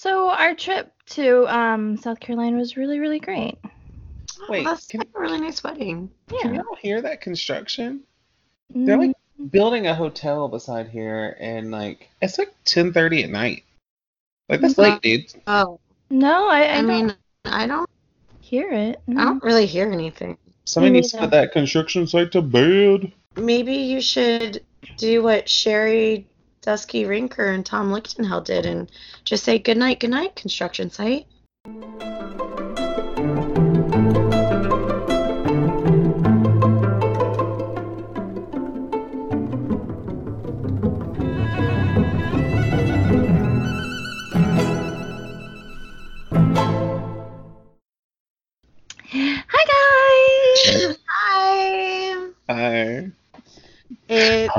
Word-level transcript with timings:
So 0.00 0.30
our 0.30 0.54
trip 0.54 0.90
to 1.10 1.46
um, 1.54 1.98
South 1.98 2.20
Carolina 2.20 2.56
was 2.56 2.74
really, 2.74 3.00
really 3.00 3.18
great. 3.20 3.58
Wait, 4.48 4.66
Oh, 4.66 4.70
that's 4.70 4.86
can- 4.86 5.00
like 5.00 5.10
a 5.14 5.20
really 5.20 5.38
nice 5.38 5.62
wedding. 5.62 6.10
Can 6.40 6.54
Yeah. 6.54 6.62
y'all 6.62 6.76
hear 6.76 7.02
that 7.02 7.20
construction? 7.20 8.00
They're 8.74 8.96
like 8.96 9.10
Mm, 9.38 9.50
building 9.50 9.88
a 9.88 9.94
hotel 9.94 10.48
beside 10.48 10.88
here, 10.88 11.36
and 11.38 11.70
like 11.70 12.08
it's 12.22 12.38
like 12.38 12.54
10:30 12.64 13.24
at 13.24 13.28
night. 13.28 13.64
Like 14.48 14.62
that's 14.62 14.78
late, 14.78 15.02
dude. 15.02 15.34
Oh, 15.46 15.78
no, 16.08 16.48
I, 16.48 16.62
I, 16.62 16.76
I 16.78 16.80
mean, 16.82 17.14
I 17.44 17.66
don't, 17.66 17.88
hear 18.40 18.70
it. 18.72 19.02
I 19.06 19.12
don't 19.12 19.44
really 19.44 19.66
hear 19.66 19.92
anything. 19.92 20.38
Somebody 20.64 20.94
needs 20.94 21.12
to 21.12 21.18
put 21.18 21.30
that 21.32 21.52
construction 21.52 22.06
site 22.06 22.32
to 22.32 22.40
bed. 22.40 23.12
Maybe 23.36 23.74
you 23.74 24.00
should 24.00 24.64
do 24.96 25.22
what 25.22 25.46
Sherri 25.46 26.26
Duskey 26.62 27.06
Rinker 27.06 27.54
and 27.54 27.64
Tom 27.64 27.90
Lichtenheld 27.90 28.44
did 28.44 28.66
and 28.66 28.90
just 29.24 29.44
say 29.44 29.58
good 29.58 29.78
night, 29.78 30.00
good 30.00 30.10
night, 30.10 30.36
construction 30.36 30.90
site. 30.90 31.26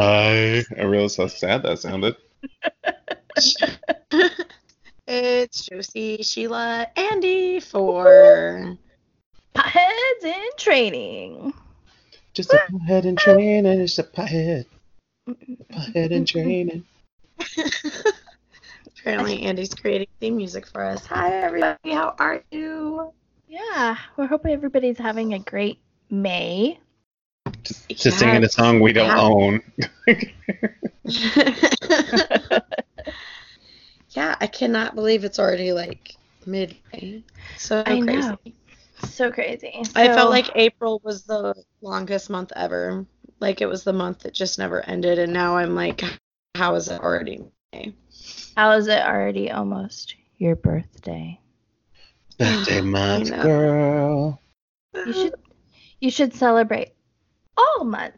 Hi. 0.02 0.64
I 0.80 0.84
realized 0.86 1.18
how 1.18 1.28
sad 1.28 1.62
that 1.62 1.78
sounded. 1.78 2.16
it's 5.08 5.66
Josie, 5.66 6.24
Sheila, 6.24 6.88
Andy 6.96 7.60
for 7.60 8.76
Heads 9.56 10.24
in 10.24 10.50
training. 10.58 11.54
Just 12.34 12.52
a 12.52 12.64
pothead 12.72 13.06
in 13.06 13.16
training. 13.16 13.80
It's 13.80 14.00
a 14.00 14.04
pothead. 14.04 14.66
Pothead 15.30 16.10
in 16.10 16.26
training. 16.26 16.84
Apparently, 19.00 19.44
Andy's 19.44 19.76
creating 19.76 20.08
theme 20.20 20.38
music 20.38 20.66
for 20.66 20.84
us. 20.84 21.06
Hi, 21.06 21.32
everybody. 21.32 21.92
How 21.92 22.16
are 22.18 22.44
you? 22.50 23.14
Yeah, 23.48 23.98
we're 24.18 24.26
hoping 24.26 24.54
everybody's 24.54 24.98
having 24.98 25.36
a 25.36 25.40
great 25.40 25.78
May. 26.10 26.80
Just, 27.64 27.90
just 27.90 28.20
singing 28.20 28.44
a 28.44 28.50
song 28.50 28.80
we 28.80 28.94
don't 28.94 29.08
Yeah. 29.08 29.18
own. 29.18 29.62
yeah, 34.12 34.36
I 34.40 34.48
cannot 34.48 34.96
believe 34.96 35.24
it's 35.24 35.40
already 35.40 35.74
like 35.74 36.16
midway. 36.46 37.24
So 37.58 37.84
I 37.86 38.00
crazy. 38.00 38.30
know. 38.30 38.38
So 39.00 39.32
crazy. 39.32 39.82
I 39.96 40.10
felt 40.10 40.30
like 40.30 40.50
April 40.56 41.02
was 41.04 41.24
the 41.24 41.56
longest 41.82 42.30
month 42.30 42.52
ever. 42.56 43.06
Like 43.40 43.62
it 43.62 43.68
was 43.68 43.84
the 43.84 43.94
month 43.94 44.20
that 44.20 44.34
just 44.34 44.60
never 44.60 44.82
ended, 44.88 45.20
and 45.20 45.34
now 45.34 45.58
I'm 45.58 45.76
like, 45.76 46.04
how 46.56 46.76
is 46.76 46.88
it 46.90 47.02
already 47.02 47.42
May? 47.74 47.94
How 48.56 48.72
is 48.74 48.88
it 48.88 49.02
already 49.02 49.52
almost 49.52 50.16
your 50.38 50.56
birthday? 50.56 51.40
Birthday 52.38 52.82
month, 52.82 53.32
girl. 53.42 54.40
You 55.06 55.14
should 55.14 55.34
you 56.00 56.12
should 56.12 56.34
celebrate 56.34 56.94
all 57.78 57.86
months. 57.86 58.18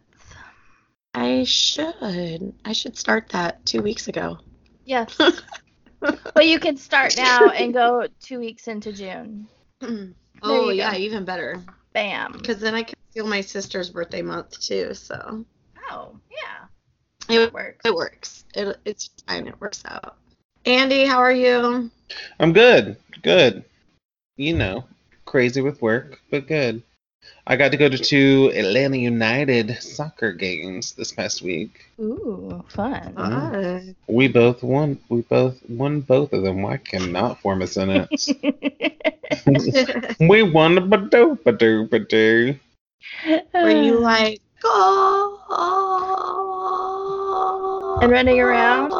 I 1.14 1.44
should. 1.44 2.54
I 2.66 2.74
should 2.74 2.98
start 2.98 3.30
that 3.30 3.66
two 3.66 3.82
weeks 3.82 4.08
ago. 4.08 4.40
Yes. 4.86 5.16
but 6.00 6.48
you 6.48 6.60
can 6.60 6.76
start 6.78 7.16
now 7.18 7.50
and 7.50 7.74
go 7.74 8.08
two 8.20 8.40
weeks 8.40 8.68
into 8.68 8.92
June. 8.92 9.48
Mm-hmm. 9.82 10.12
oh 10.42 10.70
yeah, 10.70 10.92
go. 10.92 10.98
even 10.98 11.26
better. 11.26 11.62
Bam. 11.94 12.34
Because 12.34 12.60
then 12.60 12.74
I 12.74 12.84
can 12.84 12.96
feel 13.14 13.28
my 13.28 13.42
sister's 13.42 13.90
birthday 13.90 14.22
month 14.22 14.60
too. 14.60 14.94
So 14.94 15.46
Oh, 15.90 16.18
yeah. 16.32 17.36
it, 17.36 17.42
It 17.42 17.53
works. 17.53 17.82
it 17.86 17.94
works. 17.94 18.46
It, 18.56 18.78
it's 18.86 19.09
fine. 19.28 19.48
It 19.48 19.59
works 19.62 19.84
out. 19.86 20.18
Andy, 20.66 21.06
how 21.06 21.20
are 21.20 21.32
you? 21.34 21.92
I'm 22.40 22.53
good. 22.53 22.98
Good. 23.22 23.64
You 24.38 24.56
know, 24.56 24.86
crazy 25.26 25.62
with 25.62 25.82
work, 25.82 26.20
but 26.32 26.48
good. 26.48 26.82
I 27.45 27.56
got 27.57 27.72
to 27.72 27.78
go 27.78 27.89
to 27.89 27.97
two 27.97 28.51
Atlanta 28.56 28.97
United 28.97 29.78
soccer 29.81 30.31
games 30.31 30.94
this 30.94 31.11
past 31.11 31.41
week. 31.41 31.85
Ooh, 32.00 32.63
fun. 32.69 33.17
Uh, 33.17 33.81
We 34.07 34.28
both 34.29 34.63
won. 34.63 35.00
We 35.09 35.22
both 35.22 35.59
won 35.69 36.01
both 36.01 36.31
of 36.34 36.44
them. 36.44 36.66
I 36.66 36.78
cannot 36.78 37.41
form 37.41 37.61
a 37.61 37.67
sentence. 37.67 38.28
we 40.19 40.44
won 40.44 40.75
the 40.75 40.81
badoo 40.81 41.38
badoo 41.44 41.89
badoo. 41.89 42.59
were 43.53 43.72
you 43.72 44.00
like 44.00 44.41
go 44.61 45.40
And 48.01 48.11
running 48.11 48.40
around? 48.40 48.91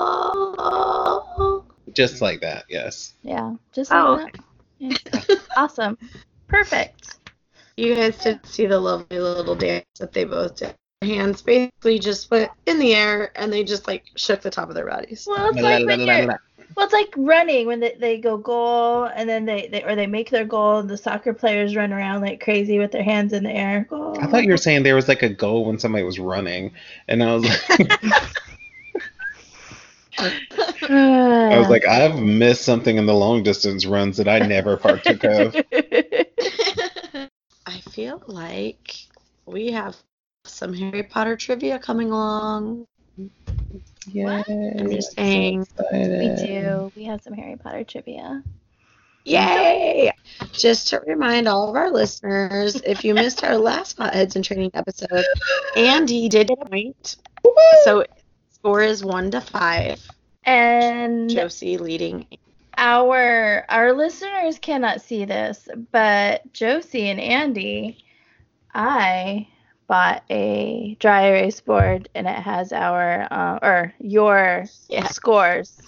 Just 1.94 2.22
like 2.22 2.42
that, 2.42 2.66
yes. 2.70 3.14
Yeah, 3.24 3.56
just 3.74 3.92
Oh, 3.92 4.20
like 4.24 4.34
that. 4.34 4.44
Yeah. 4.80 5.36
awesome. 5.56 5.98
Perfect. 6.48 7.18
You 7.78 7.96
guys 7.96 8.18
did 8.18 8.46
see 8.46 8.66
the 8.66 8.80
lovely 8.80 9.20
little 9.20 9.56
dance 9.56 9.86
that 10.00 10.14
they 10.14 10.26
both 10.26 10.58
did. 10.58 10.76
Their 11.02 11.16
hands 11.16 11.42
basically 11.42 12.00
just 12.00 12.30
went 12.30 12.52
in 12.66 12.80
the 12.80 12.94
air 12.94 13.32
and 13.36 13.52
they 13.52 13.64
just 13.64 13.88
like 13.88 14.06
shook 14.16 14.42
the 14.42 14.50
top 14.50 14.70
of 14.70 14.76
their 14.76 14.88
bodies. 14.88 15.26
Well, 15.28 15.50
it's 15.50 15.62
like 15.62 15.86
when 15.86 16.06
la, 16.06 16.06
la, 16.06 16.20
you're, 16.20 16.40
well, 16.76 16.86
it's 16.86 16.94
like 16.94 17.14
running 17.18 17.68
when 17.68 17.80
they, 17.80 17.96
they 18.00 18.18
go 18.20 18.38
goal 18.38 19.06
and 19.06 19.28
then 19.28 19.46
they, 19.46 19.68
they 19.68 19.84
or 19.84 19.96
they 19.96 20.08
make 20.08 20.30
their 20.30 20.46
goal 20.46 20.80
and 20.80 20.90
the 20.90 20.98
soccer 20.98 21.34
players 21.34 21.76
run 21.76 21.92
around 21.92 22.22
like 22.22 22.44
crazy 22.44 22.80
with 22.80 22.92
their 22.92 23.04
hands 23.04 23.34
in 23.34 23.44
the 23.44 23.52
air. 23.52 23.88
Goal. 23.90 24.18
I 24.20 24.28
thought 24.28 24.44
you 24.44 24.52
were 24.52 24.58
saying 24.58 24.84
there 24.84 24.96
was 24.96 25.08
like 25.08 25.24
a 25.24 25.30
goal 25.30 25.66
when 25.66 25.80
somebody 25.80 26.04
was 26.04 26.20
running, 26.20 26.72
and 27.08 27.24
I 27.24 27.34
was 27.36 27.44
like, 27.44 27.92
I 30.20 31.58
was 31.58 31.70
like, 31.70 31.88
I've 31.88 32.20
missed 32.20 32.64
something 32.64 32.98
in 32.98 33.06
the 33.06 33.14
long 33.14 33.44
distance 33.44 33.86
runs 33.86 34.18
that 34.18 34.28
I 34.28 34.40
never 34.40 34.78
partook 34.78 35.24
of. 35.24 35.56
I 37.94 37.96
feel 37.96 38.24
like 38.26 38.96
we 39.46 39.72
have 39.72 39.96
some 40.46 40.74
Harry 40.74 41.04
Potter 41.04 41.38
trivia 41.38 41.78
coming 41.78 42.10
along. 42.10 42.88
Yeah, 44.08 44.42
I'm 44.48 44.90
just 44.90 45.14
saying. 45.16 45.68
we 45.92 46.34
do. 46.36 46.92
We 46.96 47.04
have 47.04 47.22
some 47.22 47.34
Harry 47.34 47.56
Potter 47.56 47.84
trivia. 47.84 48.42
Yay! 49.26 50.12
Just 50.52 50.88
to 50.88 51.02
remind 51.06 51.48
all 51.48 51.70
of 51.70 51.76
our 51.76 51.92
listeners, 51.92 52.82
if 52.82 53.06
you 53.06 53.14
missed 53.14 53.44
our 53.44 53.58
last 53.58 53.96
Potheads 53.96 54.36
in 54.36 54.42
Training 54.42 54.72
episode, 54.74 55.24
Andy 55.78 56.28
did 56.30 56.48
get 56.48 56.58
a 56.64 56.66
point. 56.66 57.18
So 57.84 58.06
score 58.50 58.82
is 58.82 59.06
one 59.06 59.30
to 59.30 59.40
five. 59.40 60.02
And 60.46 61.30
Josie 61.30 61.78
leading. 61.78 62.26
Our 62.78 63.66
our 63.70 63.94
listeners 63.94 64.58
cannot 64.60 65.02
see 65.02 65.26
this, 65.26 65.68
but 65.92 66.52
Josie 66.54 67.10
and 67.10 67.20
Andy, 67.20 68.04
I 68.74 69.48
bought 69.88 70.24
a 70.30 70.96
dry 71.00 71.28
erase 71.28 71.62
board 71.62 72.10
and 72.16 72.28
it 72.28 72.36
has 72.36 72.72
our 72.74 73.28
uh, 73.32 73.60
or 73.62 73.94
your 74.00 74.66
Yeah. 74.90 75.08
scores. 75.08 75.80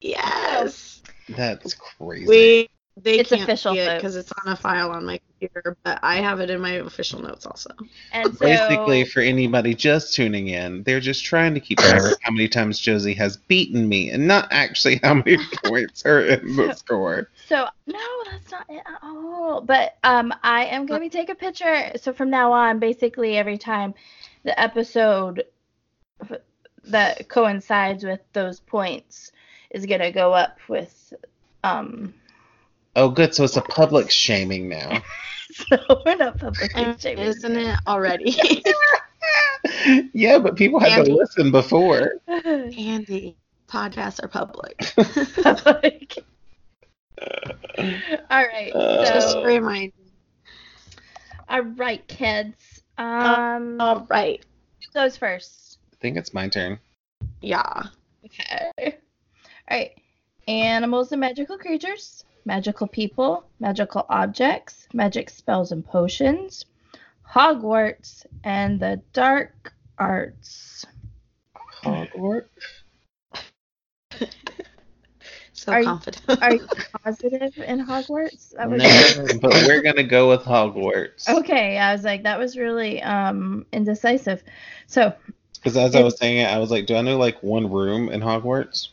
Yes. 0.00 1.02
That's 1.28 1.74
crazy. 1.74 2.26
We 2.28 2.68
they 2.96 3.18
It's 3.18 3.30
can't 3.30 3.42
official 3.42 3.74
see 3.74 3.78
it 3.78 3.94
because 3.94 4.16
it's 4.16 4.32
on 4.44 4.52
a 4.52 4.56
file 4.56 4.90
on 4.90 5.04
my 5.04 5.18
computer, 5.18 5.76
but 5.84 5.98
I 6.02 6.16
have 6.16 6.40
it 6.40 6.50
in 6.50 6.60
my 6.60 6.72
official 6.72 7.20
notes 7.20 7.46
also. 7.46 7.70
And 8.12 8.34
so 8.36 8.46
Basically, 8.46 9.04
for 9.04 9.20
anybody 9.20 9.74
just 9.74 10.14
tuning 10.14 10.48
in, 10.48 10.82
they're 10.84 11.00
just 11.00 11.24
trying 11.24 11.54
to 11.54 11.60
keep 11.60 11.80
track 11.82 12.06
of 12.06 12.14
how 12.22 12.30
many 12.32 12.48
times 12.48 12.78
Josie 12.78 13.14
has 13.14 13.36
beaten 13.36 13.88
me, 13.88 14.10
and 14.10 14.26
not 14.26 14.48
actually 14.50 15.00
how 15.02 15.14
many 15.14 15.38
points 15.64 16.04
are 16.04 16.20
in 16.20 16.56
the 16.56 16.72
score. 16.72 17.30
So 17.46 17.66
no, 17.86 17.98
that's 18.30 18.50
not 18.50 18.66
it 18.68 18.82
at 18.86 18.98
all. 19.02 19.60
But 19.62 19.96
um, 20.04 20.32
I 20.42 20.66
am 20.66 20.86
gonna 20.86 21.08
take 21.08 21.28
a 21.30 21.34
picture. 21.34 21.92
So 21.96 22.12
from 22.12 22.30
now 22.30 22.52
on, 22.52 22.78
basically 22.78 23.36
every 23.36 23.58
time 23.58 23.94
the 24.44 24.58
episode 24.60 25.44
that 26.84 27.28
coincides 27.28 28.04
with 28.04 28.20
those 28.32 28.60
points 28.60 29.32
is 29.70 29.86
gonna 29.86 30.12
go 30.12 30.32
up 30.32 30.58
with 30.68 31.12
um. 31.64 32.14
Oh, 32.96 33.08
good. 33.08 33.34
So 33.34 33.44
it's 33.44 33.56
a 33.56 33.62
public 33.62 34.10
shaming 34.10 34.68
now. 34.68 35.02
So 35.52 35.76
we're 36.06 36.14
not 36.16 36.38
publicly 36.38 36.68
And 36.80 36.98
shaming. 37.00 37.24
isn't 37.24 37.56
it 37.56 37.78
already? 37.86 38.36
yeah, 40.14 40.38
but 40.38 40.54
people 40.56 40.78
had 40.78 40.92
Andy. 40.92 41.10
to 41.10 41.16
listen 41.16 41.50
before. 41.50 42.12
Andy, 42.28 43.36
podcasts 43.68 44.22
are 44.22 44.28
public. 44.28 44.78
Public. 45.42 46.18
all 48.30 48.44
right. 48.46 48.70
Uh, 48.74 49.04
Just 49.04 49.32
So 49.32 49.42
a 49.42 49.46
reminder. 49.46 49.92
all 51.48 51.62
right, 51.62 52.06
kids. 52.06 52.82
Um, 52.96 53.80
All 53.80 54.06
right. 54.08 54.44
who 54.86 54.92
goes 55.00 55.16
first? 55.16 55.78
I 55.92 55.96
think 56.00 56.16
it's 56.16 56.32
my 56.32 56.48
turn. 56.48 56.78
Yeah. 57.42 57.84
Okay. 58.24 58.70
All 58.78 58.92
right. 59.70 59.92
animals 60.46 61.10
and 61.12 61.20
magical 61.20 61.58
creatures, 61.58 62.24
magical 62.44 62.86
people, 62.86 63.44
magical 63.60 64.06
objects, 64.08 64.86
magic 64.92 65.30
spells 65.30 65.72
and 65.72 65.84
potions, 65.84 66.64
Hogwarts, 67.28 68.26
and 68.44 68.80
the 68.80 69.00
dark 69.12 69.72
arts. 69.98 70.84
Hogwarts. 71.82 72.44
So 75.52 75.72
Are 75.72 75.80
you- 75.80 75.86
confident. 75.86 76.42
Are 76.42 76.54
you 76.54 76.66
positive 77.04 77.52
in 77.58 77.84
Hogwarts? 77.84 78.52
That 78.56 78.70
was 78.70 78.82
No, 78.82 79.38
but 79.42 79.52
we're 79.66 79.82
gonna 79.82 80.02
go 80.04 80.30
with 80.30 80.40
Hogwarts. 80.40 81.28
okay. 81.28 81.76
I 81.76 81.92
was 81.92 82.02
like, 82.02 82.22
that 82.22 82.38
was 82.38 82.56
really 82.56 83.02
um 83.02 83.66
indecisive. 83.70 84.42
So, 84.86 85.12
Because 85.56 85.76
as 85.76 85.94
I 85.94 86.02
was 86.02 86.16
saying 86.16 86.38
it, 86.38 86.44
I 86.48 86.56
was 86.56 86.70
like, 86.70 86.86
do 86.86 86.96
I 86.96 87.02
know 87.02 87.18
like 87.18 87.42
one 87.42 87.70
room 87.70 88.08
in 88.08 88.22
Hogwarts? 88.22 88.88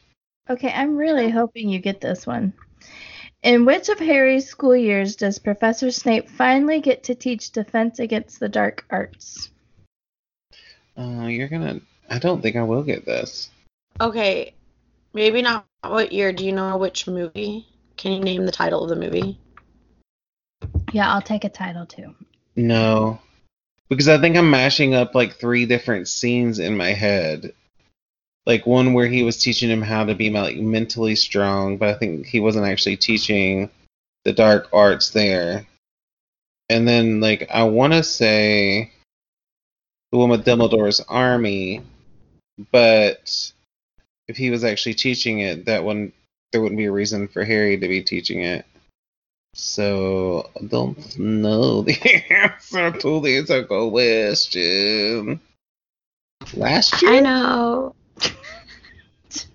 okay, 0.50 0.70
I'm 0.74 0.98
really 0.98 1.30
hoping 1.30 1.70
you 1.70 1.80
get 1.80 2.02
this 2.02 2.28
one. 2.28 2.52
In 3.48 3.64
which 3.64 3.88
of 3.88 3.98
Harry's 3.98 4.46
school 4.46 4.76
years 4.76 5.16
does 5.16 5.40
Professor 5.40 5.90
Snape 5.90 6.30
finally 6.30 6.82
get 6.82 7.04
to 7.04 7.16
teach 7.16 7.52
defense 7.52 7.98
against 7.98 8.42
the 8.42 8.50
dark 8.50 8.84
arts? 8.90 9.52
Oh, 10.98 11.28
you're 11.28 11.48
gonna. 11.48 11.80
I 12.10 12.20
don't 12.20 12.42
think 12.42 12.58
I 12.58 12.64
will 12.64 12.84
get 12.84 13.06
this. 13.06 13.50
okay, 14.02 14.54
maybe 15.14 15.42
not 15.42 15.66
what 15.82 16.12
year. 16.12 16.34
Do 16.34 16.44
you 16.44 16.52
know 16.52 16.76
which 16.76 17.08
movie? 17.08 17.66
Can 17.96 18.12
you 18.12 18.20
name 18.20 18.46
the 18.46 18.52
title 18.52 18.84
of 18.84 18.90
the 18.90 18.98
movie? 18.98 19.40
Yeah, 20.92 21.10
I'll 21.14 21.22
take 21.22 21.46
a 21.46 21.50
title 21.50 21.86
too. 21.86 22.14
No, 22.58 23.18
because 23.88 24.10
I 24.10 24.20
think 24.20 24.36
I'm 24.36 24.52
mashing 24.52 24.94
up 24.94 25.16
like 25.16 25.36
three 25.36 25.66
different 25.66 26.10
scenes 26.10 26.60
in 26.60 26.76
my 26.76 26.90
head. 26.90 27.54
Like 28.48 28.66
one 28.66 28.94
where 28.94 29.08
he 29.08 29.24
was 29.24 29.36
teaching 29.36 29.70
him 29.70 29.82
how 29.82 30.06
to 30.06 30.16
be 30.16 30.30
like 30.30 30.56
mentally 30.56 31.18
strong, 31.18 31.76
but 31.76 31.90
I 31.90 31.94
think 31.96 32.26
he 32.26 32.40
wasn't 32.40 32.66
actually 32.66 32.96
teaching 32.96 33.70
the 34.24 34.32
dark 34.32 34.70
arts 34.72 35.10
there. 35.10 35.68
And 36.70 36.88
then 36.88 37.20
like 37.20 37.50
I 37.54 37.64
want 37.64 37.92
to 37.92 38.04
say 38.04 38.94
the 40.14 40.18
one 40.18 40.30
with 40.30 40.46
Dumbledore's 40.46 41.02
army, 41.02 41.82
but 42.72 43.52
if 44.30 44.38
he 44.38 44.50
was 44.50 44.64
actually 44.64 44.94
teaching 44.94 45.40
it, 45.40 45.66
that 45.66 45.84
one 45.84 46.14
there 46.54 46.62
wouldn't 46.62 46.78
be 46.78 46.86
a 46.86 46.92
reason 46.92 47.28
for 47.28 47.44
Harry 47.44 47.78
to 47.78 47.88
be 47.90 48.02
teaching 48.02 48.44
it. 48.44 48.66
So 49.56 50.50
I 50.56 50.64
don't 50.68 51.20
know 51.20 51.82
the 51.84 52.24
answer 52.30 52.92
to 52.92 53.20
this 53.20 53.50
question. 53.68 55.42
Last 56.54 57.02
year? 57.02 57.12
I 57.12 57.20
know. 57.20 57.94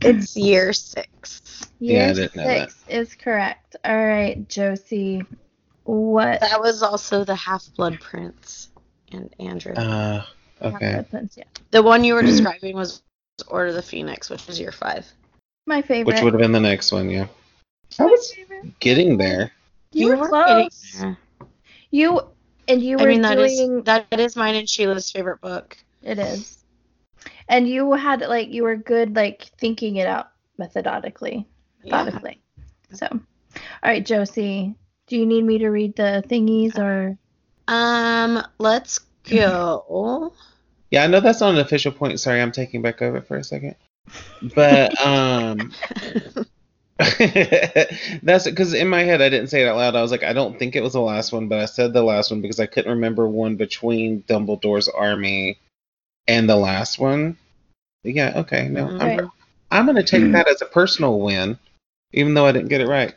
It's 0.00 0.36
year 0.36 0.72
six. 0.72 1.42
Yeah, 1.80 2.02
I 2.02 2.04
Year 2.06 2.14
didn't 2.14 2.36
know 2.36 2.44
that. 2.46 2.70
six 2.70 2.84
is 2.88 3.14
correct. 3.14 3.76
All 3.84 4.06
right, 4.06 4.48
Josie. 4.48 5.24
What? 5.84 6.40
That 6.40 6.60
was 6.60 6.82
also 6.82 7.24
the 7.24 7.34
Half 7.34 7.68
Blood 7.76 7.98
Prince 8.00 8.68
and 9.12 9.34
Andrew. 9.40 9.74
Uh, 9.74 10.24
okay. 10.62 10.96
Weapons, 10.96 11.34
yeah. 11.36 11.44
the 11.70 11.82
one 11.82 12.04
you 12.04 12.14
were 12.14 12.22
describing 12.22 12.76
was 12.76 13.02
Order 13.48 13.68
of 13.68 13.74
the 13.74 13.82
Phoenix, 13.82 14.30
which 14.30 14.46
was 14.46 14.60
year 14.60 14.72
five. 14.72 15.06
My 15.66 15.82
favorite. 15.82 16.14
Which 16.14 16.22
would 16.22 16.32
have 16.32 16.40
been 16.40 16.52
the 16.52 16.60
next 16.60 16.92
one, 16.92 17.10
yeah. 17.10 17.26
I 17.98 18.04
My 18.04 18.10
was 18.10 18.32
favorite. 18.32 18.78
getting 18.80 19.16
there. 19.16 19.50
You, 19.92 20.08
were 20.08 20.16
getting 20.16 20.28
close. 20.28 20.96
there. 21.00 21.18
You 21.90 22.20
and 22.68 22.82
you 22.82 22.98
I 22.98 23.02
were 23.02 23.08
mean, 23.08 23.22
that 23.22 23.38
is 23.38 23.56
doing. 23.56 23.82
that 23.84 24.06
is 24.12 24.36
mine 24.36 24.54
and 24.54 24.68
Sheila's 24.68 25.10
favorite 25.10 25.40
book. 25.40 25.76
It 26.02 26.18
is. 26.18 26.57
And 27.48 27.68
you 27.68 27.92
had 27.92 28.20
like 28.20 28.48
you 28.50 28.64
were 28.64 28.76
good 28.76 29.16
like 29.16 29.50
thinking 29.58 29.96
it 29.96 30.06
out 30.06 30.30
methodically. 30.58 31.46
Yeah. 31.82 32.04
Methodically. 32.04 32.40
So, 32.92 33.06
all 33.10 33.20
right, 33.82 34.04
Josie. 34.04 34.74
Do 35.06 35.16
you 35.16 35.24
need 35.24 35.44
me 35.44 35.58
to 35.58 35.68
read 35.68 35.96
the 35.96 36.22
thingies 36.28 36.78
or? 36.78 37.16
Um, 37.66 38.42
let's 38.58 39.00
go. 39.28 40.32
Yeah, 40.90 41.04
I 41.04 41.06
know 41.06 41.20
that's 41.20 41.40
not 41.40 41.52
an 41.52 41.60
official 41.60 41.92
point. 41.92 42.18
Sorry, 42.18 42.40
I'm 42.40 42.50
taking 42.50 42.80
back 42.80 43.02
over 43.02 43.20
for 43.20 43.36
a 43.36 43.44
second. 43.44 43.74
But 44.54 44.98
um 45.04 45.72
that's 48.22 48.44
because 48.44 48.72
in 48.72 48.88
my 48.88 49.02
head 49.02 49.20
I 49.20 49.28
didn't 49.28 49.48
say 49.48 49.62
it 49.62 49.68
out 49.68 49.76
loud. 49.76 49.96
I 49.96 50.02
was 50.02 50.10
like, 50.10 50.22
I 50.22 50.32
don't 50.32 50.58
think 50.58 50.76
it 50.76 50.82
was 50.82 50.94
the 50.94 51.00
last 51.00 51.32
one, 51.32 51.46
but 51.46 51.58
I 51.58 51.66
said 51.66 51.92
the 51.92 52.02
last 52.02 52.30
one 52.30 52.40
because 52.40 52.58
I 52.58 52.66
couldn't 52.66 52.90
remember 52.90 53.28
one 53.28 53.56
between 53.56 54.22
Dumbledore's 54.22 54.88
army 54.88 55.58
and 56.28 56.48
the 56.48 56.56
last 56.56 56.98
one. 56.98 57.36
Yeah, 58.04 58.32
okay, 58.36 58.68
no, 58.68 58.88
I'm, 59.00 59.30
I'm 59.70 59.86
gonna 59.86 60.04
take 60.04 60.30
that 60.32 60.48
as 60.48 60.62
a 60.62 60.66
personal 60.66 61.18
win, 61.18 61.58
even 62.12 62.34
though 62.34 62.46
I 62.46 62.52
didn't 62.52 62.68
get 62.68 62.80
it 62.80 62.86
right. 62.86 63.14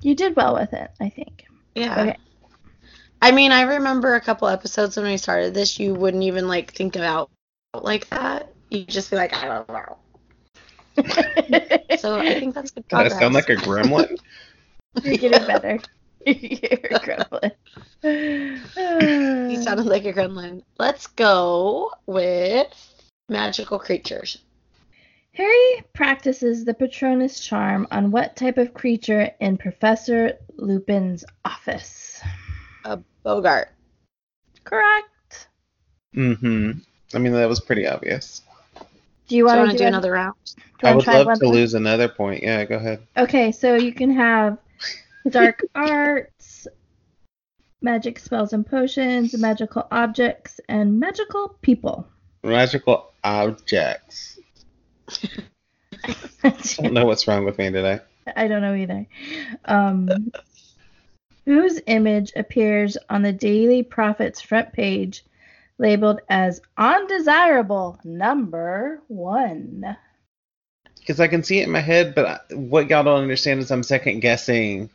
You 0.00 0.14
did 0.14 0.34
well 0.36 0.54
with 0.54 0.72
it, 0.72 0.90
I 1.00 1.10
think. 1.10 1.44
Yeah. 1.74 2.00
Okay. 2.00 2.16
I 3.20 3.32
mean, 3.32 3.50
I 3.52 3.62
remember 3.62 4.14
a 4.14 4.20
couple 4.20 4.48
episodes 4.48 4.96
when 4.96 5.06
we 5.06 5.16
started 5.16 5.52
this, 5.52 5.78
you 5.78 5.94
wouldn't 5.94 6.22
even 6.22 6.48
like 6.48 6.72
think 6.72 6.96
about 6.96 7.30
like 7.74 8.08
that. 8.10 8.52
You'd 8.70 8.88
just 8.88 9.10
be 9.10 9.16
like, 9.16 9.34
I 9.34 9.46
don't 9.46 9.68
know. 9.68 9.96
So 11.98 12.18
I 12.18 12.38
think 12.38 12.54
that's 12.54 12.70
good 12.70 12.86
Does 12.88 12.90
progress. 12.90 13.12
that 13.14 13.18
sound 13.20 13.34
like 13.34 13.48
a 13.48 13.56
gremlin? 13.56 14.18
You're 15.02 15.16
getting 15.16 15.46
better. 15.46 15.80
You're 16.60 17.00
grumbling. 17.00 17.52
You 18.02 19.62
sounded 19.62 19.86
like 19.86 20.04
a 20.04 20.12
gremlin. 20.12 20.62
Let's 20.78 21.06
go 21.06 21.92
with 22.06 22.68
magical 23.30 23.78
creatures. 23.78 24.38
Harry 25.32 25.82
practices 25.94 26.64
the 26.64 26.74
Patronus 26.74 27.40
charm 27.40 27.86
on 27.90 28.10
what 28.10 28.36
type 28.36 28.58
of 28.58 28.74
creature 28.74 29.30
in 29.40 29.56
Professor 29.56 30.32
Lupin's 30.56 31.24
office? 31.44 32.20
A 32.84 32.98
Boggart. 33.24 33.68
Correct. 34.64 35.48
mm-hmm. 36.14 36.72
I 37.14 37.18
mean, 37.18 37.32
that 37.32 37.48
was 37.48 37.60
pretty 37.60 37.86
obvious. 37.86 38.42
Do 39.28 39.36
you 39.36 39.46
want 39.46 39.60
want 39.60 39.70
to 39.70 39.78
to 39.78 39.84
do 39.84 39.88
another 39.88 40.12
round? 40.12 40.34
I 40.82 40.94
wanna 40.94 40.96
would 40.96 41.26
love 41.26 41.38
to 41.38 41.44
more? 41.44 41.54
lose 41.54 41.74
another 41.74 42.08
point. 42.08 42.42
Yeah, 42.42 42.64
go 42.64 42.76
ahead. 42.76 43.00
Okay, 43.16 43.52
so 43.52 43.76
you 43.76 43.92
can 43.92 44.10
have 44.10 44.58
dark 45.28 45.64
arts, 45.74 46.66
magic 47.80 48.18
spells 48.18 48.52
and 48.52 48.66
potions, 48.66 49.36
magical 49.36 49.86
objects, 49.90 50.60
and 50.68 50.98
magical 50.98 51.56
people. 51.62 52.08
Magical 52.42 53.12
objects. 53.24 54.38
I 56.04 56.54
don't 56.76 56.92
know 56.92 57.06
what's 57.06 57.26
wrong 57.26 57.44
with 57.44 57.58
me 57.58 57.70
today. 57.70 58.00
I 58.36 58.48
don't 58.48 58.62
know 58.62 58.74
either. 58.74 59.06
Um, 59.64 60.30
whose 61.44 61.80
image 61.86 62.32
appears 62.36 62.96
on 63.08 63.22
the 63.22 63.32
Daily 63.32 63.82
Prophet's 63.82 64.40
front 64.40 64.72
page 64.72 65.24
labeled 65.78 66.20
as 66.28 66.60
undesirable 66.76 67.98
number 68.04 69.00
one? 69.08 69.96
Because 70.98 71.20
I 71.20 71.28
can 71.28 71.42
see 71.42 71.60
it 71.60 71.64
in 71.64 71.70
my 71.70 71.80
head, 71.80 72.14
but 72.14 72.26
I, 72.26 72.54
what 72.54 72.90
y'all 72.90 73.04
don't 73.04 73.22
understand 73.22 73.60
is 73.60 73.70
I'm 73.70 73.82
second 73.82 74.20
guessing. 74.20 74.90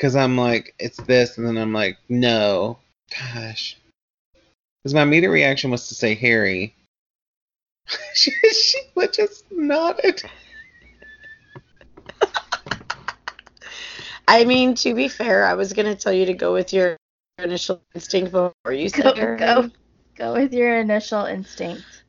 Because 0.00 0.16
I'm 0.16 0.34
like, 0.34 0.74
it's 0.78 0.96
this, 1.02 1.36
and 1.36 1.46
then 1.46 1.58
I'm 1.58 1.74
like, 1.74 1.98
no. 2.08 2.78
Gosh. 3.10 3.76
Because 4.82 4.94
my 4.94 5.02
immediate 5.02 5.28
reaction 5.28 5.70
was 5.70 5.88
to 5.88 5.94
say 5.94 6.14
Harry. 6.14 6.74
she, 8.14 8.30
she 8.30 8.78
would 8.94 9.12
just 9.12 9.44
nodded. 9.52 10.22
I 14.26 14.46
mean, 14.46 14.74
to 14.76 14.94
be 14.94 15.06
fair, 15.08 15.44
I 15.44 15.52
was 15.52 15.74
gonna 15.74 15.94
tell 15.94 16.14
you 16.14 16.24
to 16.24 16.32
go 16.32 16.54
with 16.54 16.72
your 16.72 16.96
initial 17.36 17.82
instinct 17.94 18.32
before 18.32 18.72
you 18.72 18.88
said 18.88 19.02
Go, 19.02 19.14
Harry. 19.14 19.38
go, 19.38 19.70
go 20.16 20.32
with 20.32 20.54
your 20.54 20.80
initial 20.80 21.26
instinct. 21.26 22.04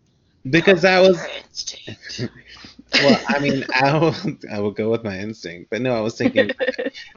Because 0.49 0.83
that 0.83 1.01
was. 1.01 1.21
Your 2.93 3.11
instinct. 3.11 3.29
Well, 3.29 3.37
I 3.37 3.39
mean, 3.39 3.65
I 3.73 3.97
will, 3.97 4.15
I 4.51 4.59
will 4.59 4.71
go 4.71 4.89
with 4.89 5.03
my 5.03 5.17
instinct. 5.17 5.69
But 5.69 5.81
no, 5.81 5.95
I 5.95 6.01
was 6.01 6.17
thinking. 6.17 6.51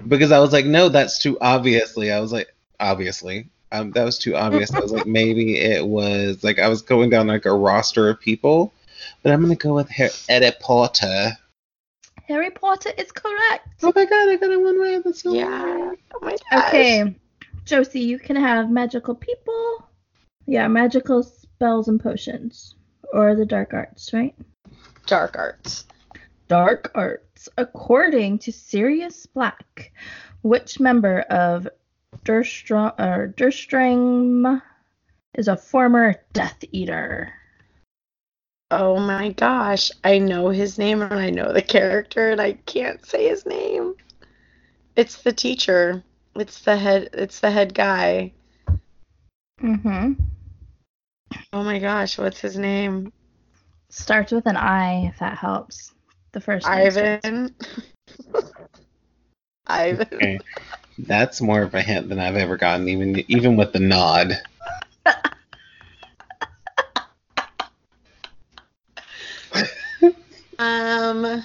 because 0.09 0.33
I 0.33 0.39
was 0.39 0.53
like, 0.53 0.67
no, 0.67 0.89
that's 0.89 1.19
too 1.19 1.39
obviously. 1.41 2.13
I 2.13 2.21
was 2.21 2.33
like, 2.33 2.55
obviously, 2.81 3.49
um, 3.73 3.91
that 3.93 4.05
was 4.05 4.19
too 4.19 4.37
obvious. 4.37 4.73
I 4.73 4.81
was 4.81 4.93
like, 4.93 5.07
maybe 5.21 5.59
it 5.59 5.87
was 5.87 6.45
like 6.45 6.59
I 6.59 6.69
was 6.69 6.83
going 6.83 7.11
down 7.11 7.27
like 7.27 7.45
a 7.45 7.53
roster 7.53 8.09
of 8.09 8.21
people, 8.21 8.73
but 9.23 9.33
I'm 9.33 9.43
gonna 9.43 9.57
go 9.57 9.75
with 9.75 9.89
Harry 9.89 10.11
Harry 10.29 10.53
Potter. 10.61 11.33
Harry 12.29 12.51
Potter 12.51 12.91
is 12.97 13.13
correct. 13.13 13.69
Oh 13.83 13.93
my 13.95 14.05
god, 14.05 14.29
I 14.29 14.37
got 14.37 14.51
it 14.51 14.61
one 14.61 14.81
way. 14.81 15.01
That's 15.05 15.23
so 15.23 15.35
yeah. 15.35 15.65
weird. 15.65 15.99
Oh 16.15 16.19
my 16.23 16.37
gosh. 16.51 16.69
Okay, 16.69 17.15
Josie, 17.65 18.01
you 18.01 18.19
can 18.19 18.37
have 18.37 18.71
magical 18.71 19.15
people. 19.15 19.89
Yeah, 20.47 20.69
magical 20.69 21.23
spells 21.23 21.89
and 21.89 22.01
potions. 22.01 22.77
Or 23.13 23.35
the 23.35 23.47
dark 23.47 23.75
arts, 23.75 24.13
right? 24.13 24.35
Dark 25.07 25.37
arts. 25.39 25.85
Dark 26.49 26.91
arts. 26.95 27.49
According 27.59 28.39
to 28.41 28.53
Sirius 28.53 29.27
Black, 29.27 29.93
which 30.43 30.81
member 30.81 31.21
of 31.21 31.69
Durstrom, 32.25 32.93
or 32.99 33.29
Durstring 33.37 34.63
is 35.35 35.49
a 35.49 35.57
former 35.57 36.15
Death 36.33 36.65
Eater? 36.73 37.33
Oh 38.71 38.99
my 38.99 39.33
gosh, 39.33 39.91
I 40.03 40.19
know 40.19 40.49
his 40.49 40.79
name 40.79 41.03
and 41.03 41.15
I 41.15 41.31
know 41.31 41.53
the 41.53 41.63
character 41.63 42.31
and 42.31 42.41
I 42.41 42.55
can't 42.55 43.05
say 43.05 43.29
his 43.29 43.45
name. 43.47 43.95
It's 44.97 45.23
the 45.23 45.33
teacher. 45.33 46.03
It's 46.35 46.61
the 46.63 46.77
head 46.77 47.11
it's 47.13 47.41
the 47.41 47.51
head 47.51 47.75
guy. 47.75 48.33
Mm-hmm. 49.61 50.15
Oh 51.53 51.63
my 51.63 51.79
gosh, 51.79 52.19
what's 52.19 52.41
his 52.41 52.57
name? 52.57 53.13
Starts 53.97 54.33
with 54.33 54.47
an 54.47 54.57
I, 54.57 55.07
if 55.07 55.21
that 55.21 55.39
helps. 55.39 55.93
The 56.33 56.41
first 56.41 56.67
name 56.69 56.91
starts- 56.91 57.25
Ivan. 57.25 57.55
Ivan. 59.69 60.09
Okay. 60.13 60.41
That's 60.99 61.41
more 61.41 61.63
of 61.63 61.75
a 61.75 61.81
hint 61.81 62.09
than 62.09 62.19
I've 62.19 62.35
ever 62.35 62.57
gotten, 62.57 62.89
even 62.89 63.25
even 63.29 63.57
with 63.57 63.73
the 63.73 63.79
nod. 63.79 64.37
Um 70.59 71.43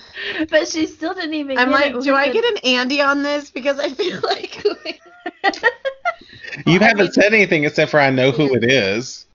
But 0.50 0.68
she 0.68 0.86
still 0.86 1.14
didn't 1.14 1.34
even. 1.34 1.58
I'm 1.58 1.70
get 1.70 1.74
like, 1.74 1.96
it 1.96 2.04
do 2.04 2.14
I 2.14 2.28
the- 2.28 2.34
get 2.34 2.46
an 2.46 2.58
Andy 2.64 3.02
on 3.02 3.24
this? 3.24 3.50
Because 3.50 3.80
I 3.80 3.90
feel 3.90 4.20
like 4.22 4.64
You 6.66 6.80
haven't 6.80 7.14
said 7.14 7.34
anything 7.34 7.64
except 7.64 7.92
for 7.92 8.00
I 8.00 8.10
know 8.10 8.32
who 8.32 8.54
it 8.56 8.64
is. 8.64 9.26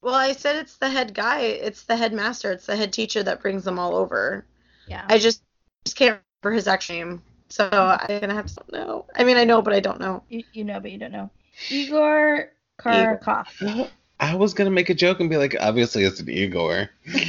Well, 0.00 0.14
I 0.14 0.32
said 0.32 0.56
it's 0.56 0.76
the 0.76 0.88
head 0.88 1.14
guy, 1.14 1.40
it's 1.40 1.82
the 1.84 1.96
headmaster, 1.96 2.52
it's 2.52 2.66
the 2.66 2.76
head 2.76 2.92
teacher 2.92 3.22
that 3.22 3.42
brings 3.42 3.64
them 3.64 3.78
all 3.78 3.96
over. 3.96 4.44
Yeah. 4.86 5.04
I 5.08 5.18
just 5.18 5.42
just 5.84 5.96
can't 5.96 6.20
remember 6.42 6.56
his 6.56 6.68
actual 6.68 6.96
name. 6.96 7.22
So 7.48 7.68
I'm 7.72 8.20
gonna 8.20 8.34
have 8.34 8.46
to 8.46 8.62
know. 8.72 9.06
I 9.14 9.24
mean 9.24 9.36
I 9.36 9.44
know, 9.44 9.62
but 9.62 9.74
I 9.74 9.80
don't 9.80 10.00
know. 10.00 10.22
You, 10.28 10.44
you 10.52 10.64
know, 10.64 10.80
but 10.80 10.92
you 10.92 10.98
don't 10.98 11.12
know. 11.12 11.30
Igor 11.70 12.50
Karkaroff. 12.78 13.90
I 14.20 14.34
was 14.34 14.54
gonna 14.54 14.70
make 14.70 14.90
a 14.90 14.94
joke 14.94 15.20
and 15.20 15.28
be 15.28 15.36
like, 15.36 15.56
obviously 15.60 16.04
it's 16.04 16.20
an 16.20 16.28
Igor. 16.28 16.90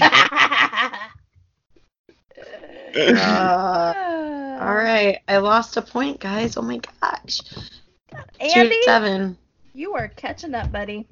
Uh, 2.95 4.57
all 4.59 4.75
right. 4.75 5.19
I 5.27 5.37
lost 5.37 5.77
a 5.77 5.81
point, 5.81 6.19
guys. 6.19 6.57
Oh 6.57 6.61
my 6.61 6.79
gosh. 7.01 7.39
Two 7.39 8.17
Andy, 8.39 8.69
to 8.69 8.83
seven. 8.83 9.37
you 9.73 9.93
are 9.93 10.07
catching 10.07 10.55
up, 10.55 10.71
buddy. 10.71 11.07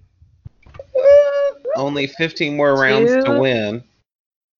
Only 1.77 2.07
15 2.07 2.57
more 2.57 2.75
rounds 2.75 3.11
to 3.25 3.39
win. 3.39 3.83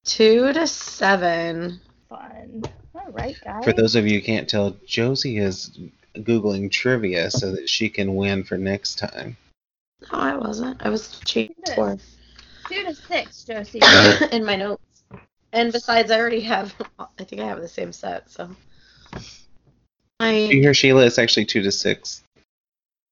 Two 0.06 0.54
to 0.54 0.68
seven. 0.68 1.82
Fun. 2.08 2.64
All 2.94 3.12
right, 3.12 3.36
guys. 3.44 3.64
For 3.64 3.74
those 3.74 3.96
of 3.96 4.06
you 4.08 4.20
who 4.20 4.26
can't 4.26 4.48
tell, 4.48 4.78
Josie 4.86 5.38
is 5.38 5.78
googling 6.16 6.72
trivia 6.72 7.32
so 7.32 7.52
that 7.54 7.70
she 7.70 7.90
can 7.90 8.16
win 8.16 8.44
for 8.44 8.58
next 8.58 9.00
time. 9.00 9.36
No, 10.12 10.20
I 10.20 10.38
wasn't. 10.38 10.86
I 10.86 10.90
was 10.90 11.20
cheating 11.26 11.56
Yes. 11.66 11.74
score 11.74 11.98
two 12.70 12.84
to 12.84 12.94
six, 12.96 13.44
Josie. 13.44 13.82
in 14.32 14.46
my 14.46 14.56
notes. 14.56 15.04
And 15.52 15.74
besides, 15.74 16.12
I 16.12 16.20
already 16.20 16.42
have. 16.42 16.74
I 17.00 17.24
think 17.24 17.42
I 17.42 17.48
have 17.48 17.62
the 17.62 17.68
same 17.68 17.92
set. 17.92 18.30
So. 18.30 18.50
You 19.14 19.20
I 20.20 20.34
hear 20.34 20.74
Sheila? 20.74 21.06
It's 21.06 21.20
actually 21.20 21.46
two 21.46 21.64
to 21.64 21.72
six. 21.72 22.24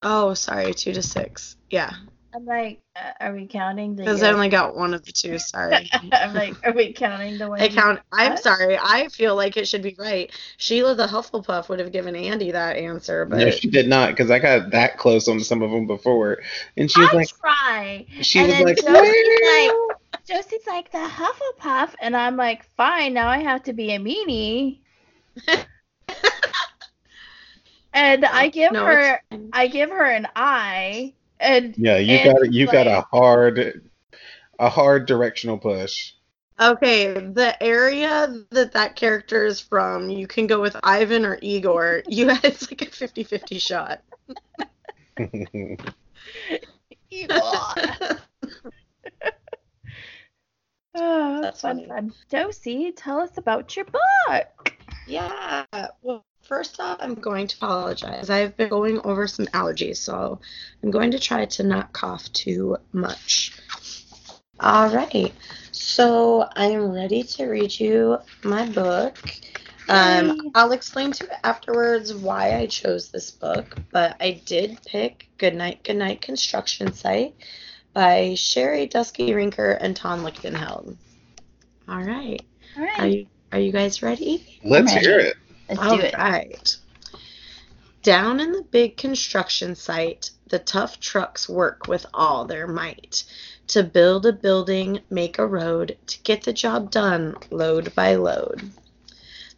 oh 0.02 0.34
sorry 0.34 0.74
two 0.74 0.92
to 0.92 1.02
six 1.02 1.56
yeah 1.70 1.90
I'm 2.36 2.44
like, 2.44 2.82
uh, 2.96 3.12
are 3.20 3.32
we 3.34 3.46
counting 3.46 3.96
the? 3.96 4.04
because 4.04 4.22
I 4.22 4.32
only 4.32 4.48
got 4.48 4.76
one 4.76 4.94
of 4.94 5.04
the 5.04 5.12
two 5.12 5.38
sorry 5.38 5.90
I'm 6.12 6.34
like, 6.34 6.58
are 6.64 6.72
we 6.72 6.92
counting 6.92 7.38
the 7.38 7.48
one? 7.48 7.60
I 7.60 7.68
count. 7.68 8.00
I'm 8.12 8.36
What? 8.36 8.38
sorry. 8.38 8.78
I 8.78 9.08
feel 9.08 9.34
like 9.36 9.56
it 9.56 9.66
should 9.68 9.82
be 9.82 9.96
right. 9.98 10.30
Sheila 10.58 10.94
the 10.94 11.06
Hufflepuff 11.06 11.68
would 11.68 11.80
have 11.80 11.92
given 11.92 12.14
Andy 12.16 12.50
that 12.52 12.76
answer, 12.76 13.24
but 13.24 13.40
No, 13.40 13.50
she 13.50 13.68
did 13.68 13.88
not, 13.88 14.10
because 14.10 14.30
I 14.30 14.38
got 14.38 14.70
that 14.70 14.98
close 14.98 15.28
on 15.28 15.40
some 15.40 15.62
of 15.62 15.70
them 15.70 15.86
before, 15.86 16.42
and 16.76 16.90
she 16.90 17.00
was 17.00 17.12
I 17.12 17.12
like, 17.12 17.28
try. 17.40 18.06
she 18.22 18.42
and 18.42 18.48
was 18.48 18.58
like, 18.58 18.76
Josie's 18.76 19.40
like, 19.42 19.80
Josie's 20.26 20.66
like 20.66 20.90
the 20.90 20.98
Hufflepuff, 20.98 21.94
and 22.00 22.16
I'm 22.16 22.36
like, 22.36 22.64
fine. 22.76 23.14
Now 23.14 23.28
I 23.28 23.38
have 23.38 23.62
to 23.64 23.72
be 23.72 23.92
a 23.92 23.98
meanie. 23.98 24.80
and 27.92 28.24
I 28.24 28.48
give 28.48 28.72
No, 28.72 28.86
her. 28.86 29.20
I 29.52 29.68
give 29.68 29.90
her 29.90 30.04
an 30.04 30.28
eye, 30.36 31.14
and 31.40 31.74
yeah, 31.76 31.98
you 31.98 32.16
and 32.16 32.38
got 32.38 32.52
you 32.52 32.66
got 32.66 32.86
a 32.86 33.02
hard, 33.12 33.82
a 34.58 34.68
hard 34.68 35.06
directional 35.06 35.58
push. 35.58 36.12
Okay, 36.58 37.12
the 37.12 37.62
area 37.62 38.34
that 38.50 38.72
that 38.72 38.96
character 38.96 39.44
is 39.44 39.60
from, 39.60 40.08
you 40.08 40.26
can 40.26 40.46
go 40.46 40.60
with 40.60 40.74
Ivan 40.82 41.26
or 41.26 41.38
Igor. 41.42 42.02
You 42.08 42.30
it's 42.30 42.70
like 42.70 42.82
a 42.82 42.86
50-50 42.86 43.60
shot. 43.60 44.00
Eeyore. 47.12 48.20
Oh, 50.94 51.40
That's 51.42 51.60
fun, 51.60 51.76
funny. 51.76 51.88
fun. 51.88 52.12
Josie, 52.30 52.92
tell 52.92 53.20
us 53.20 53.36
about 53.36 53.76
your 53.76 53.84
book. 53.84 54.72
Yeah. 55.06 55.64
Well, 56.00 56.24
first 56.46 56.80
off, 56.80 56.98
I'm 57.00 57.14
going 57.14 57.46
to 57.48 57.56
apologize. 57.56 58.30
I've 58.30 58.56
been 58.56 58.68
going 58.68 59.00
over 59.04 59.26
some 59.26 59.46
allergies, 59.46 59.98
so 59.98 60.40
I'm 60.82 60.90
going 60.90 61.10
to 61.10 61.18
try 61.18 61.44
to 61.44 61.62
not 61.62 61.92
cough 61.92 62.32
too 62.32 62.76
much. 62.92 63.52
All 64.60 64.88
right. 64.90 65.32
So 65.72 66.48
I'm 66.56 66.92
ready 66.92 67.22
to 67.22 67.46
read 67.46 67.78
you 67.78 68.18
my 68.42 68.66
book. 68.68 69.18
Um, 69.88 70.50
I'll 70.54 70.72
explain 70.72 71.12
to 71.12 71.24
you 71.24 71.30
afterwards 71.44 72.12
why 72.12 72.56
I 72.56 72.66
chose 72.66 73.10
this 73.10 73.30
book, 73.30 73.76
but 73.92 74.16
I 74.20 74.42
did 74.44 74.78
pick 74.84 75.28
Goodnight 75.38 75.84
Goodnight 75.84 76.22
Construction 76.22 76.92
Site 76.92 77.34
by 77.92 78.34
Sherri 78.34 78.88
Duskey 78.88 79.30
Rinker 79.30 79.76
and 79.80 79.94
Tom 79.94 80.24
Lichtenheld. 80.24 80.96
All 81.88 82.02
right. 82.02 82.42
All 82.76 82.84
Are 82.98 83.06
you 83.06 83.26
are 83.52 83.60
you 83.60 83.70
guys 83.70 84.02
ready? 84.02 84.60
Let's 84.64 84.92
ready. 84.92 85.06
hear 85.06 85.18
it. 85.20 85.36
Let's 85.68 85.80
All 85.80 85.96
do 85.96 86.02
it. 86.02 86.14
right. 86.16 86.76
Down 88.02 88.38
in 88.40 88.52
the 88.52 88.62
big 88.62 88.96
construction 88.96 89.74
site, 89.74 90.30
the 90.48 90.60
tough 90.60 91.00
trucks 91.00 91.48
work 91.48 91.88
with 91.88 92.06
all 92.14 92.44
their 92.44 92.68
might 92.68 93.24
to 93.68 93.82
build 93.82 94.24
a 94.26 94.32
building, 94.32 95.00
make 95.10 95.38
a 95.38 95.46
road, 95.46 95.96
to 96.06 96.18
get 96.20 96.42
the 96.44 96.52
job 96.52 96.90
done, 96.90 97.34
load 97.50 97.94
by 97.96 98.14
load. 98.14 98.70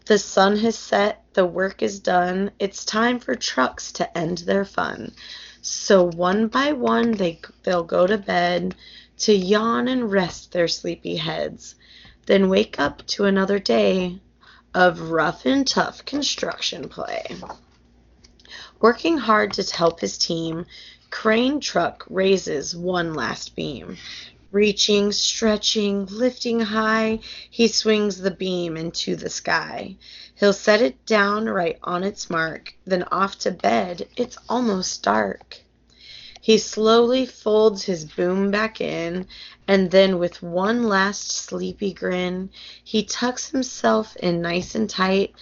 The 0.06 0.18
sun 0.18 0.56
has 0.60 0.78
set, 0.78 1.22
the 1.34 1.44
work 1.44 1.82
is 1.82 2.00
done, 2.00 2.50
it's 2.58 2.86
time 2.86 3.20
for 3.20 3.34
trucks 3.34 3.92
to 3.92 4.16
end 4.16 4.38
their 4.38 4.64
fun. 4.64 5.12
So 5.60 6.04
one 6.04 6.48
by 6.48 6.72
one 6.72 7.12
they 7.12 7.40
they'll 7.64 7.84
go 7.84 8.06
to 8.06 8.16
bed 8.16 8.74
to 9.18 9.34
yawn 9.34 9.88
and 9.88 10.10
rest 10.10 10.52
their 10.52 10.68
sleepy 10.68 11.16
heads, 11.16 11.74
then 12.24 12.48
wake 12.48 12.80
up 12.80 13.06
to 13.08 13.26
another 13.26 13.58
day 13.58 14.20
of 14.74 15.10
rough 15.10 15.46
and 15.46 15.66
tough 15.66 16.04
construction 16.04 16.88
play. 16.88 17.24
Working 18.80 19.18
hard 19.18 19.52
to 19.54 19.76
help 19.76 20.00
his 20.00 20.18
team, 20.18 20.66
Crane 21.10 21.60
Truck 21.60 22.04
raises 22.08 22.76
one 22.76 23.14
last 23.14 23.56
beam. 23.56 23.96
Reaching, 24.52 25.12
stretching, 25.12 26.06
lifting 26.06 26.60
high, 26.60 27.20
he 27.50 27.68
swings 27.68 28.18
the 28.18 28.30
beam 28.30 28.76
into 28.76 29.16
the 29.16 29.30
sky. 29.30 29.96
He'll 30.36 30.52
set 30.52 30.80
it 30.80 31.04
down 31.06 31.46
right 31.46 31.78
on 31.82 32.04
its 32.04 32.30
mark, 32.30 32.74
then 32.86 33.02
off 33.04 33.38
to 33.40 33.50
bed. 33.50 34.08
It's 34.16 34.38
almost 34.48 35.02
dark. 35.02 35.58
He 36.48 36.56
slowly 36.56 37.26
folds 37.26 37.82
his 37.82 38.06
boom 38.06 38.50
back 38.50 38.80
in, 38.80 39.26
and 39.66 39.90
then 39.90 40.18
with 40.18 40.42
one 40.42 40.84
last 40.84 41.30
sleepy 41.30 41.92
grin, 41.92 42.48
he 42.82 43.02
tucks 43.02 43.50
himself 43.50 44.16
in 44.16 44.40
nice 44.40 44.74
and 44.74 44.88
tight, 44.88 45.34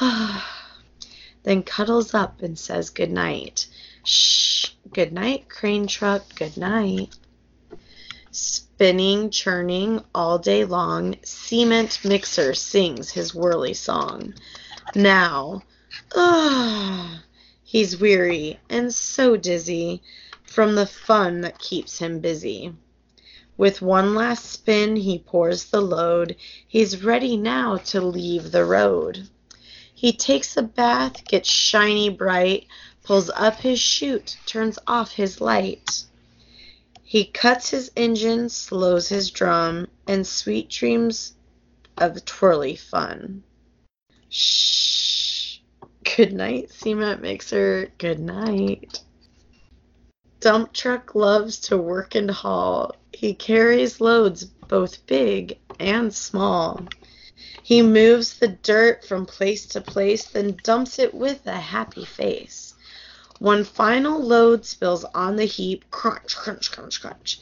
then 1.42 1.64
cuddles 1.64 2.14
up 2.14 2.40
and 2.40 2.58
says 2.58 2.88
good 2.88 3.10
night. 3.10 3.66
Shh, 4.04 4.70
good 4.90 5.12
night, 5.12 5.50
crane 5.50 5.86
truck, 5.86 6.34
good 6.34 6.56
night. 6.56 7.14
Spinning, 8.30 9.28
churning 9.28 10.02
all 10.14 10.38
day 10.38 10.64
long, 10.64 11.16
cement 11.22 12.02
mixer 12.06 12.54
sings 12.54 13.10
his 13.10 13.34
whirly 13.34 13.74
song. 13.74 14.32
Now, 14.94 15.60
ah, 16.16 17.22
he's 17.64 18.00
weary 18.00 18.60
and 18.70 18.94
so 18.94 19.36
dizzy 19.36 20.00
from 20.54 20.76
the 20.76 20.86
fun 20.86 21.40
that 21.40 21.58
keeps 21.58 21.98
him 21.98 22.20
busy. 22.20 22.72
With 23.56 23.82
one 23.82 24.14
last 24.14 24.44
spin, 24.44 24.94
he 24.94 25.18
pours 25.18 25.64
the 25.64 25.80
load. 25.80 26.36
He's 26.68 27.02
ready 27.02 27.36
now 27.36 27.78
to 27.78 28.00
leave 28.00 28.52
the 28.52 28.64
road. 28.64 29.28
He 29.92 30.12
takes 30.12 30.56
a 30.56 30.62
bath, 30.62 31.24
gets 31.24 31.50
shiny 31.50 32.08
bright, 32.08 32.68
pulls 33.02 33.30
up 33.30 33.58
his 33.60 33.80
chute, 33.80 34.36
turns 34.46 34.78
off 34.86 35.10
his 35.10 35.40
light. 35.40 36.04
He 37.02 37.24
cuts 37.24 37.70
his 37.70 37.90
engine, 37.96 38.48
slows 38.48 39.08
his 39.08 39.30
drum, 39.30 39.88
and 40.06 40.24
sweet 40.24 40.68
dreams 40.68 41.34
of 41.96 42.24
twirly 42.24 42.76
fun. 42.76 43.42
Shh. 44.28 45.58
Good 46.16 46.32
night, 46.32 46.70
cement 46.70 47.22
mixer. 47.22 47.90
Good 47.98 48.20
night. 48.20 49.00
Dump 50.44 50.74
truck 50.74 51.14
loves 51.14 51.58
to 51.60 51.78
work 51.78 52.14
and 52.14 52.30
haul. 52.30 52.94
He 53.14 53.32
carries 53.32 53.98
loads 53.98 54.44
both 54.44 55.06
big 55.06 55.58
and 55.80 56.12
small. 56.12 56.86
He 57.62 57.80
moves 57.80 58.34
the 58.34 58.48
dirt 58.48 59.06
from 59.06 59.24
place 59.24 59.64
to 59.68 59.80
place, 59.80 60.26
then 60.26 60.58
dumps 60.62 60.98
it 60.98 61.14
with 61.14 61.46
a 61.46 61.56
happy 61.56 62.04
face. 62.04 62.74
One 63.38 63.64
final 63.64 64.22
load 64.22 64.66
spills 64.66 65.04
on 65.14 65.36
the 65.36 65.46
heap, 65.46 65.90
crunch, 65.90 66.36
crunch, 66.36 66.70
crunch, 66.70 67.00
crunch. 67.00 67.40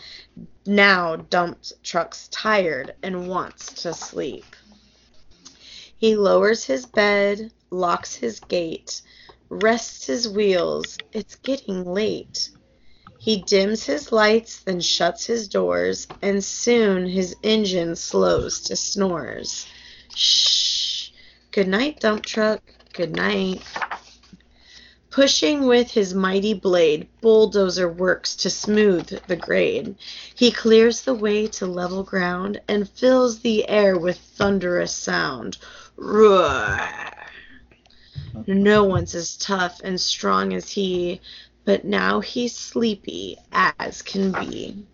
Now 0.64 1.16
dump 1.16 1.58
truck's 1.82 2.28
tired 2.28 2.94
and 3.02 3.28
wants 3.28 3.82
to 3.82 3.94
sleep. 3.94 4.46
He 5.96 6.14
lowers 6.14 6.62
his 6.62 6.86
bed, 6.86 7.50
locks 7.68 8.14
his 8.14 8.38
gate, 8.38 9.02
rests 9.48 10.06
his 10.06 10.28
wheels. 10.28 10.98
It's 11.12 11.34
getting 11.34 11.84
late. 11.84 12.50
He 13.22 13.36
dims 13.36 13.84
his 13.84 14.10
lights, 14.10 14.58
then 14.64 14.80
shuts 14.80 15.26
his 15.26 15.46
doors, 15.46 16.08
and 16.22 16.42
soon 16.42 17.06
his 17.06 17.36
engine 17.44 17.94
slows 17.94 18.58
to 18.62 18.74
snores. 18.74 19.64
Shh. 20.12 21.10
Good 21.52 21.68
night, 21.68 22.00
dump 22.00 22.26
truck. 22.26 22.60
Good 22.92 23.14
night. 23.14 23.62
Pushing 25.10 25.66
with 25.68 25.92
his 25.92 26.14
mighty 26.14 26.52
blade, 26.52 27.06
Bulldozer 27.20 27.88
works 27.88 28.34
to 28.34 28.50
smooth 28.50 29.06
the 29.28 29.36
grade. 29.36 29.94
He 30.34 30.50
clears 30.50 31.02
the 31.02 31.14
way 31.14 31.46
to 31.46 31.66
level 31.66 32.02
ground 32.02 32.60
and 32.66 32.90
fills 32.90 33.38
the 33.38 33.68
air 33.68 33.96
with 33.96 34.18
thunderous 34.18 34.92
sound. 34.96 35.58
Roar! 35.96 36.80
No 38.48 38.82
one's 38.82 39.14
as 39.14 39.36
tough 39.36 39.80
and 39.84 40.00
strong 40.00 40.52
as 40.54 40.70
he, 40.70 41.20
but 41.64 41.84
now 41.84 42.20
he's 42.20 42.54
sleepy 42.56 43.38
as 43.52 44.02
can 44.02 44.32
be. 44.32 44.84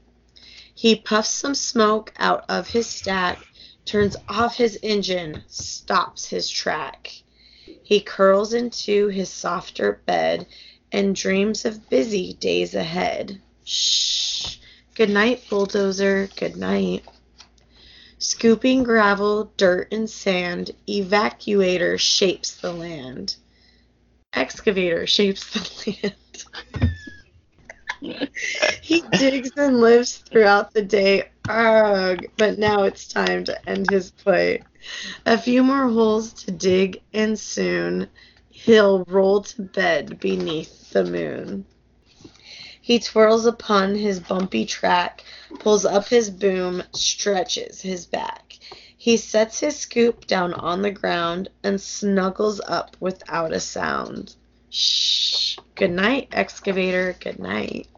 He 0.75 0.97
puffs 0.97 1.31
some 1.31 1.55
smoke 1.55 2.13
out 2.19 2.45
of 2.49 2.69
his 2.69 2.87
stack, 2.87 3.39
turns 3.85 4.17
off 4.29 4.57
his 4.57 4.79
engine, 4.83 5.43
stops 5.49 6.29
his 6.29 6.49
track. 6.49 7.11
He 7.83 8.01
curls 8.01 8.53
into 8.53 9.09
his 9.09 9.29
softer 9.31 10.03
bed 10.07 10.47
and 10.93 11.17
dreams 11.17 11.65
of 11.65 11.89
busy 11.89 12.35
days 12.35 12.75
ahead. 12.75 13.41
Shh. 13.65 14.57
Good 14.95 15.11
night, 15.11 15.45
bulldozer. 15.49 16.29
Good 16.37 16.57
night. 16.57 17.05
Scooping 18.19 18.83
gravel, 18.83 19.53
dirt, 19.57 19.93
and 19.93 20.09
sand, 20.09 20.73
evacuator 20.89 21.99
shapes 21.99 22.57
the 22.57 22.73
land. 22.73 23.37
Excavator 24.33 25.07
shapes 25.07 25.53
the 25.53 25.97
land. 26.03 26.15
He 28.81 29.03
digs 29.13 29.51
and 29.57 29.81
lives 29.81 30.19
throughout 30.19 30.73
the 30.73 30.83
day. 30.83 31.31
Ugh, 31.49 32.25
but 32.37 32.59
now 32.59 32.85
it's 32.85 33.09
time 33.09 33.45
to 33.45 33.69
end 33.69 33.91
his 33.91 34.11
play. 34.11 34.63
A 35.27 35.39
few 35.39 35.63
more 35.63 35.89
holes 35.89 36.33
to 36.45 36.51
dig, 36.51 37.01
and 37.13 37.39
soon 37.39 38.09
he'll 38.51 39.05
roll 39.05 39.43
to 39.43 39.63
bed 39.63 40.21
beneath 40.21 40.91
the 40.91 41.05
moon. 41.05 41.65
He 42.81 42.99
twirls 42.99 43.45
upon 43.45 43.95
his 43.97 44.21
bumpy 44.21 44.65
track, 44.65 45.23
pulls 45.59 45.85
up 45.85 46.09
his 46.09 46.31
boom, 46.31 46.83
stretches 46.93 47.83
his 47.83 48.07
back. 48.07 48.55
He 48.97 49.17
sets 49.17 49.61
his 49.61 49.77
scoop 49.77 50.27
down 50.27 50.55
on 50.55 50.83
the 50.83 50.91
ground 50.91 51.51
and 51.63 51.81
snuggles 51.81 52.61
up 52.67 52.97
without 52.99 53.53
a 53.53 53.61
sound. 53.61 54.35
Shh. 54.71 55.59
Good 55.75 55.91
night, 55.91 56.29
excavator. 56.33 57.17
Good 57.21 57.39
night. 57.39 57.89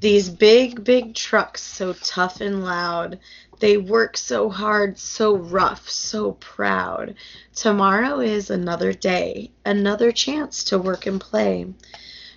These 0.00 0.30
big, 0.30 0.82
big 0.82 1.14
trucks, 1.14 1.62
so 1.62 1.92
tough 1.92 2.40
and 2.40 2.64
loud, 2.64 3.20
they 3.58 3.76
work 3.76 4.16
so 4.16 4.48
hard, 4.48 4.98
so 4.98 5.36
rough, 5.36 5.90
so 5.90 6.32
proud. 6.32 7.16
Tomorrow 7.54 8.20
is 8.20 8.48
another 8.48 8.94
day, 8.94 9.50
another 9.66 10.10
chance 10.10 10.64
to 10.64 10.78
work 10.78 11.04
and 11.04 11.20
play. 11.20 11.66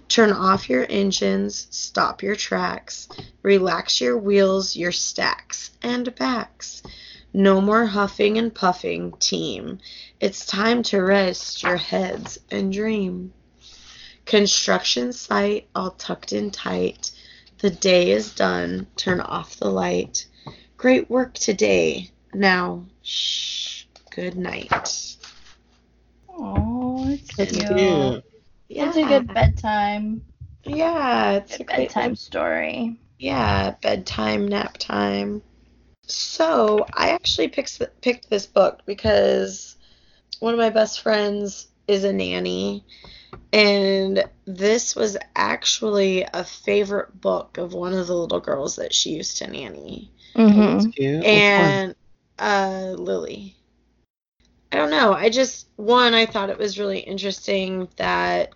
Turn 0.10 0.34
off 0.34 0.70
your 0.70 0.86
engines, 0.90 1.68
stop 1.72 2.22
your 2.22 2.36
tracks, 2.36 3.08
relax 3.42 4.02
your 4.02 4.18
wheels, 4.18 4.76
your 4.76 4.92
stacks, 4.92 5.72
and 5.82 6.14
backs. 6.16 6.84
No 7.34 7.60
more 7.62 7.86
huffing 7.88 8.38
and 8.38 8.54
puffing, 8.54 9.14
team. 9.14 9.80
It's 10.20 10.46
time 10.46 10.84
to 10.84 11.02
rest 11.02 11.64
your 11.64 11.78
heads 11.78 12.38
and 12.52 12.72
dream. 12.72 13.34
Construction 14.26 15.12
site 15.14 15.68
all 15.74 15.92
tucked 15.92 16.32
in 16.32 16.52
tight. 16.52 17.12
The 17.58 17.72
day 17.72 18.12
is 18.12 18.36
done. 18.36 18.88
Turn 18.96 19.20
off 19.20 19.56
the 19.58 19.70
light. 19.70 20.28
Great 20.78 21.10
work 21.10 21.34
today. 21.34 22.12
Now, 22.34 22.86
shh. 23.02 23.86
Good 24.12 24.38
night. 24.38 25.18
Oh, 26.30 27.08
it's 27.10 27.40
It's 27.40 27.58
cute. 27.58 27.68
cute. 27.68 28.24
Yeah. 28.70 28.88
It's 28.88 28.98
a 28.98 29.06
good 29.06 29.34
bedtime. 29.34 30.24
Yeah, 30.66 31.32
it's 31.34 31.56
a 31.56 31.58
Good 31.60 31.68
great 31.68 31.78
bedtime 31.94 32.16
story. 32.16 33.00
Yeah, 33.18 33.76
bedtime, 33.82 34.48
nap 34.48 34.78
time. 34.78 35.42
So 36.08 36.86
I 36.94 37.10
actually 37.10 37.48
picked 37.50 37.82
picked 38.02 38.30
this 38.30 38.46
book 38.46 38.82
because 38.86 39.76
one 40.40 40.54
of 40.54 40.60
my 40.60 40.70
best 40.70 41.02
friends 41.02 41.68
is 41.88 42.04
a 42.04 42.14
nanny, 42.14 42.84
and 43.52 44.24
this 44.46 44.96
was 44.96 45.18
actually 45.36 46.24
a 46.34 46.44
favorite 46.44 47.20
book 47.20 47.58
of 47.58 47.74
one 47.74 47.94
of 47.94 48.08
the 48.08 48.16
little 48.16 48.40
girls 48.40 48.76
that 48.78 48.94
she 48.94 49.12
used 49.12 49.38
to 49.38 49.48
nanny, 49.48 50.12
Mm-hmm. 50.36 50.60
That's 50.60 50.88
cute. 50.88 51.20
Which 51.20 51.58
one? 51.58 51.82
and 51.84 51.96
uh, 52.40 52.96
Lily. 52.98 53.56
I 54.72 54.78
don't 54.78 54.90
know. 54.90 55.14
I 55.14 55.30
just 55.30 55.68
one 55.76 56.14
I 56.14 56.26
thought 56.26 56.50
it 56.50 56.58
was 56.58 56.80
really 56.80 57.00
interesting 57.00 57.88
that 57.98 58.54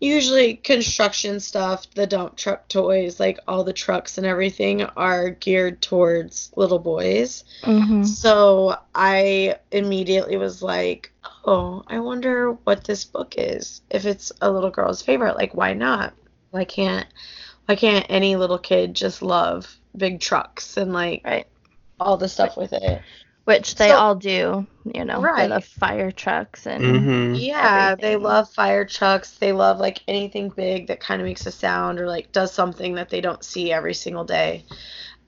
usually 0.00 0.54
construction 0.56 1.40
stuff, 1.40 1.90
the 1.94 2.06
dump 2.06 2.36
truck 2.36 2.68
toys, 2.68 3.18
like 3.18 3.38
all 3.48 3.64
the 3.64 3.72
trucks 3.72 4.18
and 4.18 4.26
everything 4.26 4.82
are 4.82 5.30
geared 5.30 5.82
towards 5.82 6.52
little 6.56 6.78
boys. 6.78 7.44
Mm-hmm. 7.62 8.04
So 8.04 8.76
I 8.94 9.56
immediately 9.72 10.36
was 10.36 10.62
like, 10.62 11.12
"Oh, 11.44 11.82
I 11.88 11.98
wonder 11.98 12.52
what 12.52 12.84
this 12.84 13.04
book 13.04 13.34
is. 13.36 13.82
If 13.90 14.06
it's 14.06 14.30
a 14.40 14.50
little 14.50 14.70
girl's 14.70 15.02
favorite, 15.02 15.36
like 15.36 15.54
why 15.54 15.74
not? 15.74 16.14
Why 16.50 16.64
can't 16.64 17.06
why 17.66 17.74
can't 17.76 18.06
any 18.08 18.36
little 18.36 18.58
kid 18.58 18.94
just 18.94 19.20
love 19.20 19.76
big 19.96 20.20
trucks 20.20 20.76
and 20.76 20.92
like 20.92 21.22
Right. 21.24 21.46
all 21.98 22.16
the 22.16 22.28
stuff 22.28 22.56
with 22.56 22.72
it?" 22.72 23.02
Which 23.48 23.76
they 23.76 23.88
So- 23.88 23.96
all 23.96 24.14
do, 24.14 24.66
you 24.94 25.06
know. 25.06 25.22
Right. 25.22 25.44
They 25.44 25.48
love 25.48 25.64
fire 25.64 26.10
trucks 26.10 26.66
and 26.66 26.84
Mhm. 26.84 27.40
Yeah, 27.40 27.94
they 27.94 28.16
love 28.16 28.50
fire 28.50 28.84
trucks. 28.84 29.38
They 29.38 29.52
love 29.52 29.78
like 29.80 30.02
anything 30.06 30.50
big 30.50 30.88
that 30.88 31.00
kind 31.00 31.22
of 31.22 31.26
makes 31.26 31.46
a 31.46 31.50
sound 31.50 31.98
or 31.98 32.06
like 32.06 32.30
does 32.30 32.52
something 32.52 32.96
that 32.96 33.08
they 33.08 33.22
don't 33.22 33.42
see 33.42 33.72
every 33.72 33.94
single 33.94 34.24
day. 34.24 34.64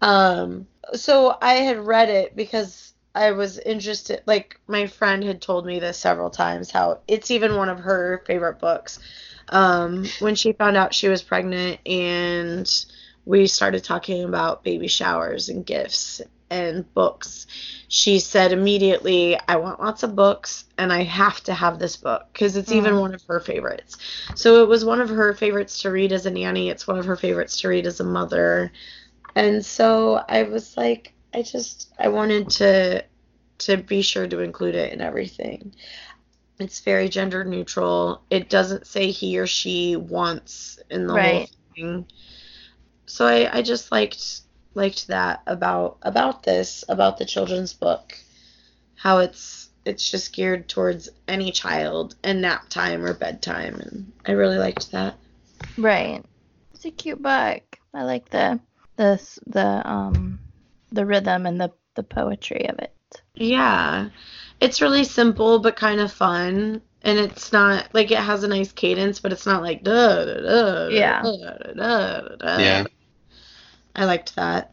Um, 0.02 0.66
so 0.92 1.34
I 1.40 1.54
had 1.54 1.78
read 1.78 2.10
it 2.10 2.36
because 2.36 2.92
I 3.14 3.30
was 3.30 3.58
interested. 3.58 4.20
Like 4.26 4.60
my 4.66 4.86
friend 4.86 5.24
had 5.24 5.40
told 5.40 5.64
me 5.64 5.78
this 5.80 5.96
several 5.96 6.28
times 6.28 6.70
how 6.70 6.98
it's 7.08 7.30
even 7.30 7.56
one 7.56 7.70
of 7.70 7.78
her 7.80 8.22
favorite 8.26 8.58
books. 8.58 8.98
Um, 9.48 10.04
when 10.18 10.34
she 10.34 10.52
found 10.52 10.76
out 10.76 10.92
she 10.92 11.08
was 11.08 11.22
pregnant 11.22 11.80
and 11.86 12.70
we 13.24 13.46
started 13.46 13.82
talking 13.82 14.24
about 14.24 14.62
baby 14.62 14.88
showers 14.88 15.48
and 15.48 15.64
gifts 15.64 16.20
and 16.50 16.92
books 16.94 17.46
she 17.92 18.20
said 18.20 18.52
immediately, 18.52 19.36
I 19.48 19.56
want 19.56 19.80
lots 19.80 20.04
of 20.04 20.14
books 20.14 20.64
and 20.78 20.92
I 20.92 21.02
have 21.02 21.40
to 21.42 21.52
have 21.52 21.80
this 21.80 21.96
book 21.96 22.28
because 22.32 22.56
it's 22.56 22.70
even 22.70 22.94
Mm. 22.94 23.00
one 23.00 23.14
of 23.14 23.22
her 23.24 23.40
favorites. 23.40 23.96
So 24.36 24.62
it 24.62 24.68
was 24.68 24.84
one 24.84 25.00
of 25.00 25.08
her 25.08 25.34
favorites 25.34 25.82
to 25.82 25.90
read 25.90 26.12
as 26.12 26.24
a 26.24 26.30
nanny. 26.30 26.70
It's 26.70 26.86
one 26.86 27.00
of 27.00 27.06
her 27.06 27.16
favorites 27.16 27.60
to 27.60 27.68
read 27.68 27.88
as 27.88 27.98
a 27.98 28.04
mother. 28.04 28.70
And 29.34 29.66
so 29.66 30.24
I 30.28 30.44
was 30.44 30.76
like, 30.76 31.14
I 31.34 31.42
just, 31.42 31.92
I 31.98 32.06
wanted 32.08 32.48
to, 32.50 33.04
to 33.58 33.76
be 33.76 34.02
sure 34.02 34.28
to 34.28 34.38
include 34.38 34.76
it 34.76 34.92
in 34.92 35.00
everything. 35.00 35.74
It's 36.60 36.78
very 36.78 37.08
gender 37.08 37.42
neutral. 37.42 38.22
It 38.30 38.48
doesn't 38.48 38.86
say 38.86 39.10
he 39.10 39.36
or 39.40 39.48
she 39.48 39.96
wants 39.96 40.78
in 40.90 41.08
the 41.08 41.14
whole 41.40 41.48
thing. 41.74 42.06
So 43.06 43.26
I, 43.26 43.58
I 43.58 43.62
just 43.62 43.90
liked 43.90 44.42
liked 44.74 45.08
that 45.08 45.42
about 45.46 45.98
about 46.02 46.42
this 46.42 46.84
about 46.88 47.18
the 47.18 47.24
children's 47.24 47.72
book 47.72 48.16
how 48.94 49.18
it's 49.18 49.68
it's 49.84 50.10
just 50.10 50.32
geared 50.34 50.68
towards 50.68 51.08
any 51.26 51.50
child 51.50 52.14
and 52.22 52.40
nap 52.42 52.68
time 52.68 53.04
or 53.04 53.14
bedtime 53.14 53.74
and 53.80 54.12
i 54.26 54.32
really 54.32 54.58
liked 54.58 54.90
that 54.92 55.14
Right. 55.76 56.24
It's 56.74 56.84
a 56.86 56.90
cute 56.90 57.20
book. 57.20 57.78
I 57.92 58.04
like 58.04 58.30
the 58.30 58.60
the 58.96 59.20
the 59.46 59.82
um 59.88 60.38
the 60.90 61.04
rhythm 61.04 61.46
and 61.46 61.60
the 61.60 61.70
the 61.96 62.02
poetry 62.02 62.66
of 62.68 62.78
it. 62.78 62.94
yeah 63.34 64.08
it's 64.60 64.80
really 64.80 65.04
simple 65.04 65.58
but 65.58 65.76
kind 65.76 66.00
of 66.00 66.10
fun 66.12 66.80
and 67.02 67.18
it's 67.18 67.52
not 67.52 67.88
like 67.94 68.10
it 68.10 68.18
has 68.18 68.44
a 68.44 68.48
nice 68.48 68.72
cadence, 68.72 69.20
but 69.20 69.32
it's 69.32 69.46
not 69.46 69.62
like 69.62 69.82
da 69.82 70.24
da 70.24 70.40
da. 70.40 70.88
Yeah. 70.88 71.22
Da, 71.22 71.36
da, 71.36 71.72
da, 71.72 72.20
da, 72.20 72.36
da. 72.36 72.58
Yeah. 72.58 72.84
I 73.94 74.04
liked 74.04 74.36
that. 74.36 74.72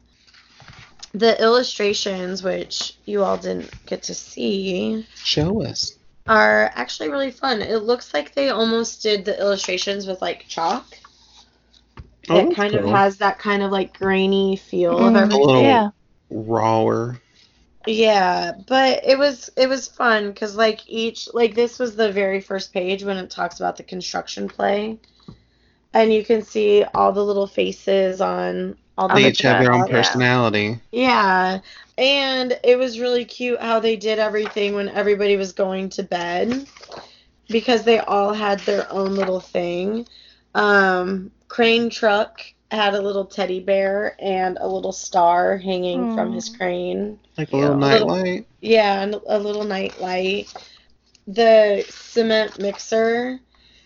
The 1.13 1.41
illustrations, 1.41 2.43
which 2.43 2.93
you 3.05 3.23
all 3.23 3.37
didn't 3.37 3.71
get 3.85 4.03
to 4.03 4.13
see, 4.13 5.05
Show 5.15 5.63
us. 5.63 5.97
are 6.27 6.71
actually 6.75 7.09
really 7.09 7.31
fun. 7.31 7.61
It 7.61 7.77
looks 7.83 8.13
like 8.13 8.33
they 8.33 8.49
almost 8.49 9.01
did 9.01 9.25
the 9.25 9.39
illustrations 9.39 10.05
with 10.05 10.21
like 10.21 10.45
chalk. 10.47 10.85
Oh, 12.29 12.37
it 12.37 12.45
that's 12.45 12.55
kind 12.55 12.75
of 12.75 12.85
has 12.89 13.17
that 13.17 13.39
kind 13.39 13.63
of 13.63 13.71
like 13.71 13.97
grainy 13.97 14.57
feel 14.57 14.93
Mm, 14.93 15.15
a 15.15 15.15
everything. 15.15 15.47
little 15.47 15.63
Yeah. 15.63 15.89
rawer. 16.29 17.21
Yeah, 17.85 18.51
but 18.67 19.05
it 19.05 19.17
was 19.17 19.49
it 19.55 19.69
was 19.69 19.87
fun 19.87 20.27
because 20.31 20.55
like 20.57 20.81
each 20.87 21.29
like 21.33 21.55
this 21.55 21.79
was 21.79 21.95
the 21.95 22.11
very 22.11 22.41
first 22.41 22.73
page 22.73 23.03
when 23.03 23.17
it 23.17 23.29
talks 23.29 23.59
about 23.61 23.77
the 23.77 23.83
construction 23.83 24.49
play, 24.49 24.99
and 25.93 26.11
you 26.13 26.25
can 26.25 26.41
see 26.41 26.83
all 26.83 27.13
the 27.13 27.23
little 27.23 27.47
faces 27.47 28.19
on 28.19 28.77
all 28.97 29.09
They 29.09 29.23
the 29.23 29.31
each 29.31 29.41
have 29.41 29.57
their 29.59 29.71
own 29.71 29.83
chat, 29.83 29.91
yeah. 29.91 30.19
personality. 30.19 30.79
Yeah, 30.91 31.59
and 31.97 32.59
it 32.63 32.77
was 32.77 32.99
really 32.99 33.25
cute 33.25 33.59
how 33.59 33.79
they 33.79 33.95
did 33.95 34.19
everything 34.19 34.75
when 34.75 34.89
everybody 34.89 35.37
was 35.37 35.53
going 35.53 35.89
to 35.91 36.03
bed 36.03 36.67
because 37.49 37.83
they 37.83 37.99
all 37.99 38.33
had 38.33 38.59
their 38.61 38.91
own 38.91 39.15
little 39.15 39.39
thing. 39.39 40.07
Um, 40.55 41.31
Crane 41.47 41.89
Truck 41.89 42.41
had 42.71 42.93
a 42.93 43.01
little 43.01 43.25
teddy 43.25 43.59
bear 43.59 44.15
and 44.19 44.57
a 44.59 44.67
little 44.67 44.91
star 44.91 45.57
hanging 45.57 46.07
from 46.07 46.31
his 46.33 46.49
crane. 46.49 47.19
Like 47.37 47.53
a 47.53 47.57
little 47.57 47.75
Yeah. 47.75 47.77
nightlight. 47.77 48.47
Yeah, 48.61 49.01
and 49.01 49.15
a 49.27 49.39
little 49.39 49.63
night 49.63 49.99
light. 50.01 50.53
The 51.27 51.85
cement 51.89 52.59
mixer, 52.59 53.39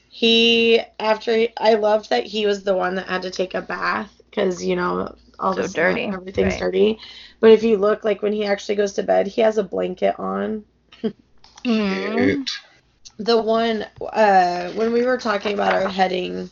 he 0.10 0.82
after 1.00 1.36
he, 1.36 1.50
I 1.58 1.74
loved 1.76 2.10
that 2.10 2.26
he 2.26 2.46
was 2.46 2.64
the 2.64 2.76
one 2.76 2.96
that 2.96 3.08
had 3.08 3.24
to 3.24 3.32
take 3.32 3.56
a 3.56 3.62
bath 3.62 4.21
because 4.32 4.66
you 4.66 4.76
know 4.78 5.16
all 5.40 5.56
So 5.56 5.64
the 5.64 5.70
cement, 5.70 6.04
dirty, 6.04 6.14
everything's 6.14 6.56
right. 6.56 6.60
dirty. 6.60 7.00
But 7.42 7.52
if 7.52 7.64
you 7.64 7.78
look, 7.78 8.06
like 8.06 8.24
when 8.24 8.34
he 8.34 8.46
actually 8.46 8.76
goes 8.76 8.94
to 8.94 9.04
bed, 9.04 9.28
he 9.28 9.42
has 9.42 9.58
a 9.60 9.64
blanket 9.64 10.16
on. 10.20 10.66
Mm. 11.66 12.48
The 13.18 13.42
one 13.42 13.86
uh, 14.02 14.72
when 14.74 14.94
we 14.94 15.04
were 15.06 15.18
talking 15.18 15.54
about 15.54 15.74
our 15.74 15.88
heading 15.88 16.50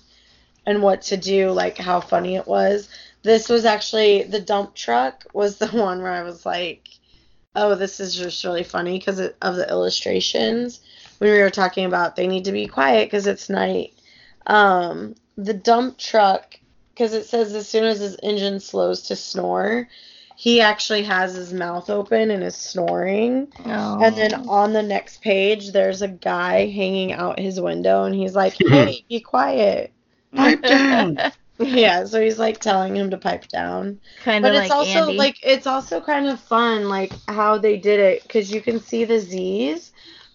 and 0.65 0.83
what 0.83 1.03
to 1.03 1.17
do, 1.17 1.51
like 1.51 1.77
how 1.77 2.01
funny 2.01 2.35
it 2.35 2.47
was. 2.47 2.89
This 3.23 3.49
was 3.49 3.65
actually 3.65 4.23
the 4.23 4.39
dump 4.41 4.75
truck 4.75 5.25
was 5.33 5.57
the 5.57 5.67
one 5.69 6.01
where 6.01 6.11
I 6.11 6.23
was 6.23 6.45
like, 6.45 6.89
oh, 7.55 7.75
this 7.75 7.99
is 7.99 8.15
just 8.15 8.43
really 8.43 8.63
funny 8.63 8.99
because 8.99 9.19
of 9.19 9.55
the 9.55 9.69
illustrations. 9.69 10.81
When 11.19 11.31
we 11.31 11.39
were 11.39 11.49
talking 11.51 11.85
about 11.85 12.15
they 12.15 12.27
need 12.27 12.45
to 12.45 12.51
be 12.53 12.67
quiet 12.67 13.07
because 13.07 13.27
it's 13.27 13.49
night. 13.49 13.93
Um, 14.47 15.15
the 15.37 15.53
dump 15.53 15.97
truck, 15.97 16.58
because 16.99 17.13
it 17.13 17.25
says 17.25 17.55
as 17.55 17.67
soon 17.67 17.85
as 17.85 17.99
his 17.99 18.17
engine 18.21 18.59
slows 18.59 19.03
to 19.03 19.15
snore, 19.15 19.87
he 20.35 20.59
actually 20.59 21.03
has 21.03 21.33
his 21.33 21.53
mouth 21.53 21.89
open 21.89 22.29
and 22.29 22.43
is 22.43 22.57
snoring. 22.57 23.47
Oh. 23.65 24.03
And 24.03 24.17
then 24.17 24.33
oh. 24.35 24.49
on 24.49 24.73
the 24.73 24.83
next 24.83 25.21
page, 25.21 25.71
there's 25.71 26.01
a 26.01 26.09
guy 26.09 26.67
hanging 26.67 27.13
out 27.13 27.39
his 27.39 27.61
window, 27.61 28.03
and 28.03 28.13
he's 28.13 28.35
like, 28.35 28.55
"Hey, 28.59 29.05
be 29.09 29.21
quiet." 29.21 29.93
Pipe 30.35 30.61
down. 30.61 31.17
Yeah, 31.61 32.05
so 32.05 32.21
he's 32.21 32.39
like 32.39 32.59
telling 32.59 32.95
him 32.95 33.09
to 33.09 33.17
pipe 33.17 33.49
down. 33.49 33.99
kind 34.23 34.45
of. 34.45 34.49
But 34.49 34.55
it's 34.55 34.69
like 34.69 34.77
also 34.77 35.07
Andy. 35.07 35.17
like 35.17 35.35
it's 35.43 35.67
also 35.67 35.99
kind 35.99 36.27
of 36.27 36.39
fun, 36.39 36.87
like 36.87 37.11
how 37.27 37.57
they 37.57 37.75
did 37.75 37.99
it, 37.99 38.23
because 38.23 38.49
you 38.49 38.61
can 38.61 38.79
see 38.79 39.03
the 39.03 39.19
Z's 39.19 39.88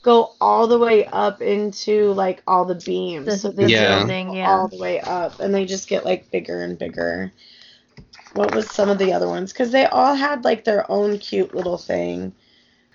go 0.04 0.34
all 0.40 0.66
the 0.66 0.78
way 0.78 1.06
up 1.06 1.40
into 1.40 2.12
like 2.12 2.42
all 2.46 2.66
the 2.66 2.74
beams. 2.76 3.26
the, 3.26 3.38
so 3.38 3.50
the 3.50 3.68
Yeah. 3.68 3.98
building, 3.98 4.34
yeah. 4.34 4.48
all 4.48 4.68
the 4.68 4.78
way 4.78 5.00
up, 5.00 5.40
and 5.40 5.52
they 5.52 5.64
just 5.64 5.88
get 5.88 6.04
like 6.04 6.30
bigger 6.30 6.62
and 6.62 6.78
bigger. 6.78 7.32
What 8.34 8.54
was 8.54 8.70
some 8.70 8.90
of 8.90 8.98
the 8.98 9.12
other 9.12 9.28
ones? 9.28 9.52
Because 9.52 9.72
they 9.72 9.86
all 9.86 10.14
had 10.14 10.44
like 10.44 10.64
their 10.64 10.88
own 10.90 11.18
cute 11.18 11.54
little 11.54 11.78
thing. 11.78 12.34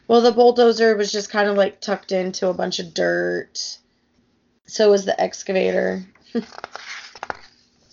Well, 0.08 0.22
the 0.22 0.32
bulldozer 0.32 0.96
was 0.96 1.12
just 1.12 1.30
kind 1.30 1.50
of 1.50 1.58
like 1.58 1.82
tucked 1.82 2.12
into 2.12 2.48
a 2.48 2.54
bunch 2.54 2.80
of 2.80 2.94
dirt. 2.94 3.80
So 4.68 4.92
was 4.92 5.06
the 5.06 5.20
excavator. 5.20 6.06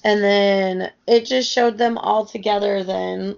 and 0.05 0.22
then 0.22 0.92
it 1.07 1.24
just 1.24 1.50
showed 1.50 1.79
them 1.79 1.96
all 1.96 2.26
together 2.26 2.85
then. 2.85 3.37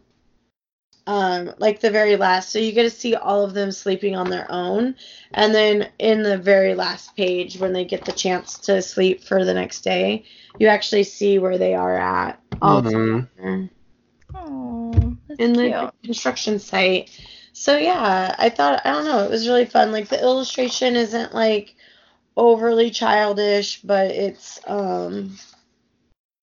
Um, 1.08 1.54
like 1.56 1.80
the 1.80 1.90
very 1.90 2.16
last. 2.16 2.50
So 2.50 2.58
you 2.58 2.70
get 2.72 2.82
to 2.82 2.90
see 2.90 3.14
all 3.14 3.42
of 3.42 3.54
them 3.54 3.72
sleeping 3.72 4.14
on 4.14 4.28
their 4.28 4.46
own. 4.50 4.94
And 5.32 5.54
then 5.54 5.88
in 5.98 6.22
the 6.22 6.36
very 6.36 6.74
last 6.74 7.16
page, 7.16 7.58
when 7.58 7.72
they 7.72 7.86
get 7.86 8.04
the 8.04 8.12
chance 8.12 8.58
to 8.58 8.82
sleep 8.82 9.24
for 9.24 9.42
the 9.42 9.54
next 9.54 9.80
day, 9.80 10.24
you 10.58 10.66
actually 10.68 11.04
see 11.04 11.38
where 11.38 11.56
they 11.56 11.74
are 11.74 11.96
at 11.96 12.38
all 12.60 12.82
Mhm. 12.82 13.26
together 13.26 13.70
Oh, 14.34 15.16
that's 15.26 15.40
in 15.40 15.54
the 15.54 15.70
cute. 15.70 15.94
construction 16.04 16.58
site. 16.58 17.10
So 17.54 17.78
yeah, 17.78 18.34
I 18.38 18.50
thought 18.50 18.82
I 18.84 18.92
don't 18.92 19.06
know, 19.06 19.24
it 19.24 19.30
was 19.30 19.48
really 19.48 19.64
fun. 19.64 19.92
Like 19.92 20.08
the 20.08 20.20
illustration 20.20 20.94
isn't 20.94 21.34
like 21.34 21.74
overly 22.36 22.90
childish, 22.90 23.80
but 23.80 24.10
it's 24.10 24.60
um 24.66 25.38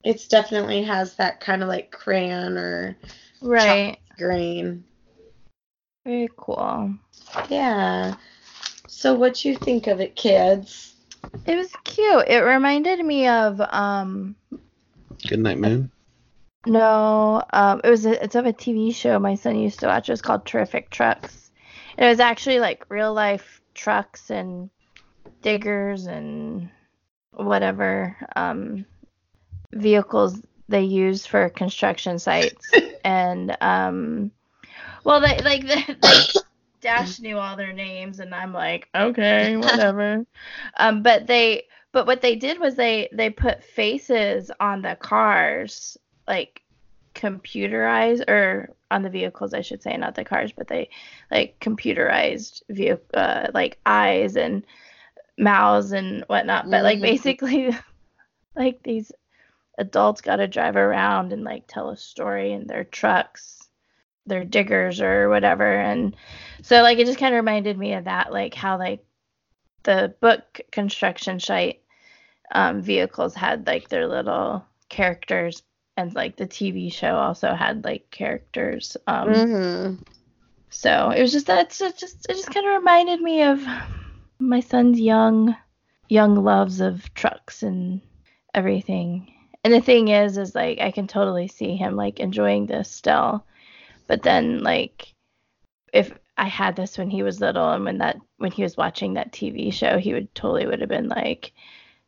it's 0.04 0.28
definitely 0.28 0.82
has 0.82 1.18
that 1.18 1.40
kind 1.40 1.62
of 1.62 1.70
like 1.70 1.92
crayon 1.92 2.58
or 2.58 2.98
Right. 3.42 4.00
Grain. 4.18 4.84
Very 6.06 6.30
cool. 6.38 6.94
Yeah. 7.50 8.16
So 8.88 9.14
what 9.16 9.44
you 9.44 9.56
think 9.56 9.88
of 9.88 10.00
it, 10.00 10.16
kids? 10.16 10.94
It 11.46 11.56
was 11.56 11.72
cute. 11.84 12.28
It 12.28 12.40
reminded 12.40 13.04
me 13.04 13.28
of 13.28 13.60
um 13.62 14.36
Good 15.28 15.40
night, 15.40 15.58
Moon. 15.58 15.92
no, 16.66 17.44
um 17.52 17.82
it 17.84 17.90
was 17.90 18.06
a, 18.06 18.24
it's 18.24 18.36
of 18.36 18.46
a 18.46 18.54
TV 18.54 18.94
show 18.94 19.18
my 19.20 19.36
son 19.36 19.58
used 19.58 19.80
to 19.82 19.88
watch. 19.88 20.08
It 20.10 20.14
was 20.14 20.22
called 20.22 20.46
Terrific 20.46 20.90
Trucks. 20.90 21.52
It 21.98 22.06
was 22.06 22.20
actually 22.20 22.60
like 22.60 22.86
real 22.90 23.14
life 23.14 23.62
trucks 23.74 24.30
and 24.30 24.70
diggers 25.42 26.06
and 26.08 26.70
whatever 27.34 28.16
um 28.36 28.86
vehicles 29.74 30.42
they 30.70 30.84
use 30.84 31.26
for 31.26 31.50
construction 31.50 32.18
sites 32.18 32.72
and 33.06 33.58
um 33.62 34.32
well 35.06 35.22
they 35.22 35.42
like 35.44 35.66
they, 35.68 35.96
they 36.02 36.30
dash 36.82 37.20
knew 37.20 37.38
all 37.38 37.58
their 37.58 37.74
names 37.74 38.20
and 38.20 38.36
i'm 38.36 38.54
like 38.54 38.90
okay 38.96 39.58
whatever 39.58 40.26
um 40.78 41.04
but 41.04 41.28
they 41.28 41.64
but 41.94 42.08
what 42.08 42.22
they 42.22 42.36
did 42.36 42.60
was 42.60 42.76
they 42.76 43.10
they 43.14 43.30
put 43.30 43.64
faces 43.64 44.52
on 44.60 44.82
the 44.84 44.96
cars 45.02 45.98
like 46.28 46.62
computerized 47.16 48.28
or 48.30 48.76
on 48.92 49.04
the 49.04 49.10
vehicles 49.10 49.54
i 49.54 49.62
should 49.62 49.84
say 49.84 49.98
not 49.98 50.16
the 50.16 50.26
cars 50.26 50.52
but 50.56 50.68
they 50.68 50.90
like 51.32 51.58
computerized 51.62 52.62
view 52.70 53.00
uh, 53.14 53.48
like 53.54 53.80
eyes 53.86 54.36
and 54.38 54.66
mouths 55.38 55.92
and 55.94 56.24
whatnot 56.28 56.70
but 56.70 56.84
like 56.84 57.02
Mhm. 57.02 57.02
basically 57.02 57.72
like 58.56 58.82
these 58.84 59.12
adults 59.78 60.22
got 60.22 60.38
to 60.38 60.48
drive 60.48 60.76
around 60.76 61.34
and 61.34 61.44
like 61.44 61.64
tell 61.68 61.90
a 61.90 61.98
story 61.98 62.54
in 62.54 62.66
their 62.68 62.84
trucks 62.84 63.68
their 64.26 64.44
diggers 64.44 65.02
or 65.02 65.30
whatever 65.30 65.80
and 65.82 66.16
so 66.64 66.82
like 66.82 66.98
it 66.98 67.06
just 67.06 67.20
kind 67.20 67.34
of 67.36 67.38
reminded 67.38 67.78
me 67.78 67.94
of 67.94 68.06
that 68.06 68.32
like 68.32 68.54
how 68.56 68.78
like 68.78 69.04
the 69.84 70.14
book 70.20 70.60
construction 70.72 71.40
site 71.40 71.82
um, 72.54 72.82
vehicles 72.82 73.36
had 73.36 73.68
like 73.68 73.90
their 73.90 74.08
little 74.08 74.66
characters 74.90 75.62
and 75.98 76.16
like 76.16 76.36
the 76.38 76.48
tv 76.48 76.92
show 76.92 77.16
also 77.16 77.54
had 77.54 77.84
like 77.84 78.10
characters 78.12 78.98
um, 79.08 79.30
Mm-hmm. 79.30 79.96
so 80.70 81.10
it 81.12 81.22
was 81.22 81.32
just 81.32 81.48
that 81.48 81.70
just 81.70 82.00
just- 82.00 82.26
it 82.30 82.34
just 82.36 82.52
kind 82.54 82.66
of 82.68 82.74
reminded 82.74 83.22
me 83.22 83.44
of 83.44 83.64
my 84.40 84.60
son's 84.60 85.00
young 85.00 85.56
young 86.10 86.36
loves 86.36 86.82
of 86.82 87.14
trucks 87.14 87.64
and 87.64 88.02
everything. 88.54 89.32
And 89.66 89.74
the 89.74 89.82
thing 89.82 90.10
is 90.10 90.38
is 90.38 90.54
like 90.54 90.80
I 90.80 90.92
can 90.92 91.08
totally 91.08 91.48
see 91.48 91.76
him 91.76 91.96
like 91.96 92.20
enjoying 92.20 92.68
this 92.68 92.90
still. 92.90 93.44
But 94.06 94.22
then 94.22 94.62
like 94.62 95.12
if 95.92 96.14
I 96.38 96.48
had 96.48 96.76
this 96.76 97.00
when 97.00 97.10
he 97.10 97.24
was 97.24 97.42
little 97.42 97.72
and 97.72 97.84
when 97.84 97.98
that 97.98 98.18
when 98.38 98.52
he 98.52 98.62
was 98.62 98.78
watching 98.78 99.16
that 99.16 99.32
TV 99.32 99.74
show, 99.74 99.98
he 99.98 100.14
would 100.14 100.34
totally 100.36 100.68
would 100.68 100.82
have 100.82 100.90
been 100.90 101.10
like 101.10 101.52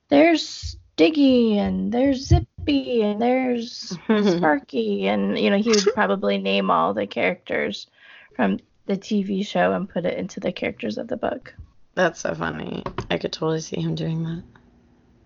there's 0.10 0.78
Diggy 0.98 1.56
and 1.56 1.92
there's 1.92 2.28
Zippy 2.28 3.02
and 3.02 3.20
there's 3.20 3.98
Sparky 4.06 5.08
and 5.08 5.40
you 5.40 5.50
know 5.50 5.58
he 5.58 5.72
would 5.72 5.96
probably 5.96 6.38
name 6.38 6.70
all 6.70 6.94
the 6.94 7.08
characters 7.08 7.88
from 8.36 8.60
the 8.86 8.98
TV 8.98 9.44
show 9.44 9.72
and 9.72 9.90
put 9.90 10.06
it 10.06 10.20
into 10.20 10.40
the 10.40 10.52
characters 10.52 11.00
of 11.00 11.08
the 11.08 11.18
book. 11.18 11.56
That's 11.96 12.20
so 12.20 12.36
funny. 12.36 12.84
I 13.10 13.18
could 13.18 13.34
totally 13.34 13.62
see 13.62 13.82
him 13.82 13.96
doing 13.96 14.24
that. 14.26 14.44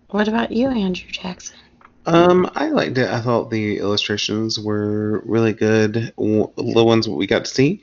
What 0.08 0.28
about 0.28 0.50
you, 0.50 0.68
Andrew 0.68 1.10
Jackson? 1.10 1.58
Um, 2.06 2.50
I 2.54 2.68
liked 2.68 2.98
it. 2.98 3.08
I 3.08 3.20
thought 3.20 3.50
the 3.50 3.78
illustrations 3.78 4.58
were 4.58 5.22
really 5.24 5.52
good. 5.52 6.12
The 6.16 6.84
ones 6.84 7.08
we 7.08 7.26
got 7.26 7.44
to 7.44 7.50
see. 7.50 7.82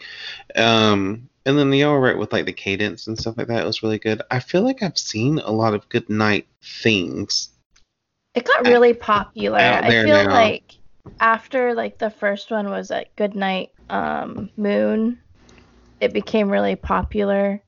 Um, 0.56 1.30
And 1.46 1.58
then 1.58 1.74
y'all 1.74 1.94
were 1.94 2.00
right 2.02 2.18
with 2.18 2.34
like 2.34 2.46
the 2.46 2.54
cadence 2.54 3.08
and 3.08 3.18
stuff 3.18 3.38
like 3.38 3.48
that. 3.48 3.64
It 3.64 3.66
was 3.66 3.82
really 3.82 3.98
good. 3.98 4.22
I 4.30 4.40
feel 4.40 4.62
like 4.62 4.84
I've 4.84 4.98
seen 4.98 5.40
a 5.40 5.52
lot 5.52 5.74
of 5.74 5.88
good 5.90 6.10
night 6.10 6.48
things. 6.62 7.50
It 8.36 8.46
got 8.46 8.68
really 8.68 8.94
popular. 8.94 9.58
Out 9.58 9.84
I 9.86 9.90
feel 9.90 10.24
now. 10.24 10.32
like 10.32 10.76
after 11.20 11.74
like 11.74 11.98
the 11.98 12.12
first 12.12 12.52
one 12.52 12.70
was 12.70 12.92
at 12.92 13.16
Goodnight 13.16 13.72
um, 13.90 14.50
Moon, 14.58 15.20
it 16.02 16.14
became 16.14 16.50
really 16.50 16.76
popular. 16.76 17.64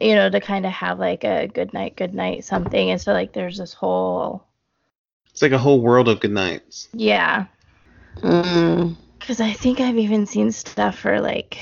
You 0.00 0.14
know, 0.14 0.30
to 0.30 0.40
kind 0.40 0.66
of 0.66 0.72
have 0.72 0.98
like 0.98 1.22
a 1.24 1.46
good 1.46 1.72
night, 1.72 1.96
good 1.96 2.14
night 2.14 2.44
something. 2.44 2.90
And 2.90 3.00
so 3.00 3.12
like 3.12 3.32
there's 3.32 3.58
this 3.58 3.74
whole 3.74 4.44
It's 5.40 5.42
like 5.42 5.52
a 5.52 5.58
whole 5.58 5.80
world 5.80 6.06
of 6.06 6.20
good 6.20 6.32
nights. 6.32 6.88
yeah. 6.92 7.46
Mm. 8.18 8.94
Because 9.18 9.40
I 9.40 9.54
think 9.54 9.80
I've 9.80 9.96
even 9.96 10.26
seen 10.26 10.52
stuff 10.52 10.98
for 10.98 11.18
like 11.18 11.56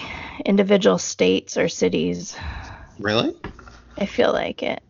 individual 0.44 0.98
states 0.98 1.56
or 1.56 1.68
cities. 1.68 2.36
Really? 2.98 3.36
I 3.96 4.06
feel 4.06 4.32
like 4.32 4.64
it. 4.64 4.82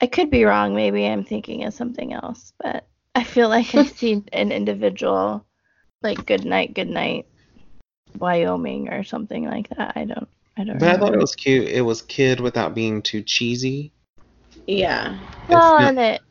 I 0.00 0.06
could 0.06 0.30
be 0.30 0.44
wrong. 0.44 0.74
Maybe 0.74 1.04
I'm 1.04 1.24
thinking 1.24 1.64
of 1.64 1.74
something 1.74 2.14
else, 2.14 2.54
but 2.58 2.86
I 3.14 3.22
feel 3.22 3.50
like 3.50 3.74
I've 3.74 3.90
seen 3.98 4.26
an 4.32 4.50
individual, 4.50 5.44
like 6.00 6.24
good 6.24 6.46
night, 6.46 6.72
good 6.72 6.88
night, 6.88 7.26
Wyoming 8.18 8.88
or 8.88 9.04
something 9.04 9.44
like 9.44 9.68
that. 9.76 9.92
I 9.94 10.06
don't. 10.06 10.28
I 10.56 10.64
don't 10.64 10.78
But 10.78 10.88
I 10.88 10.96
thought 10.96 11.12
it 11.12 11.20
was 11.20 11.34
cute. 11.34 11.68
It 11.68 11.82
was 11.82 12.00
kid 12.00 12.40
without 12.40 12.74
being 12.74 13.02
too 13.02 13.20
cheesy. 13.20 13.92
Yeah. 14.66 15.18
well, 15.50 15.78
not- 15.78 15.88
and 15.88 15.98
it 15.98 16.22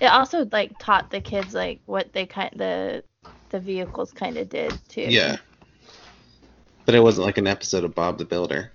it 0.00 0.06
also 0.06 0.46
like 0.52 0.78
taught 0.78 1.10
the 1.10 1.20
kids 1.20 1.54
like 1.54 1.80
what 1.86 2.12
they 2.12 2.26
kind 2.26 2.50
the 2.56 3.04
the 3.50 3.60
vehicles 3.60 4.12
kind 4.12 4.36
of 4.36 4.48
did 4.48 4.78
too. 4.88 5.02
Yeah. 5.02 5.36
But 6.86 6.94
it 6.94 7.00
wasn't 7.00 7.26
like 7.26 7.38
an 7.38 7.46
episode 7.46 7.84
of 7.84 7.94
Bob 7.94 8.18
the 8.18 8.24
Builder. 8.24 8.72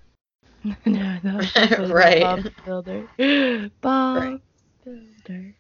no, 0.85 1.17
no. 1.23 1.39
Right. 1.87 2.21
Bob 2.21 2.43
the 2.43 2.53
Builder. 2.65 3.69
Bob 3.81 4.17
Right. 4.17 4.41
Builder. 4.83 5.55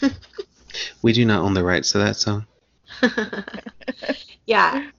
We 1.02 1.12
do 1.12 1.24
not 1.24 1.40
own 1.40 1.54
the 1.54 1.62
rights 1.62 1.92
to 1.92 1.98
that 1.98 2.16
song. 2.16 2.46
yeah, 4.46 4.90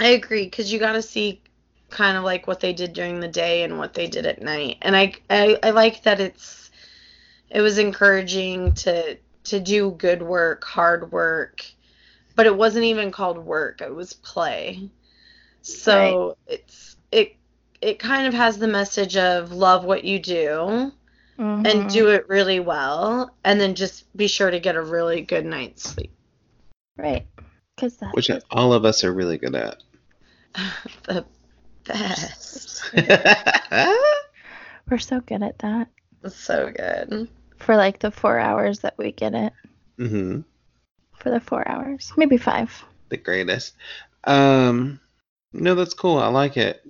I 0.00 0.06
agree 0.08 0.44
because 0.44 0.72
you 0.72 0.78
got 0.78 0.92
to 0.92 1.02
see 1.02 1.42
kind 1.90 2.16
of 2.16 2.24
like 2.24 2.46
what 2.46 2.60
they 2.60 2.72
did 2.72 2.92
during 2.92 3.20
the 3.20 3.28
day 3.28 3.62
and 3.62 3.78
what 3.78 3.94
they 3.94 4.06
did 4.06 4.26
at 4.26 4.42
night, 4.42 4.78
and 4.82 4.96
I, 4.96 5.14
I 5.28 5.58
I 5.62 5.70
like 5.70 6.02
that 6.02 6.20
it's 6.20 6.70
it 7.50 7.60
was 7.60 7.78
encouraging 7.78 8.72
to 8.74 9.18
to 9.50 9.60
do 9.60 9.92
good 9.92 10.22
work, 10.22 10.64
hard 10.64 11.12
work, 11.12 11.64
but 12.34 12.46
it 12.46 12.56
wasn't 12.56 12.84
even 12.84 13.10
called 13.12 13.38
work; 13.38 13.80
it 13.80 13.94
was 13.94 14.12
play. 14.14 14.90
So 15.62 16.36
it's 16.46 16.96
it 17.12 17.36
it 17.80 17.98
kind 17.98 18.26
of 18.26 18.34
has 18.34 18.58
the 18.58 18.68
message 18.68 19.16
of 19.16 19.52
love 19.52 19.84
what 19.84 20.04
you 20.04 20.18
do 20.18 20.92
and 21.38 21.84
Mhm. 21.84 21.92
do 21.92 22.08
it 22.08 22.28
really 22.28 22.60
well, 22.60 23.34
and 23.44 23.60
then 23.60 23.74
just 23.74 24.04
be 24.16 24.26
sure 24.26 24.50
to 24.50 24.60
get 24.60 24.76
a 24.76 24.82
really 24.82 25.22
good 25.22 25.44
night's 25.44 25.82
sleep. 25.82 26.10
right. 26.96 27.26
Because 27.76 27.96
that 27.98 28.14
Which 28.14 28.30
all 28.50 28.72
of 28.72 28.84
us 28.84 29.04
are 29.04 29.12
really 29.12 29.38
good 29.38 29.54
at. 29.54 29.82
the 31.04 31.24
best. 31.84 32.82
we're 34.90 34.98
so 34.98 35.20
good 35.20 35.42
at 35.42 35.58
that. 35.60 35.88
So 36.28 36.70
good. 36.76 37.28
For 37.60 37.76
like 37.76 37.98
the 37.98 38.10
four 38.10 38.38
hours 38.38 38.80
that 38.80 38.96
we 38.98 39.12
get 39.12 39.34
it. 39.34 39.52
hmm 39.96 40.40
For 41.14 41.30
the 41.30 41.40
four 41.40 41.66
hours. 41.68 42.12
Maybe 42.16 42.36
five. 42.36 42.84
The 43.10 43.16
greatest. 43.16 43.74
Um, 44.24 45.00
no, 45.52 45.74
that's 45.74 45.94
cool. 45.94 46.18
I 46.18 46.28
like 46.28 46.56
it. 46.56 46.82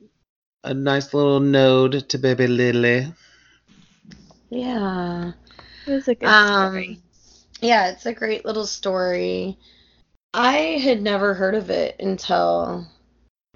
A 0.64 0.74
nice 0.74 1.12
little 1.14 1.40
node 1.40 2.08
to 2.08 2.18
baby 2.18 2.46
Lily. 2.46 3.12
Yeah. 4.50 5.32
It 5.86 5.90
was 5.90 6.08
a 6.08 6.14
good 6.14 6.28
Um, 6.28 6.72
story. 6.72 7.00
yeah, 7.60 7.90
it's 7.90 8.06
a 8.06 8.12
great 8.12 8.44
little 8.44 8.66
story. 8.66 9.58
I 10.34 10.52
had 10.52 11.02
never 11.02 11.34
heard 11.34 11.54
of 11.54 11.70
it 11.70 11.96
until 11.98 12.86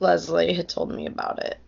Leslie 0.00 0.54
had 0.54 0.68
told 0.68 0.90
me 0.90 1.06
about 1.06 1.44
it. 1.44 1.58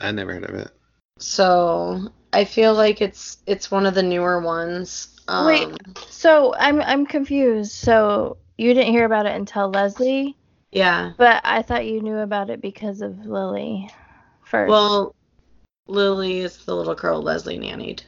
I 0.00 0.10
never 0.10 0.34
heard 0.34 0.44
of 0.48 0.54
it. 0.56 0.70
So 1.18 2.10
I 2.32 2.44
feel 2.44 2.74
like 2.74 3.00
it's 3.00 3.38
it's 3.46 3.70
one 3.70 3.86
of 3.86 3.94
the 3.94 4.02
newer 4.02 4.40
ones. 4.40 5.08
Um, 5.28 5.46
Wait. 5.46 5.72
So 6.10 6.54
I'm 6.54 6.80
I'm 6.80 7.06
confused. 7.06 7.72
So 7.72 8.38
you 8.58 8.74
didn't 8.74 8.92
hear 8.92 9.04
about 9.04 9.26
it 9.26 9.34
until 9.34 9.68
Leslie, 9.70 10.36
Yeah. 10.72 11.12
but 11.16 11.40
I 11.44 11.62
thought 11.62 11.86
you 11.86 12.00
knew 12.00 12.18
about 12.18 12.50
it 12.50 12.60
because 12.60 13.00
of 13.00 13.26
Lily 13.26 13.90
first. 14.44 14.70
Well, 14.70 15.14
Lily 15.86 16.40
is 16.40 16.58
the 16.64 16.74
little 16.76 16.94
girl 16.94 17.22
Leslie 17.22 17.58
nannied. 17.58 18.02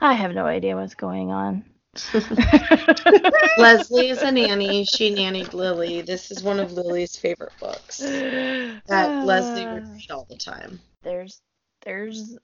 I 0.00 0.12
have 0.14 0.34
no 0.34 0.44
idea 0.46 0.76
what's 0.76 0.94
going 0.94 1.30
on. 1.30 1.64
Leslie 3.58 4.08
is 4.08 4.22
a 4.22 4.30
nanny. 4.30 4.84
She 4.84 5.10
nannied 5.14 5.54
Lily. 5.54 6.02
This 6.02 6.30
is 6.30 6.42
one 6.42 6.60
of 6.60 6.72
Lily's 6.72 7.16
favorite 7.16 7.52
books 7.60 7.98
that 7.98 9.24
Leslie 9.24 9.66
Uh, 9.66 9.74
would 9.74 9.84
read 9.94 10.10
all 10.10 10.26
the 10.28 10.36
time. 10.36 10.80
There's 11.02 11.40
there's 11.86 12.36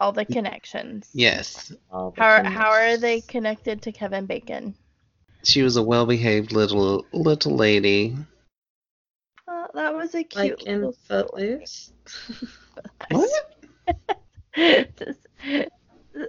all 0.00 0.10
the 0.10 0.24
connections. 0.24 1.08
Yes. 1.12 1.68
The 1.68 1.78
How 1.90 2.10
are, 2.16 2.44
how 2.44 2.70
are 2.70 2.96
they 2.96 3.20
connected 3.20 3.82
to 3.82 3.92
Kevin 3.92 4.26
Bacon? 4.26 4.74
She 5.44 5.62
was 5.62 5.76
a 5.76 5.82
well 5.82 6.06
behaved 6.06 6.50
little 6.50 7.06
little 7.12 7.54
lady. 7.54 8.16
Oh, 9.46 9.66
that 9.74 9.94
was 9.94 10.14
a 10.14 10.24
cute 10.24 10.58
like 10.58 10.62
in 10.64 10.76
little 10.78 10.96
Footloose? 11.06 11.92
What? 13.10 13.30
Just- 14.56 15.28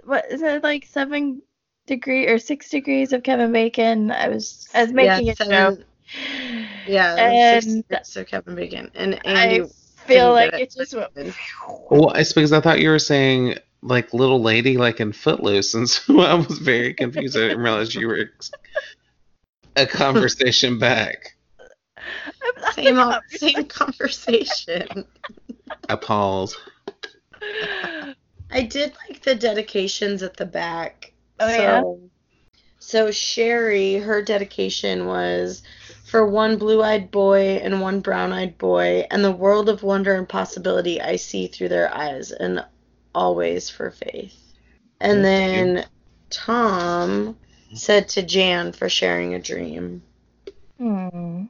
what 0.04 0.30
is 0.30 0.42
it 0.42 0.62
like 0.62 0.84
seven 0.84 1.42
degree 1.86 2.26
or 2.28 2.38
six 2.38 2.68
degrees 2.70 3.12
of 3.12 3.22
Kevin 3.22 3.50
Bacon? 3.52 4.10
I 4.10 4.28
was 4.28 4.68
I 4.74 4.82
was 4.82 4.92
making 4.92 5.26
yeah, 5.26 5.32
a 5.32 5.36
seven- 5.36 5.76
joke. 5.76 5.86
Yeah, 6.86 7.14
And 7.16 7.84
and 7.90 8.06
so 8.06 8.24
Kevin 8.24 8.54
Bacon 8.56 8.90
and 8.94 9.20
I 9.24 9.46
Andy. 9.46 9.70
Feel 10.10 10.32
like 10.32 10.52
get 10.52 10.60
it 10.60 10.62
it, 10.62 10.74
just 10.78 10.92
but 10.92 11.14
went. 11.14 11.26
did. 11.26 11.34
Well, 11.90 12.10
it's 12.10 12.32
because 12.32 12.52
I 12.52 12.60
thought 12.60 12.80
you 12.80 12.90
were 12.90 12.98
saying 12.98 13.56
like 13.82 14.12
little 14.12 14.42
lady, 14.42 14.76
like 14.76 15.00
in 15.00 15.12
Footloose, 15.12 15.74
and 15.74 15.88
so 15.90 16.20
I 16.20 16.34
was 16.34 16.58
very 16.58 16.94
confused. 16.94 17.36
I 17.36 17.40
didn't 17.40 17.60
realize 17.60 17.94
you 17.94 18.08
were 18.08 18.30
a 19.76 19.86
conversation 19.86 20.78
back. 20.78 21.36
Same 22.72 22.98
op- 22.98 23.22
same 23.28 23.64
conversation. 23.66 25.06
I 25.88 25.96
paused. 25.96 26.56
I 28.50 28.62
did 28.62 28.92
like 29.08 29.22
the 29.22 29.34
dedications 29.34 30.22
at 30.22 30.36
the 30.36 30.46
back. 30.46 31.12
Oh, 31.38 31.48
so, 31.48 31.56
yeah? 31.62 31.82
So 32.78 33.10
Sherri, 33.10 33.94
her 33.94 34.22
dedication 34.22 35.06
was 35.06 35.62
for 36.10 36.26
one 36.26 36.58
blue-eyed 36.58 37.12
boy 37.12 37.60
and 37.62 37.80
one 37.80 38.00
brown-eyed 38.00 38.58
boy, 38.58 39.06
and 39.12 39.24
the 39.24 39.30
world 39.30 39.68
of 39.68 39.84
wonder 39.84 40.16
and 40.16 40.28
possibility 40.28 41.00
I 41.00 41.14
see 41.14 41.46
through 41.46 41.68
their 41.68 41.94
eyes, 41.94 42.32
and 42.32 42.64
always 43.14 43.70
for 43.70 43.92
faith. 43.92 44.36
And 45.00 45.24
then 45.24 45.86
Tom 46.28 47.38
said 47.74 48.08
to 48.10 48.22
Jan 48.22 48.72
for 48.72 48.88
sharing 48.88 49.34
a 49.34 49.38
dream. 49.38 50.02
Hmm. 50.78 51.44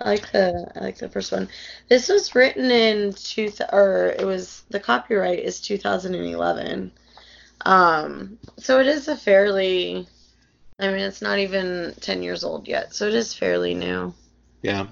I 0.00 0.10
like 0.10 0.30
the 0.30 0.70
I 0.76 0.80
like 0.80 0.98
the 0.98 1.08
first 1.08 1.32
one. 1.32 1.48
This 1.88 2.08
was 2.08 2.34
written 2.34 2.70
in 2.70 3.12
two 3.12 3.48
th- 3.48 3.70
or 3.72 4.14
it 4.16 4.24
was 4.24 4.62
the 4.68 4.78
copyright 4.78 5.40
is 5.40 5.60
2011. 5.60 6.92
Um, 7.62 8.38
so 8.58 8.78
it 8.78 8.86
is 8.86 9.08
a 9.08 9.16
fairly 9.16 10.06
I 10.78 10.88
mean 10.88 10.98
it's 10.98 11.22
not 11.22 11.38
even 11.38 11.94
10 12.00 12.22
years 12.22 12.44
old 12.44 12.68
yet, 12.68 12.94
so 12.94 13.06
it 13.08 13.14
is 13.14 13.32
fairly 13.32 13.74
new. 13.74 14.12
Yeah. 14.62 14.86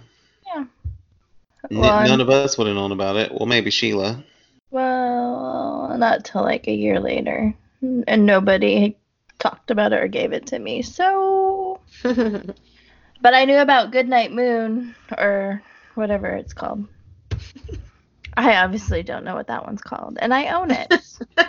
N- 1.70 1.70
Well, 1.70 2.08
none 2.08 2.20
of 2.20 2.30
us 2.30 2.56
would 2.56 2.66
have 2.66 2.76
known 2.76 2.92
about 2.92 3.16
it. 3.16 3.32
Well, 3.32 3.46
maybe 3.46 3.70
Sheila. 3.70 4.22
well, 4.70 5.94
not 5.98 6.24
till 6.24 6.42
like 6.42 6.66
a 6.68 6.72
year 6.74 7.00
later, 7.00 7.54
and 7.82 8.26
nobody 8.26 8.96
talked 9.38 9.70
about 9.70 9.92
it 9.92 10.00
or 10.02 10.08
gave 10.08 10.32
it 10.32 10.46
to 10.48 10.58
me. 10.58 10.82
So, 10.82 11.80
but 12.02 13.34
I 13.34 13.44
knew 13.44 13.58
about 13.58 13.92
Goodnight 13.92 14.32
Moon 14.32 14.94
or 15.16 15.62
whatever 15.94 16.28
it's 16.28 16.54
called. 16.54 16.86
I 18.36 18.56
obviously 18.56 19.02
don't 19.02 19.24
know 19.24 19.34
what 19.34 19.48
that 19.48 19.66
one's 19.66 19.82
called, 19.82 20.16
and 20.20 20.32
I 20.32 20.48
own 20.48 20.70
it. 20.70 20.94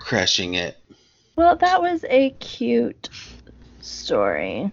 Crushing 0.00 0.54
it. 0.54 0.76
Well, 1.36 1.56
that 1.56 1.80
was 1.80 2.04
a 2.08 2.30
cute 2.40 3.08
story. 3.80 4.70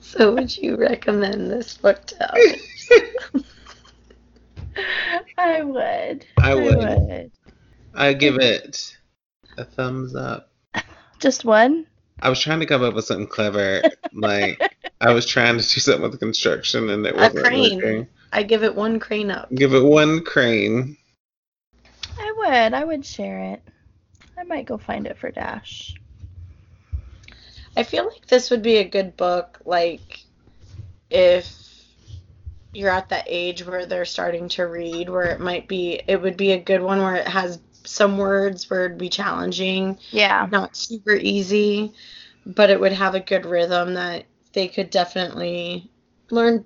so 0.00 0.34
would 0.34 0.56
you 0.56 0.76
recommend 0.76 1.50
this 1.50 1.76
book 1.78 2.04
to 2.06 2.32
others? 2.32 2.90
I 5.38 5.62
would. 5.62 6.26
I 6.38 6.54
would. 6.54 6.76
would. 6.76 7.32
I 7.94 8.12
give 8.12 8.36
it 8.38 8.96
a 9.58 9.64
thumbs 9.64 10.14
up. 10.14 10.50
Just 11.18 11.44
one? 11.44 11.86
I 12.20 12.28
was 12.28 12.40
trying 12.40 12.60
to 12.60 12.66
come 12.66 12.82
up 12.82 12.94
with 12.94 13.04
something 13.04 13.26
clever. 13.26 13.82
like 14.12 14.60
I 15.00 15.12
was 15.12 15.26
trying 15.26 15.58
to 15.58 15.62
do 15.62 15.80
something 15.80 16.02
with 16.02 16.18
construction 16.18 16.90
and 16.90 17.06
it 17.06 17.14
wasn't 17.14 17.38
a 17.38 17.42
crane. 17.42 17.76
working. 17.76 18.08
I 18.32 18.42
give 18.42 18.64
it 18.64 18.74
one 18.74 18.98
crane 18.98 19.30
up. 19.30 19.52
Give 19.54 19.74
it 19.74 19.84
one 19.84 20.24
crane. 20.24 20.96
I 22.18 22.32
would. 22.36 22.74
I 22.74 22.84
would 22.84 23.04
share 23.04 23.38
it. 23.40 23.62
I 24.42 24.44
might 24.44 24.66
go 24.66 24.76
find 24.76 25.06
it 25.06 25.16
for 25.16 25.30
Dash. 25.30 25.94
I 27.76 27.84
feel 27.84 28.04
like 28.06 28.26
this 28.26 28.50
would 28.50 28.60
be 28.60 28.78
a 28.78 28.84
good 28.84 29.16
book, 29.16 29.60
like 29.64 30.24
if 31.10 31.56
you're 32.72 32.90
at 32.90 33.08
that 33.10 33.26
age 33.28 33.64
where 33.64 33.86
they're 33.86 34.04
starting 34.04 34.48
to 34.48 34.64
read, 34.64 35.08
where 35.08 35.26
it 35.26 35.40
might 35.40 35.68
be, 35.68 36.02
it 36.08 36.20
would 36.20 36.36
be 36.36 36.52
a 36.52 36.60
good 36.60 36.82
one 36.82 36.98
where 36.98 37.14
it 37.14 37.28
has 37.28 37.60
some 37.84 38.18
words 38.18 38.68
where 38.68 38.86
it'd 38.86 38.98
be 38.98 39.08
challenging, 39.08 39.96
Yeah. 40.10 40.48
not 40.50 40.76
super 40.76 41.14
easy, 41.14 41.92
but 42.44 42.68
it 42.68 42.80
would 42.80 42.92
have 42.92 43.14
a 43.14 43.20
good 43.20 43.46
rhythm 43.46 43.94
that 43.94 44.24
they 44.54 44.66
could 44.66 44.90
definitely 44.90 45.88
learn 46.30 46.64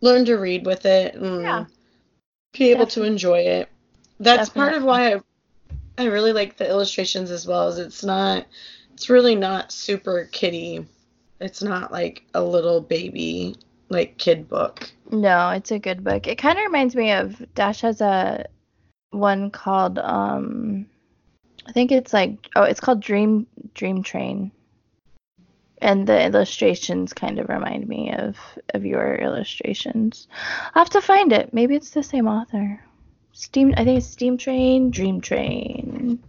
learn 0.00 0.24
to 0.24 0.34
read 0.34 0.66
with 0.66 0.86
it 0.86 1.14
and 1.14 1.40
Yeah. 1.42 1.64
be 2.52 2.72
able 2.72 2.88
to 2.88 3.04
enjoy 3.04 3.38
it. 3.38 3.68
That's 4.18 4.48
part 4.48 4.74
of 4.74 4.82
why 4.82 5.14
I 5.14 5.20
I 5.98 6.06
really 6.06 6.32
like 6.32 6.56
the 6.56 6.68
illustrations 6.68 7.30
as 7.30 7.46
well 7.46 7.68
as 7.68 7.78
it's 7.78 8.02
not 8.02 8.46
it's 8.94 9.10
really 9.10 9.34
not 9.34 9.72
super 9.72 10.28
kiddie. 10.32 10.86
It's 11.40 11.62
not 11.62 11.92
like 11.92 12.24
a 12.34 12.42
little 12.42 12.80
baby 12.80 13.56
like 13.88 14.16
kid 14.18 14.48
book. 14.48 14.90
No, 15.10 15.50
it's 15.50 15.70
a 15.70 15.78
good 15.78 16.02
book. 16.02 16.26
It 16.26 16.38
kind 16.38 16.58
of 16.58 16.64
reminds 16.64 16.96
me 16.96 17.12
of 17.12 17.42
Dash 17.54 17.82
has 17.82 18.00
a 18.00 18.46
one 19.10 19.50
called 19.50 19.98
um 19.98 20.86
I 21.66 21.72
think 21.72 21.92
it's 21.92 22.12
like 22.12 22.48
oh, 22.56 22.62
it's 22.62 22.80
called 22.80 23.00
Dream 23.00 23.46
Dream 23.74 24.02
Train. 24.02 24.50
And 25.78 26.06
the 26.06 26.24
illustrations 26.24 27.12
kind 27.12 27.40
of 27.40 27.48
remind 27.48 27.88
me 27.88 28.12
of 28.14 28.38
of 28.72 28.86
your 28.86 29.16
illustrations. 29.16 30.28
I'll 30.74 30.84
have 30.84 30.90
to 30.90 31.00
find 31.02 31.32
it. 31.32 31.52
Maybe 31.52 31.74
it's 31.74 31.90
the 31.90 32.02
same 32.02 32.28
author. 32.28 32.80
Steam 33.32 33.74
I 33.76 33.84
think 33.84 33.98
it's 33.98 34.06
Steam 34.06 34.38
Train, 34.38 34.90
Dream 34.90 35.20
Train. 35.20 36.22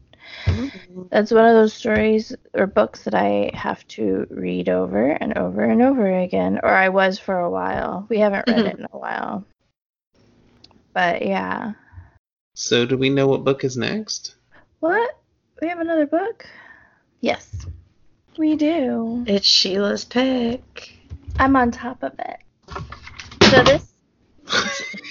Mm-hmm. 0.46 1.04
That's 1.12 1.32
one 1.32 1.46
of 1.46 1.54
those 1.54 1.74
stories 1.74 2.36
or 2.54 2.68
books 2.68 3.04
that 3.04 3.14
I 3.14 3.52
have 3.54 3.86
to 3.90 4.26
read 4.30 4.70
over 4.70 5.12
and 5.12 5.38
over 5.38 5.64
and 5.64 5.82
over 5.82 6.20
again, 6.20 6.60
or 6.64 6.70
I 6.70 6.90
was 6.90 7.20
for 7.20 7.40
a 7.40 7.50
while. 7.50 8.06
We 8.10 8.20
haven't 8.20 8.48
read 8.48 8.60
it 8.60 8.66
mm-hmm. 8.66 8.80
in 8.80 8.88
a 8.92 8.98
while. 8.98 9.46
But 10.94 11.26
yeah. 11.26 11.74
So, 12.56 12.86
do 12.86 12.98
we 12.98 13.10
know 13.10 13.28
what 13.28 13.44
book 13.44 13.64
is 13.64 13.78
next? 13.78 14.36
What? 14.80 15.18
We 15.62 15.70
have 15.70 15.80
another 15.80 16.06
book? 16.06 16.46
Yes. 17.22 17.66
We 18.38 18.56
do. 18.56 19.24
It's 19.28 19.48
Sheila's 19.48 20.06
pick. 20.06 20.94
I'm 21.40 21.56
on 21.56 21.72
top 21.72 22.04
of 22.04 22.14
it. 22.20 22.38
So 23.50 23.64
this 23.64 23.94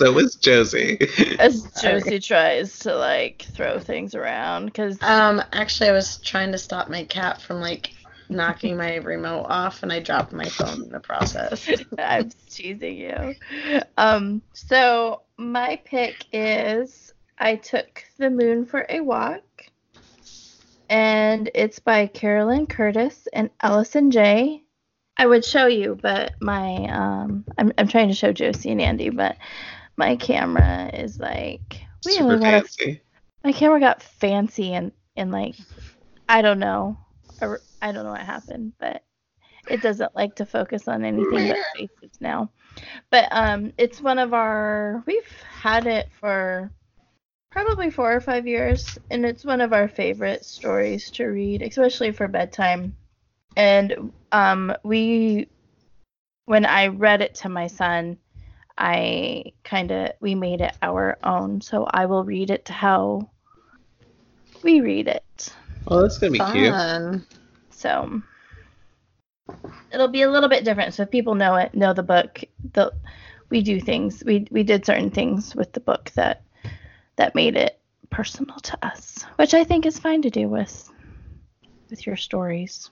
so 0.00 0.18
is 0.18 0.34
Josie. 0.36 0.98
as 1.38 1.62
Josie 1.82 2.20
tries 2.20 2.78
to 2.80 2.94
like 2.94 3.46
throw 3.52 3.78
things 3.78 4.14
around 4.14 4.66
because 4.66 4.98
Um 5.02 5.42
actually 5.52 5.90
I 5.90 5.92
was 5.92 6.16
trying 6.18 6.52
to 6.52 6.58
stop 6.58 6.88
my 6.88 7.04
cat 7.04 7.42
from 7.42 7.60
like 7.60 7.92
knocking 8.30 8.78
my 8.78 8.96
remote 8.96 9.44
off 9.48 9.82
and 9.82 9.92
I 9.92 10.00
dropped 10.00 10.32
my 10.32 10.46
phone 10.46 10.84
in 10.84 10.88
the 10.88 11.00
process. 11.00 11.68
I'm 11.98 12.30
teasing 12.48 12.96
you. 12.96 13.34
Um, 13.98 14.40
so 14.54 15.22
my 15.36 15.80
pick 15.84 16.24
is 16.32 17.12
I 17.38 17.56
took 17.56 18.02
the 18.16 18.30
moon 18.30 18.64
for 18.64 18.86
a 18.88 19.00
walk, 19.00 19.42
and 20.88 21.50
it's 21.54 21.78
by 21.78 22.06
Carolyn 22.06 22.66
Curtis 22.66 23.28
and 23.32 23.50
Alison 23.60 24.10
Jay. 24.10 24.62
I 25.16 25.26
would 25.26 25.44
show 25.44 25.66
you, 25.66 25.98
but 26.00 26.32
my 26.40 26.86
um, 26.86 27.44
I'm 27.58 27.72
I'm 27.76 27.88
trying 27.88 28.08
to 28.08 28.14
show 28.14 28.32
Josie 28.32 28.70
and 28.70 28.80
Andy, 28.80 29.10
but 29.10 29.36
my 29.96 30.16
camera 30.16 30.90
is 30.92 31.18
like 31.18 31.82
we 32.04 32.12
Super 32.12 32.24
only 32.24 32.38
got 32.38 32.54
a 32.54 32.60
fancy. 32.62 33.02
my 33.44 33.52
camera 33.52 33.80
got 33.80 34.02
fancy 34.02 34.72
and 34.74 34.92
and 35.16 35.30
like 35.30 35.56
I 36.28 36.42
don't 36.42 36.58
know 36.58 36.96
or 37.40 37.60
I 37.82 37.92
don't 37.92 38.04
know 38.04 38.12
what 38.12 38.20
happened, 38.20 38.72
but 38.78 39.02
it 39.68 39.82
doesn't 39.82 40.14
like 40.14 40.36
to 40.36 40.46
focus 40.46 40.88
on 40.88 41.04
anything 41.04 41.48
but 41.48 41.58
faces 41.76 42.18
now. 42.20 42.50
But 43.10 43.28
um, 43.30 43.72
it's 43.78 44.00
one 44.00 44.18
of 44.18 44.32
our 44.34 45.02
we've 45.06 45.32
had 45.60 45.86
it 45.86 46.08
for 46.20 46.70
probably 47.50 47.90
four 47.90 48.14
or 48.14 48.20
five 48.20 48.46
years, 48.46 48.98
and 49.10 49.24
it's 49.24 49.44
one 49.44 49.60
of 49.60 49.72
our 49.72 49.88
favorite 49.88 50.44
stories 50.44 51.10
to 51.12 51.26
read, 51.26 51.62
especially 51.62 52.12
for 52.12 52.28
bedtime. 52.28 52.94
And 53.56 54.12
um, 54.32 54.72
we 54.84 55.48
when 56.46 56.64
I 56.64 56.88
read 56.88 57.20
it 57.20 57.34
to 57.36 57.48
my 57.48 57.66
son, 57.66 58.18
I 58.80 59.52
kind 59.62 59.90
of 59.90 60.12
we 60.20 60.34
made 60.34 60.62
it 60.62 60.74
our 60.80 61.18
own. 61.22 61.60
So 61.60 61.84
I 61.84 62.06
will 62.06 62.24
read 62.24 62.50
it 62.50 62.64
to 62.64 62.72
how 62.72 63.28
we 64.62 64.80
read 64.80 65.06
it. 65.06 65.54
Oh, 65.86 66.00
that's 66.00 66.16
gonna 66.16 66.32
be 66.32 66.38
cute. 66.38 67.22
So 67.70 68.22
it'll 69.92 70.08
be 70.08 70.22
a 70.22 70.30
little 70.30 70.48
bit 70.48 70.64
different. 70.64 70.94
So 70.94 71.02
if 71.02 71.10
people 71.10 71.34
know 71.34 71.56
it, 71.56 71.74
know 71.74 71.92
the 71.92 72.02
book, 72.02 72.42
the 72.72 72.92
we 73.50 73.60
do 73.60 73.80
things. 73.80 74.22
We 74.24 74.46
we 74.50 74.62
did 74.62 74.86
certain 74.86 75.10
things 75.10 75.54
with 75.54 75.72
the 75.72 75.80
book 75.80 76.10
that 76.14 76.42
that 77.16 77.34
made 77.34 77.56
it 77.56 77.78
personal 78.08 78.56
to 78.60 78.78
us, 78.84 79.24
which 79.36 79.52
I 79.52 79.62
think 79.62 79.84
is 79.84 79.98
fine 79.98 80.22
to 80.22 80.30
do 80.30 80.48
with 80.48 80.90
with 81.90 82.06
your 82.06 82.16
stories. 82.16 82.88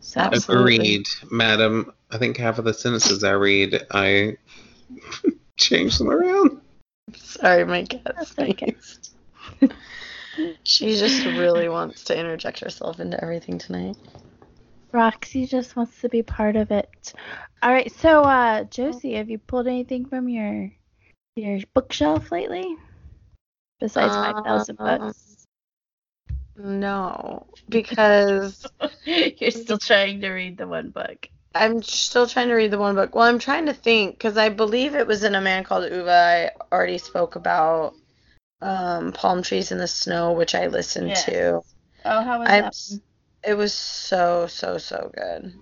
So 0.00 0.20
Absolutely. 0.20 0.74
Agreed, 0.76 1.06
madam. 1.30 1.92
I 2.10 2.18
think 2.18 2.36
half 2.36 2.58
of 2.58 2.66
the 2.66 2.74
sentences 2.74 3.24
I 3.24 3.32
read, 3.32 3.86
I 3.90 4.36
change 5.56 5.98
them 5.98 6.10
around. 6.10 6.60
Sorry, 7.14 7.64
my 7.64 7.84
cat's 7.84 8.34
That's 8.34 8.38
okay. 8.38 8.76
she 10.64 10.96
just 10.96 11.24
really 11.24 11.68
wants 11.68 12.04
to 12.04 12.18
interject 12.18 12.60
herself 12.60 13.00
into 13.00 13.22
everything 13.22 13.58
tonight. 13.58 13.96
Roxy 14.92 15.46
just 15.46 15.76
wants 15.76 16.00
to 16.00 16.08
be 16.08 16.22
part 16.22 16.56
of 16.56 16.70
it. 16.70 17.12
All 17.62 17.72
right, 17.72 17.92
so 17.92 18.22
uh, 18.22 18.64
Josie, 18.64 19.14
have 19.14 19.30
you 19.30 19.38
pulled 19.38 19.66
anything 19.66 20.06
from 20.06 20.28
your 20.28 20.72
your 21.36 21.60
bookshelf 21.74 22.32
lately? 22.32 22.76
Besides 23.80 24.14
five 24.14 24.44
thousand 24.44 24.76
Um, 24.80 25.00
books. 25.00 25.46
No, 26.56 27.46
because 27.68 28.66
You're 29.04 29.50
still 29.50 29.78
trying 29.78 30.20
to 30.22 30.30
read 30.30 30.56
the 30.56 30.66
one 30.66 30.90
book. 30.90 31.28
I'm 31.60 31.82
still 31.82 32.26
trying 32.26 32.48
to 32.48 32.54
read 32.54 32.70
the 32.70 32.78
one 32.78 32.94
book. 32.94 33.14
Well, 33.14 33.26
I'm 33.26 33.38
trying 33.38 33.66
to 33.66 33.74
think 33.74 34.16
because 34.18 34.36
I 34.36 34.48
believe 34.48 34.94
it 34.94 35.06
was 35.06 35.24
in 35.24 35.34
A 35.34 35.40
Man 35.40 35.64
Called 35.64 35.84
Ove. 35.90 36.08
I 36.08 36.50
already 36.72 36.98
spoke 36.98 37.36
about 37.36 37.94
um, 38.60 39.12
Palm 39.12 39.42
Trees 39.42 39.72
in 39.72 39.78
the 39.78 39.88
Snow, 39.88 40.32
which 40.32 40.54
I 40.54 40.66
listened 40.68 41.08
Yes. 41.08 41.24
to. 41.26 41.60
Oh, 42.04 42.22
how 42.22 42.38
was 42.40 42.48
I'm 42.48 42.64
that? 42.64 42.74
It 43.44 43.54
was 43.54 43.72
so 43.74 44.46
so 44.46 44.78
so 44.78 45.10
good. 45.14 45.52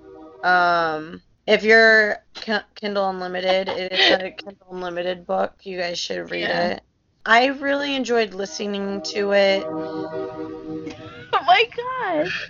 Um, 0.46 1.22
if 1.46 1.64
you're 1.64 2.16
Ki- 2.34 2.58
Kindle 2.74 3.10
Unlimited, 3.10 3.68
it 3.68 3.92
is 3.92 4.10
a 4.10 4.30
Kindle 4.30 4.68
Unlimited 4.72 5.26
book. 5.26 5.54
You 5.64 5.78
guys 5.78 5.98
should 5.98 6.30
read 6.30 6.42
Yeah. 6.42 6.66
it. 6.72 6.82
I 7.26 7.46
really 7.46 7.94
enjoyed 7.94 8.34
listening 8.34 9.02
to 9.12 9.32
it. 9.32 9.64
Oh 9.66 11.42
my 11.46 11.64
god. 11.76 12.26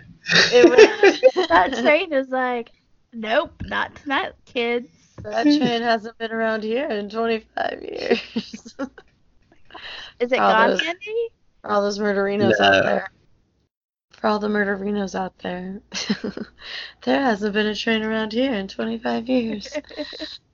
It 0.53 0.69
was 0.69 1.21
that 1.49 1.75
train 1.75 2.13
is 2.13 2.29
like, 2.29 2.71
nope, 3.15 3.53
not 3.67 3.95
tonight, 3.97 4.33
kids. 4.45 4.89
that 5.23 5.45
train 5.45 5.83
hasn't 5.83 6.17
been 6.19 6.33
around 6.33 6.63
here 6.65 6.89
in 6.89 7.09
25 7.09 7.83
years. 7.83 8.21
Is 10.21 10.33
it 10.33 10.39
all 10.39 10.53
gone, 10.53 10.71
those- 10.71 10.83
Andy? 10.87 11.29
For 11.63 11.71
all 11.71 11.83
those 11.83 11.99
murderinos 11.99 12.55
No. 12.59 12.65
out 12.67 12.83
there. 12.85 13.09
For 14.13 14.27
all 14.29 14.39
the 14.39 14.49
murderinos 14.49 15.15
out 15.15 15.37
there. 15.39 15.81
there 17.05 17.21
hasn't 17.21 17.53
been 17.55 17.67
a 17.67 17.75
train 17.75 18.03
around 18.03 18.33
here 18.33 18.53
in 18.53 18.69
25 18.69 19.29
years. 19.29 19.69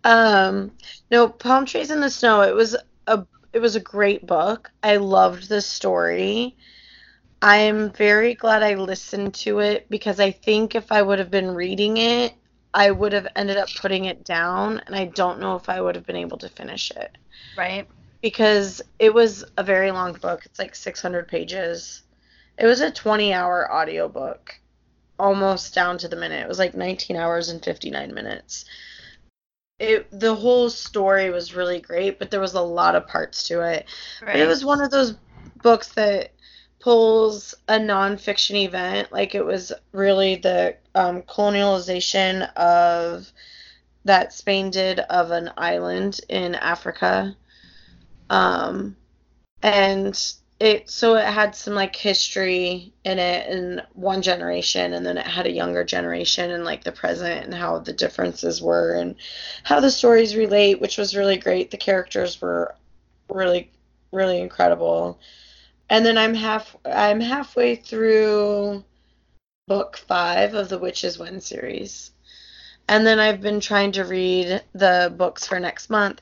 Um, 0.03 0.70
no, 1.11 1.29
Palm 1.29 1.66
Trees 1.66 1.90
in 1.90 2.01
the 2.01 2.09
Snow. 2.09 2.40
It 2.40 2.55
was 2.55 2.75
a 3.07 3.27
it 3.53 3.59
was 3.59 3.77
a 3.77 3.81
great 3.81 4.27
book. 4.27 4.70
I 4.83 4.96
loved 4.96 5.51
the 5.51 5.61
story. 5.61 6.57
I'm 7.42 7.90
very 7.90 8.35
glad 8.35 8.62
I 8.62 8.77
listened 8.77 9.35
to 9.35 9.59
it 9.59 9.90
because 9.90 10.18
I 10.18 10.31
think 10.31 10.75
if 10.75 10.90
I 10.90 11.03
would 11.03 11.18
have 11.18 11.31
been 11.31 11.51
reading 11.55 11.99
it, 11.99 12.32
I 12.73 12.91
would 12.91 13.12
have 13.12 13.27
ended 13.35 13.57
up 13.57 13.68
putting 13.81 14.05
it 14.05 14.25
down, 14.25 14.81
and 14.87 14.95
I 14.95 15.07
don't 15.07 15.41
know 15.41 15.57
if 15.57 15.68
I 15.68 15.81
would 15.81 15.97
have 15.97 16.07
been 16.07 16.16
able 16.16 16.39
to 16.39 16.49
finish 16.49 16.91
it 16.93 17.16
right. 17.57 17.89
because 18.23 18.81
it 18.99 19.12
was 19.12 19.45
a 19.57 19.62
very 19.62 19.91
long 19.91 20.12
book. 20.14 20.47
It's 20.47 20.59
like 20.59 20.75
600 20.75 21.27
pages. 21.27 22.03
It 22.59 22.66
was 22.66 22.81
a 22.81 22.91
20 22.91 23.33
hour 23.33 23.73
audiobook, 23.73 24.55
almost 25.18 25.75
down 25.75 25.99
to 25.99 26.09
the 26.09 26.16
minute. 26.16 26.43
It 26.43 26.49
was 26.49 26.59
like 26.59 26.75
19 26.75 27.16
hours 27.16 27.49
and 27.49 27.64
59 27.64 28.14
minutes. 28.14 28.64
It 29.81 30.09
the 30.12 30.35
whole 30.35 30.68
story 30.68 31.31
was 31.31 31.55
really 31.55 31.81
great, 31.81 32.18
but 32.18 32.31
there 32.31 32.41
was 32.41 32.55
a 32.55 32.61
lot 32.61 32.95
of 32.95 33.09
parts 33.09 33.49
to 33.49 33.62
it. 33.62 33.87
Right. 34.21 34.33
But 34.33 34.37
it 34.37 34.47
was 34.47 34.64
one 34.64 34.83
of 34.83 34.91
those 34.91 35.16
books 35.62 35.89
that 35.95 36.33
pulls 36.81 37.55
a 37.68 37.78
nonfiction 37.78 38.64
event. 38.64 39.12
Like 39.12 39.35
it 39.35 39.45
was 39.45 39.72
really 39.93 40.37
the 40.37 40.76
um, 40.95 41.22
colonialization 41.22 42.53
of 42.55 43.31
that 44.05 44.33
Spain 44.33 44.70
did 44.70 45.01
of 45.01 45.31
an 45.31 45.51
island 45.57 46.20
in 46.28 46.55
Africa. 46.55 47.37
Um, 48.31 48.97
and 49.62 50.35
it 50.61 50.91
so 50.91 51.16
it 51.16 51.24
had 51.24 51.57
some 51.57 51.74
like 51.74 51.97
history 51.97 52.93
in 53.05 53.18
it 53.18 53.49
in 53.49 53.81
one 53.95 54.20
generation 54.20 54.93
and 54.93 55.07
then 55.07 55.16
it 55.16 55.26
had 55.26 55.47
a 55.47 55.51
younger 55.51 55.85
generation 55.85 56.51
and 56.51 56.64
like 56.64 56.85
the 56.85 56.93
present 56.93 57.45
and 57.45 57.55
how 57.55 57.78
the 57.78 57.95
differences 57.95 58.61
were 58.61 58.93
and 58.93 59.16
how 59.62 59.81
the 59.81 59.91
stories 59.91 60.37
relate 60.37 60.78
which 60.78 60.99
was 60.99 61.16
really 61.16 61.39
great 61.39 61.70
the 61.70 61.78
characters 61.78 62.41
were 62.43 62.74
really 63.31 63.70
really 64.12 64.39
incredible 64.39 65.18
and 65.91 66.07
then 66.07 66.16
i'm 66.16 66.34
half 66.34 66.74
i'm 66.86 67.20
halfway 67.20 67.76
through 67.76 68.82
book 69.68 69.99
five 69.99 70.55
of 70.55 70.68
the 70.68 70.78
witches 70.78 71.18
win 71.18 71.41
series 71.41 72.12
and 72.88 73.07
then 73.07 73.18
i've 73.18 73.43
been 73.43 73.61
trying 73.61 73.93
to 73.93 74.05
read 74.05 74.62
the 74.72 75.12
books 75.16 75.47
for 75.47 75.61
next 75.61 75.91
month 75.91 76.20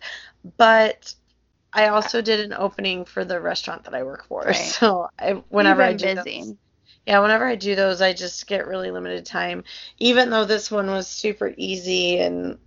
but 0.57 1.15
I 1.73 1.89
also 1.89 2.23
did 2.23 2.41
an 2.41 2.55
opening 2.55 3.05
for 3.05 3.25
the 3.25 3.41
restaurant 3.41 3.85
that 3.85 3.95
I 3.95 4.03
work 4.03 4.27
for. 4.27 4.43
Right. 4.43 4.57
So 4.57 5.09
I, 5.19 5.33
whenever 5.49 5.83
I 5.83 5.93
do 5.93 6.15
busy. 6.15 6.41
those, 6.41 6.55
yeah, 7.07 7.21
whenever 7.21 7.47
I 7.47 7.55
do 7.55 7.75
those, 7.75 8.01
I 8.01 8.13
just 8.13 8.47
get 8.47 8.67
really 8.67 8.91
limited 8.91 9.27
time. 9.27 9.65
Even 9.99 10.31
though 10.31 10.45
this 10.45 10.71
one 10.71 10.89
was 10.89 11.09
super 11.09 11.53
easy 11.57 12.19
and 12.19 12.59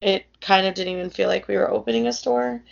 it 0.00 0.26
kind 0.40 0.66
of 0.66 0.74
didn't 0.74 0.92
even 0.92 1.10
feel 1.10 1.28
like 1.28 1.48
we 1.48 1.56
were 1.56 1.70
opening 1.70 2.06
a 2.06 2.12
store. 2.12 2.62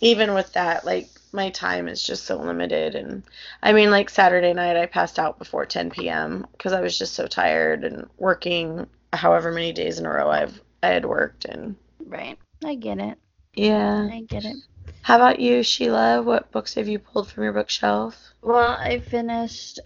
Even 0.00 0.34
with 0.34 0.52
that, 0.52 0.84
like 0.84 1.08
my 1.32 1.50
time 1.50 1.88
is 1.88 2.02
just 2.02 2.24
so 2.24 2.36
limited. 2.36 2.94
And 2.94 3.22
I 3.62 3.72
mean, 3.72 3.90
like 3.90 4.10
Saturday 4.10 4.52
night, 4.54 4.76
I 4.76 4.86
passed 4.86 5.18
out 5.18 5.38
before 5.38 5.66
10 5.66 5.90
p.m. 5.90 6.46
because 6.52 6.72
I 6.72 6.80
was 6.80 6.98
just 6.98 7.14
so 7.14 7.26
tired 7.26 7.84
and 7.84 8.08
working 8.18 8.86
however 9.12 9.52
many 9.52 9.72
days 9.72 9.98
in 9.98 10.06
a 10.06 10.10
row 10.10 10.28
I've 10.30 10.60
I 10.82 10.88
had 10.88 11.04
worked. 11.04 11.44
And 11.44 11.76
Right. 12.04 12.38
I 12.64 12.74
get 12.74 12.98
it. 12.98 13.18
yeah. 13.54 14.08
I 14.12 14.20
get 14.28 14.44
it. 14.44 14.56
How 15.02 15.16
about 15.16 15.40
you, 15.40 15.62
Sheila? 15.62 16.22
What 16.22 16.50
books 16.52 16.74
have 16.74 16.88
you 16.88 16.98
pulled 16.98 17.28
from 17.30 17.44
your 17.44 17.52
bookshelf? 17.52 18.16
Well, 18.42 18.76
I 18.80 18.98
finished 19.00 19.80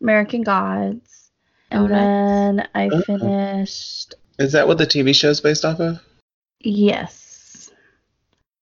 American 0.00 0.42
Gods. 0.42 1.30
And 1.70 1.84
Oh, 1.84 1.86
nice. 1.86 2.06
then 2.58 2.68
I 2.74 2.90
Oh. 2.90 3.02
finished 3.02 4.14
Is 4.38 4.52
that 4.52 4.66
what 4.68 4.78
the 4.78 4.86
TV 4.86 5.14
show 5.14 5.30
is 5.30 5.40
based 5.40 5.64
off 5.64 5.80
of? 5.80 6.00
Yes. 6.60 7.23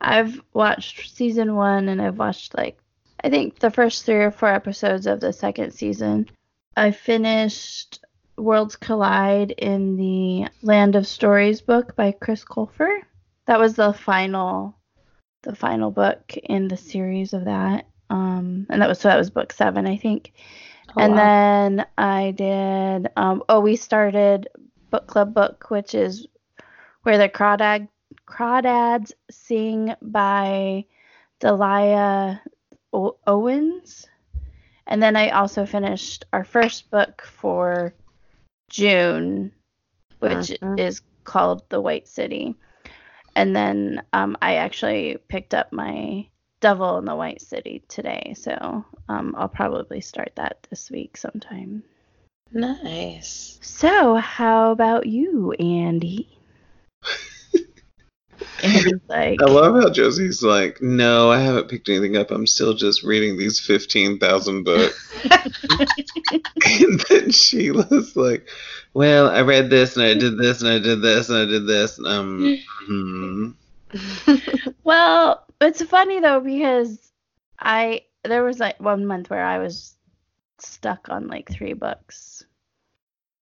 I've 0.02 0.40
watched 0.52 1.16
season 1.16 1.54
one 1.54 1.88
and 1.88 2.02
I've 2.02 2.18
watched 2.18 2.56
like 2.56 2.78
I 3.22 3.30
think 3.30 3.60
the 3.60 3.70
first 3.70 4.04
three 4.04 4.16
or 4.16 4.32
four 4.32 4.48
episodes 4.48 5.06
of 5.06 5.20
the 5.20 5.32
second 5.32 5.72
season. 5.72 6.28
I 6.76 6.90
finished 6.90 8.04
Worlds 8.36 8.74
Collide 8.74 9.52
in 9.52 9.96
the 9.96 10.48
Land 10.62 10.96
of 10.96 11.06
Stories 11.06 11.60
book 11.60 11.94
by 11.94 12.12
Chris 12.12 12.44
Colfer. 12.44 13.02
That 13.46 13.60
was 13.60 13.74
the 13.74 13.92
final 13.92 14.76
the 15.42 15.54
final 15.54 15.90
book 15.90 16.36
in 16.36 16.68
the 16.68 16.76
series 16.76 17.32
of 17.32 17.44
that. 17.44 17.86
Um 18.10 18.66
and 18.70 18.82
that 18.82 18.88
was 18.88 18.98
so 18.98 19.08
that 19.08 19.18
was 19.18 19.30
book 19.30 19.52
seven, 19.52 19.86
I 19.86 19.96
think. 19.96 20.32
Oh, 20.96 21.00
and 21.00 21.12
wow. 21.12 21.18
then 21.18 21.86
I 21.96 22.32
did 22.32 23.08
um 23.16 23.44
oh 23.48 23.60
we 23.60 23.76
started 23.76 24.48
book 24.90 25.06
club 25.06 25.32
book 25.32 25.66
which 25.70 25.94
is 25.94 26.26
where 27.04 27.18
the 27.18 27.28
crawdad 27.28 27.88
crawdads 28.32 29.12
sing 29.30 29.94
by 30.00 30.84
Delia 31.40 32.42
o- 32.92 33.18
Owens 33.26 34.06
and 34.86 35.02
then 35.02 35.16
I 35.16 35.30
also 35.30 35.66
finished 35.66 36.24
our 36.32 36.44
first 36.44 36.90
book 36.90 37.22
for 37.22 37.94
June 38.70 39.52
which 40.20 40.50
Mhm. 40.62 40.78
is 40.78 41.02
called 41.24 41.68
The 41.68 41.80
White 41.80 42.08
City 42.08 42.56
and 43.34 43.54
then 43.54 44.02
um, 44.12 44.36
I 44.42 44.56
actually 44.56 45.18
picked 45.28 45.54
up 45.54 45.72
my 45.72 46.26
Devil 46.60 46.98
in 46.98 47.04
the 47.04 47.16
White 47.16 47.40
City 47.42 47.82
today, 47.88 48.34
so 48.36 48.84
um, 49.08 49.34
I'll 49.36 49.48
probably 49.48 50.00
start 50.00 50.32
that 50.36 50.64
this 50.70 50.90
week 50.90 51.16
sometime. 51.16 51.82
nice. 52.52 53.58
So, 53.60 54.14
how 54.14 54.70
about 54.70 55.06
you, 55.06 55.52
Andy? 55.52 56.38
Andy's 58.62 59.00
like, 59.08 59.42
I 59.42 59.46
love 59.46 59.74
how 59.74 59.90
Josie's 59.90 60.42
like, 60.42 60.80
no, 60.80 61.30
I 61.30 61.40
haven't 61.40 61.68
picked 61.68 61.88
anything 61.88 62.16
up. 62.16 62.30
I'm 62.30 62.46
still 62.46 62.74
just 62.74 63.02
reading 63.02 63.36
these 63.36 63.58
15,000 63.60 64.62
books. 64.62 65.12
and 65.30 67.00
then 67.08 67.30
Sheila's 67.30 68.16
like, 68.16 68.46
well, 68.94 69.28
I 69.28 69.42
read 69.42 69.70
this 69.70 69.96
and 69.96 70.04
I 70.04 70.14
did 70.14 70.38
this 70.38 70.62
and 70.62 70.70
I 70.70 70.78
did 70.78 71.02
this 71.02 71.28
and 71.28 71.38
I 71.38 71.44
did 71.46 71.66
this. 71.66 71.98
And 71.98 72.06
um, 72.06 72.58
hmm. 72.86 73.50
well, 74.84 75.46
it's 75.60 75.82
funny 75.82 76.20
though 76.20 76.40
because 76.40 77.12
I 77.58 78.02
there 78.24 78.44
was 78.44 78.58
like 78.58 78.80
one 78.80 79.06
month 79.06 79.30
where 79.30 79.44
I 79.44 79.58
was 79.58 79.96
stuck 80.58 81.08
on 81.08 81.26
like 81.26 81.50
three 81.50 81.72
books. 81.72 82.44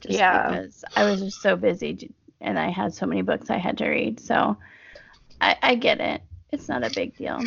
Just 0.00 0.18
Yeah. 0.18 0.48
because 0.48 0.84
I 0.96 1.04
was 1.04 1.20
just 1.20 1.42
so 1.42 1.56
busy 1.56 2.10
and 2.40 2.58
I 2.58 2.70
had 2.70 2.94
so 2.94 3.06
many 3.06 3.22
books 3.22 3.50
I 3.50 3.58
had 3.58 3.78
to 3.78 3.88
read. 3.88 4.20
So 4.20 4.56
I, 5.40 5.56
I 5.62 5.74
get 5.74 6.00
it. 6.00 6.22
It's 6.50 6.68
not 6.68 6.84
a 6.84 6.90
big 6.90 7.16
deal. 7.16 7.42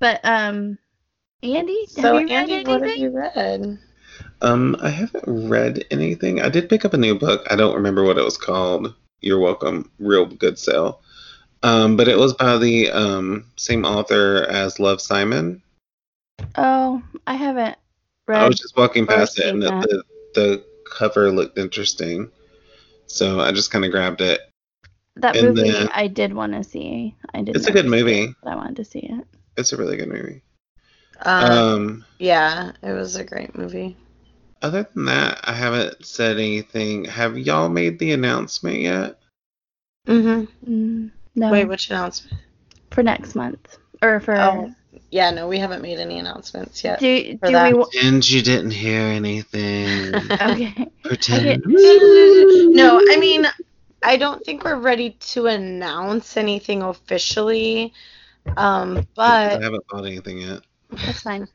But 0.00 0.20
um 0.24 0.78
Andy, 1.42 1.86
so, 1.86 2.14
have 2.16 2.28
you 2.28 2.36
read 2.36 2.50
Andy, 2.50 2.68
what 2.68 2.82
have 2.82 2.96
you 2.96 3.10
read? 3.10 3.78
Um, 4.40 4.76
I 4.80 4.90
haven't 4.90 5.24
read 5.26 5.84
anything. 5.90 6.40
I 6.40 6.48
did 6.48 6.68
pick 6.68 6.84
up 6.84 6.94
a 6.94 6.98
new 6.98 7.16
book. 7.16 7.46
I 7.50 7.56
don't 7.56 7.76
remember 7.76 8.04
what 8.04 8.18
it 8.18 8.24
was 8.24 8.36
called. 8.36 8.94
You're 9.20 9.38
welcome. 9.38 9.90
Real 9.98 10.26
good 10.26 10.58
sale. 10.58 11.00
Um, 11.62 11.96
but 11.96 12.08
it 12.08 12.18
was 12.18 12.34
by 12.34 12.56
the 12.56 12.90
um 12.90 13.46
same 13.56 13.84
author 13.84 14.44
as 14.48 14.78
Love 14.80 15.00
Simon. 15.00 15.62
Oh, 16.56 17.02
I 17.26 17.34
haven't 17.34 17.76
read. 18.26 18.42
I 18.42 18.46
was 18.46 18.58
just 18.58 18.76
walking 18.76 19.06
past 19.06 19.38
it 19.38 19.46
and 19.46 19.62
the, 19.62 19.68
the 19.80 20.02
the 20.34 20.64
cover 20.84 21.30
looked 21.30 21.58
interesting, 21.58 22.30
so 23.06 23.40
I 23.40 23.52
just 23.52 23.70
kind 23.70 23.84
of 23.84 23.90
grabbed 23.90 24.20
it. 24.20 24.40
That 25.22 25.36
and 25.36 25.48
movie 25.54 25.70
then- 25.70 25.88
I 25.94 26.06
did 26.06 26.32
want 26.32 26.52
to 26.54 26.62
see. 26.64 27.14
I 27.34 27.42
did. 27.42 27.56
It's 27.56 27.66
a 27.66 27.72
good 27.72 27.86
movie. 27.86 28.34
But 28.42 28.50
I 28.52 28.56
wanted 28.56 28.76
to 28.76 28.84
see 28.84 29.00
it. 29.00 29.24
It's 29.56 29.72
a 29.72 29.76
really 29.76 29.96
good 29.96 30.08
movie. 30.08 30.42
Um, 31.22 31.50
Um, 31.50 32.04
yeah, 32.18 32.72
it 32.82 32.92
was 32.92 33.16
a 33.16 33.24
great 33.24 33.56
movie. 33.56 33.96
other 34.62 34.88
than 34.94 35.04
that, 35.06 35.40
I 35.44 35.52
haven't 35.52 36.04
said 36.06 36.36
anything. 36.38 37.04
Have 37.06 37.36
y'all 37.38 37.68
made 37.68 37.98
the 37.98 38.12
announcement 38.12 38.78
yet? 38.80 39.18
Mm-hmm. 40.06 40.72
Mm, 40.72 41.10
no, 41.34 41.50
Wait, 41.50 41.64
which 41.66 41.90
announcement? 41.90 42.40
for 42.90 43.02
next 43.02 43.34
month 43.34 43.78
or 44.02 44.20
for. 44.20 44.36
Oh, 44.36 44.72
yeah, 45.10 45.30
no, 45.30 45.46
we 45.48 45.58
haven't 45.58 45.82
made 45.82 45.98
any 45.98 46.18
announcements 46.18 46.82
yet. 46.84 46.98
Do 47.00 47.38
for 47.38 47.46
do 47.48 47.52
that. 47.52 47.72
we? 47.72 47.78
wa- 47.78 47.86
And 48.02 48.28
you 48.28 48.42
didn't 48.42 48.70
hear 48.70 49.00
anything. 49.00 50.14
Okay. 50.30 50.86
Pretend. 51.02 51.62
no, 51.66 53.00
I 53.10 53.16
mean, 53.18 53.46
I 54.02 54.16
don't 54.16 54.44
think 54.44 54.64
we're 54.64 54.78
ready 54.78 55.10
to 55.10 55.46
announce 55.46 56.36
anything 56.36 56.82
officially. 56.82 57.92
Um, 58.56 59.06
but 59.14 59.60
I 59.60 59.62
haven't 59.62 59.84
thought 59.90 60.06
anything 60.06 60.38
yet. 60.38 60.60
That's 60.90 61.20
fine. 61.22 61.48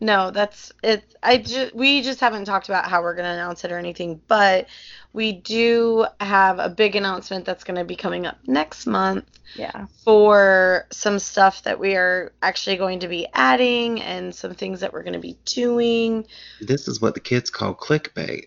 no, 0.00 0.30
that's 0.30 0.72
it. 0.82 1.14
I 1.22 1.38
just 1.38 1.74
we 1.74 2.02
just 2.02 2.20
haven't 2.20 2.46
talked 2.46 2.68
about 2.68 2.88
how 2.88 3.02
we're 3.02 3.14
gonna 3.14 3.34
announce 3.34 3.64
it 3.64 3.72
or 3.72 3.78
anything. 3.78 4.20
But 4.28 4.68
we 5.12 5.32
do 5.32 6.06
have 6.20 6.58
a 6.58 6.70
big 6.70 6.96
announcement 6.96 7.44
that's 7.44 7.64
gonna 7.64 7.84
be 7.84 7.96
coming 7.96 8.24
up 8.26 8.38
next 8.46 8.86
month 8.86 9.26
Yeah. 9.56 9.86
for 10.04 10.86
some 10.90 11.18
stuff 11.18 11.62
that 11.64 11.78
we 11.78 11.96
are 11.96 12.32
actually 12.40 12.76
going 12.76 13.00
to 13.00 13.08
be 13.08 13.26
adding 13.34 14.00
and 14.00 14.34
some 14.34 14.54
things 14.54 14.80
that 14.80 14.92
we're 14.94 15.02
going 15.02 15.12
to 15.12 15.18
be 15.18 15.36
doing. 15.44 16.26
This 16.62 16.88
is 16.88 17.02
what 17.02 17.12
the 17.12 17.20
kids 17.20 17.50
call 17.50 17.74
clickbait. 17.74 18.46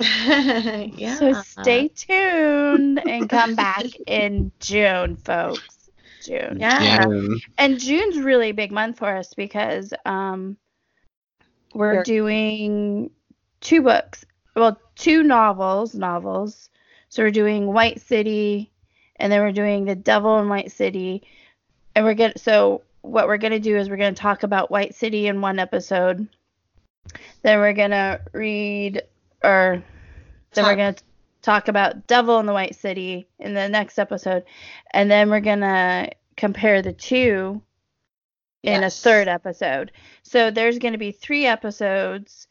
Yeah. 0.00 1.14
So 1.18 1.32
stay 1.42 1.88
tuned 1.88 3.00
and 3.06 3.28
come 3.28 3.54
back 3.56 3.84
in 4.06 4.52
June, 4.60 5.16
folks. 5.16 5.90
June. 6.24 6.58
Yeah. 6.60 7.04
Um, 7.06 7.40
And 7.58 7.78
June's 7.78 8.18
really 8.18 8.50
a 8.50 8.54
big 8.54 8.70
month 8.72 8.98
for 8.98 9.14
us 9.16 9.34
because 9.34 9.92
um 10.04 10.56
we're 11.74 11.92
We're- 11.94 12.04
doing 12.04 13.10
two 13.60 13.82
books. 13.82 14.24
Well, 14.56 14.80
two 14.96 15.22
novels, 15.22 15.94
novels. 15.94 16.70
So 17.10 17.22
we're 17.22 17.30
doing 17.30 17.66
White 17.66 18.00
City 18.00 18.70
and 19.16 19.32
then 19.32 19.40
we're 19.40 19.52
doing 19.52 19.84
The 19.84 19.94
Devil 19.94 20.38
in 20.40 20.48
White 20.48 20.72
City. 20.72 21.22
And 21.94 22.04
we're 22.04 22.14
going 22.14 22.32
to 22.32 22.38
so 22.38 22.82
what 23.02 23.26
we're 23.26 23.38
going 23.38 23.52
to 23.52 23.58
do 23.60 23.76
is 23.76 23.88
we're 23.88 23.96
going 23.96 24.14
to 24.14 24.20
talk 24.20 24.42
about 24.42 24.70
White 24.70 24.94
City 24.94 25.26
in 25.28 25.40
one 25.40 25.58
episode. 25.58 26.28
Then 27.42 27.58
we're 27.58 27.72
going 27.72 27.90
to 27.92 28.20
read 28.32 29.02
or 29.42 29.82
then 30.52 30.64
we're 30.64 30.76
going 30.76 30.94
to 30.94 31.02
talk 31.42 31.68
about 31.68 32.06
Devil 32.06 32.38
in 32.40 32.46
the 32.46 32.52
White 32.52 32.74
City 32.74 33.28
in 33.38 33.54
the 33.54 33.68
next 33.68 33.98
episode. 33.98 34.44
And 34.92 35.10
then 35.10 35.30
we're 35.30 35.40
going 35.40 35.60
to 35.60 36.10
compare 36.36 36.82
the 36.82 36.92
two 36.92 37.62
in 38.62 38.82
a 38.84 38.90
third 38.90 39.28
episode. 39.28 39.92
So 40.22 40.50
there's 40.50 40.78
going 40.78 40.92
to 40.92 40.98
be 40.98 41.12
three 41.12 41.46
episodes 41.46 42.48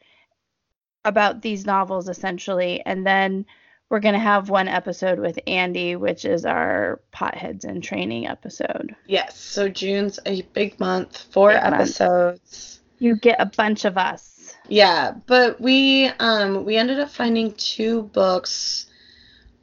about 1.06 1.42
these 1.42 1.66
novels 1.66 2.10
essentially, 2.10 2.82
and 2.86 3.06
then 3.08 3.46
we're 3.90 4.02
gonna 4.02 4.20
have 4.20 4.50
one 4.50 4.68
episode 4.68 5.18
with 5.20 5.40
Andy, 5.48 5.96
which 5.96 6.26
is 6.26 6.46
our 6.46 7.00
potheads 7.14 7.64
in 7.64 7.80
training 7.80 8.28
episode. 8.28 8.94
Yes. 9.08 9.40
So 9.40 9.70
June's 9.70 10.20
a 10.26 10.42
big 10.54 10.78
month, 10.80 11.26
four 11.32 11.54
Big 11.54 11.62
month. 11.62 11.76
episodes. 11.76 12.82
You 13.00 13.16
get 13.16 13.40
a 13.40 13.46
bunch 13.46 13.86
of 13.86 13.98
us. 13.98 14.37
Yeah, 14.70 15.16
but 15.26 15.60
we 15.62 16.08
um 16.20 16.66
we 16.66 16.76
ended 16.78 17.00
up 17.00 17.10
finding 17.10 17.54
two 17.54 18.04
books 18.04 18.86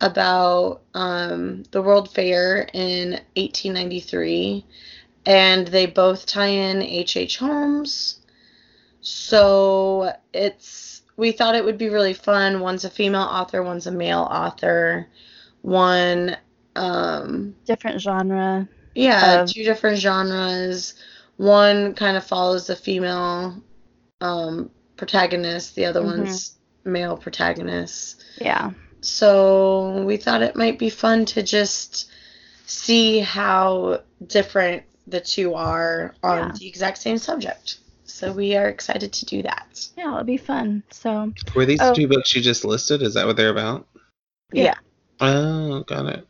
about 0.01 0.83
um 0.95 1.63
the 1.71 1.83
World 1.83 2.13
Fair 2.13 2.69
in 2.73 3.13
1893 3.37 4.65
and 5.27 5.67
they 5.69 5.87
both 5.87 6.27
tie 6.27 6.47
in 6.47 6.83
H.H. 6.83 7.17
H. 7.17 7.39
Holmes. 7.39 8.21
So 9.01 10.13
it's 10.33 11.03
we 11.17 11.33
thought 11.33 11.55
it 11.55 11.65
would 11.65 11.79
be 11.79 11.89
really 11.89 12.15
fun. 12.15 12.61
One's 12.61 12.85
a 12.85 12.91
female 12.91 13.23
author, 13.23 13.63
one's 13.63 13.87
a 13.87 13.93
male 13.93 14.27
author. 14.31 15.09
One 15.63 16.37
um 16.77 17.55
Different 17.67 18.01
genre. 18.01 18.69
yeah, 18.95 19.43
Of- 19.43 19.51
two 19.51 19.65
different 19.65 19.99
genres. 19.99 20.95
One 21.37 21.95
kind 21.95 22.17
of 22.17 22.25
follows 22.25 22.67
the 22.67 22.77
female 22.77 23.63
um, 24.21 24.71
protagonist, 24.97 25.75
the 25.75 25.85
other 25.87 26.01
Mhm. 26.01 26.19
one's 26.19 26.53
male 26.85 27.17
protagonist. 27.17 28.25
Yeah. 28.41 28.71
So 29.01 30.03
we 30.05 30.17
thought 30.17 30.43
it 30.43 30.57
might 30.57 30.79
be 30.79 30.91
fun 30.91 31.25
to 31.27 31.43
just 31.43 32.11
see 32.67 33.19
how 33.19 34.01
different 34.27 34.83
the 35.07 35.21
two 35.21 35.55
are 35.55 36.15
on 36.23 36.39
Yeah. 36.39 36.53
the 36.59 36.67
exact 36.67 36.99
same 36.99 37.19
subject. 37.19 37.79
So 38.05 38.33
we 38.33 38.57
are 38.57 38.69
excited 38.69 39.13
to 39.13 39.27
do 39.27 39.43
that. 39.43 39.87
Yeah, 39.99 40.13
it'll 40.13 40.25
be 40.25 40.37
fun. 40.37 40.83
So 40.91 41.33
Were 41.55 41.67
these 41.67 41.81
Oh. 41.83 41.93
two 41.93 42.09
books 42.09 42.35
you 42.35 42.41
just 42.41 42.65
listed? 42.65 43.03
Is 43.03 43.15
that 43.15 43.27
what 43.27 43.37
they're 43.37 43.51
about? 43.51 43.87
Yeah. 44.53 44.75
Oh, 45.21 45.83
got 45.83 46.07
it. 46.07 46.27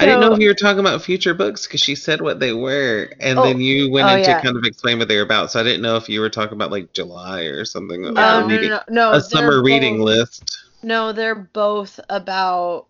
I 0.00 0.06
didn't 0.06 0.20
know 0.20 0.32
if 0.32 0.38
you 0.40 0.48
were 0.48 0.54
talking 0.54 0.80
about 0.80 1.02
future 1.02 1.34
books 1.34 1.66
because 1.66 1.80
she 1.80 1.94
said 1.94 2.20
what 2.20 2.40
they 2.40 2.52
were, 2.52 3.12
and 3.20 3.38
Oh. 3.38 3.42
then 3.44 3.60
you 3.60 3.90
went 3.90 4.08
Oh, 4.08 4.16
into 4.16 4.30
yeah. 4.30 4.40
kind 4.40 4.56
of 4.56 4.64
explain 4.64 4.98
what 4.98 5.08
they 5.08 5.16
were 5.16 5.22
about. 5.22 5.50
So 5.50 5.60
I 5.60 5.62
didn't 5.62 5.82
know 5.82 5.96
if 5.96 6.08
you 6.08 6.20
were 6.20 6.30
talking 6.30 6.54
about 6.54 6.70
like 6.70 6.92
July 6.92 7.42
or 7.42 7.64
something. 7.64 8.02
No. 8.02 8.08
a 8.08 8.12
Oh, 8.12 8.46
no, 8.46 8.56
no, 8.56 8.68
no, 8.68 8.80
no. 8.88 9.08
a 9.10 9.12
they're 9.12 9.20
summer 9.20 9.62
reading 9.62 10.00
list. 10.00 10.42
No, 10.82 11.12
they're 11.12 11.34
both 11.34 12.00
about 12.08 12.86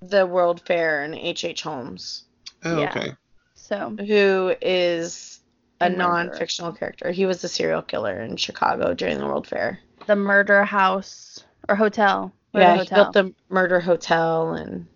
the 0.00 0.24
World 0.26 0.60
Fair 0.64 1.02
and 1.02 1.14
H.H. 1.14 1.44
H. 1.44 1.62
Holmes, 1.62 2.24
Oh, 2.64 2.80
Yeah. 2.80 2.90
okay. 2.90 3.12
So 3.56 3.96
who 3.98 4.54
is 4.62 5.40
a 5.80 5.86
A 5.86 5.88
non-fictional 5.90 6.72
character. 6.72 7.10
He 7.10 7.26
was 7.26 7.42
a 7.44 7.48
serial 7.48 7.82
killer 7.82 8.20
in 8.22 8.36
Chicago 8.36 8.94
during 8.94 9.18
the 9.18 9.26
World 9.26 9.46
Fair. 9.46 9.80
the 10.06 10.14
murder 10.16 10.64
house 10.64 11.40
or 11.68 11.74
hotel. 11.76 12.32
Murder 12.54 12.64
yeah, 12.66 12.82
he 12.84 12.88
built 12.94 13.12
the 13.12 13.34
murder 13.50 13.78
hotel 13.80 14.54
and 14.54 14.86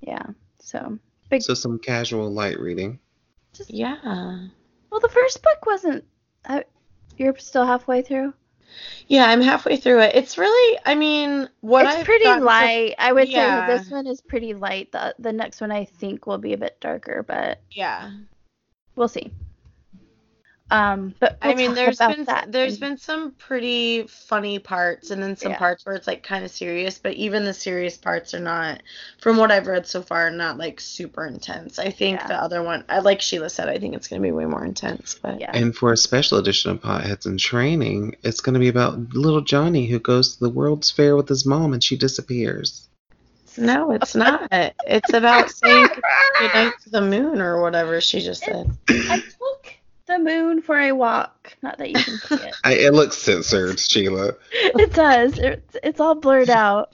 yeah. 0.00 0.24
So 0.68 0.98
big. 1.30 1.40
So 1.42 1.54
some 1.54 1.78
casual 1.78 2.30
light 2.30 2.60
reading. 2.60 2.98
just, 3.54 3.70
yeah. 3.70 3.96
well, 4.04 5.00
the 5.00 5.08
first 5.08 5.42
book 5.42 5.64
wasn't. 5.64 6.04
Uh, 6.44 6.60
you're 7.16 7.34
still 7.38 7.64
halfway 7.64 8.02
through. 8.02 8.34
Yeah, 9.06 9.24
I'm 9.30 9.40
halfway 9.40 9.78
through 9.78 10.00
it. 10.02 10.14
It's 10.14 10.36
really, 10.36 10.78
I 10.84 10.94
mean, 10.94 11.48
what 11.62 11.86
it's 11.86 11.94
I've 11.96 12.04
pretty 12.04 12.24
gotten 12.24 12.42
so- 12.42 12.46
light. 12.46 12.94
I 12.98 13.14
would 13.14 13.30
Yeah. 13.30 13.66
say 13.66 13.78
this 13.78 13.90
one 13.90 14.06
is 14.06 14.20
pretty 14.20 14.52
light. 14.52 14.92
The 14.92 15.14
the 15.18 15.32
next 15.32 15.62
one 15.62 15.72
I 15.72 15.86
think 15.86 16.26
will 16.26 16.36
be 16.36 16.52
a 16.52 16.58
bit 16.58 16.78
darker, 16.80 17.24
but 17.26 17.60
yeah. 17.70 18.10
we'll 18.94 19.08
see. 19.08 19.32
Um, 20.70 21.14
but 21.18 21.38
I 21.40 21.48
we'll 21.48 21.56
mean, 21.56 21.74
there's 21.74 21.98
been 21.98 22.24
that 22.24 22.52
there's 22.52 22.74
in- 22.74 22.80
been 22.80 22.96
some 22.98 23.30
pretty 23.32 24.06
funny 24.06 24.58
parts, 24.58 25.10
and 25.10 25.22
then 25.22 25.34
some 25.36 25.52
Yeah. 25.52 25.58
parts 25.58 25.86
where 25.86 25.94
it's 25.94 26.06
like 26.06 26.22
kind 26.22 26.44
of 26.44 26.50
serious. 26.50 26.98
But 26.98 27.14
even 27.14 27.44
the 27.44 27.54
serious 27.54 27.96
parts 27.96 28.34
are 28.34 28.40
not, 28.40 28.82
from 29.20 29.38
what 29.38 29.50
I've 29.50 29.66
read 29.66 29.86
so 29.86 30.02
far, 30.02 30.30
not 30.30 30.58
like 30.58 30.80
super 30.80 31.24
intense. 31.26 31.78
I 31.78 31.90
think 31.90 32.20
Yeah. 32.20 32.26
the 32.26 32.34
other 32.34 32.62
one, 32.62 32.84
I 32.88 32.98
like 32.98 33.20
Sheila 33.22 33.48
said, 33.48 33.68
I 33.68 33.78
think 33.78 33.94
it's 33.94 34.08
gonna 34.08 34.20
be 34.20 34.30
way 34.32 34.44
more 34.44 34.64
intense. 34.64 35.18
But 35.20 35.40
yeah. 35.40 35.50
And 35.54 35.74
for 35.74 35.92
a 35.92 35.96
special 35.96 36.36
edition 36.38 36.70
of 36.70 36.82
Potheads 36.82 37.24
in 37.26 37.38
Training, 37.38 38.16
it's 38.22 38.40
going 38.42 38.54
to 38.54 38.60
be 38.60 38.68
about 38.68 38.98
little 39.14 39.40
Johnny 39.40 39.86
who 39.86 39.98
goes 39.98 40.34
to 40.36 40.40
the 40.40 40.50
World's 40.50 40.90
Fair 40.90 41.16
with 41.16 41.28
his 41.28 41.46
mom 41.46 41.72
and 41.72 41.82
she 41.82 41.96
disappears. 41.96 42.84
no, 43.56 43.90
it's 43.90 44.14
not. 44.14 44.46
It's 44.52 45.12
about 45.12 45.50
saying 45.62 45.88
goodnight 46.38 46.74
to 46.84 46.90
the 46.90 47.00
moon 47.00 47.40
or 47.40 47.60
whatever 47.60 48.00
she 48.00 48.20
just 48.20 48.42
said. 48.44 48.70
I 48.88 49.16
took 49.18 49.72
the 50.08 50.18
moon 50.18 50.60
for 50.62 50.76
a 50.78 50.90
walk. 50.92 51.56
Not 51.62 51.78
that 51.78 51.88
you 51.90 51.94
can 52.02 52.18
see 52.18 52.34
it. 52.34 52.54
I, 52.64 52.72
it 52.72 52.92
looks 52.94 53.16
censored, 53.16 53.78
Sheila. 53.78 54.32
it 54.52 54.92
does. 54.92 55.38
It's, 55.38 55.76
it's 55.84 56.00
all 56.00 56.16
blurred 56.16 56.50
out. 56.50 56.92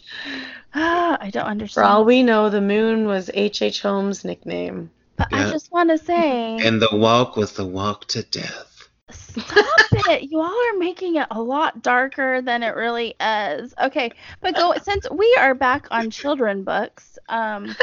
Ah, 0.75 1.17
I 1.23 1.31
don't 1.31 1.47
understand. 1.47 1.75
For 1.75 1.81
understand. 1.81 1.87
all 1.87 2.05
we 2.05 2.23
know, 2.23 2.51
the 2.51 2.61
moon 2.61 3.07
was 3.07 3.31
H.H. 3.33 3.63
H. 3.63 3.81
Holmes' 3.83 4.25
nickname. 4.25 4.91
but 5.17 5.29
I 5.33 5.51
just 5.51 5.73
want 5.73 5.89
to 5.91 5.97
say, 5.99 6.57
And 6.59 6.83
the 6.83 6.95
walk 6.95 7.37
was 7.37 7.53
the 7.53 7.65
walk 7.65 8.07
to 8.09 8.23
death. 8.25 8.89
stop 9.11 9.67
it. 10.11 10.31
You 10.31 10.41
all 10.41 10.47
are 10.75 10.79
making 10.79 11.17
it 11.17 11.29
a 11.31 11.41
lot 11.41 11.83
darker 11.83 12.43
than 12.43 12.63
it 12.63 12.75
really 12.75 13.15
is. 13.21 13.73
Okay, 13.81 14.11
but 14.41 14.55
go 14.57 14.75
since 14.83 15.09
we 15.11 15.37
are 15.41 15.55
back 15.55 15.87
on 15.91 16.11
children 16.11 16.65
books. 16.65 17.19
Um, 17.29 17.75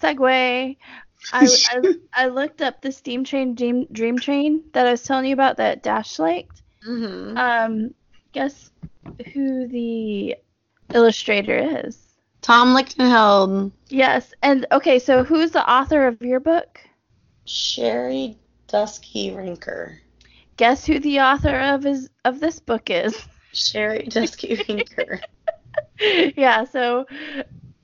segue. 0.00 0.76
I, 1.32 1.48
I, 1.70 1.94
I 2.24 2.28
looked 2.28 2.62
up 2.62 2.80
the 2.80 2.92
steam 2.92 3.24
train 3.24 3.54
dream, 3.54 3.86
dream 3.92 4.18
train 4.18 4.64
that 4.72 4.86
I 4.86 4.92
was 4.92 5.02
telling 5.02 5.26
you 5.26 5.34
about 5.34 5.56
that 5.58 5.82
Dash 5.82 6.18
liked. 6.18 6.62
Mm-hmm. 6.86 7.36
Um, 7.36 7.94
guess 8.32 8.70
who 9.32 9.66
the 9.66 10.36
illustrator 10.94 11.82
is? 11.84 11.98
Tom 12.42 12.76
Lichtenheld. 12.76 13.72
Yes, 13.88 14.32
and 14.42 14.66
okay, 14.70 14.98
so 14.98 15.24
who's 15.24 15.50
the 15.50 15.68
author 15.68 16.06
of 16.06 16.20
your 16.22 16.40
book? 16.40 16.80
Sherri 17.44 18.38
Duskey 18.68 19.34
Rinker. 19.34 19.98
Guess 20.56 20.86
who 20.86 21.00
the 21.00 21.20
author 21.20 21.58
of 21.58 21.86
is 21.86 22.08
of 22.24 22.40
this 22.40 22.60
book 22.60 22.88
is? 22.90 23.26
Sherri 23.52 24.06
Duskey 24.08 24.58
Rinker. 24.64 25.20
yeah, 26.36 26.64
so 26.64 27.06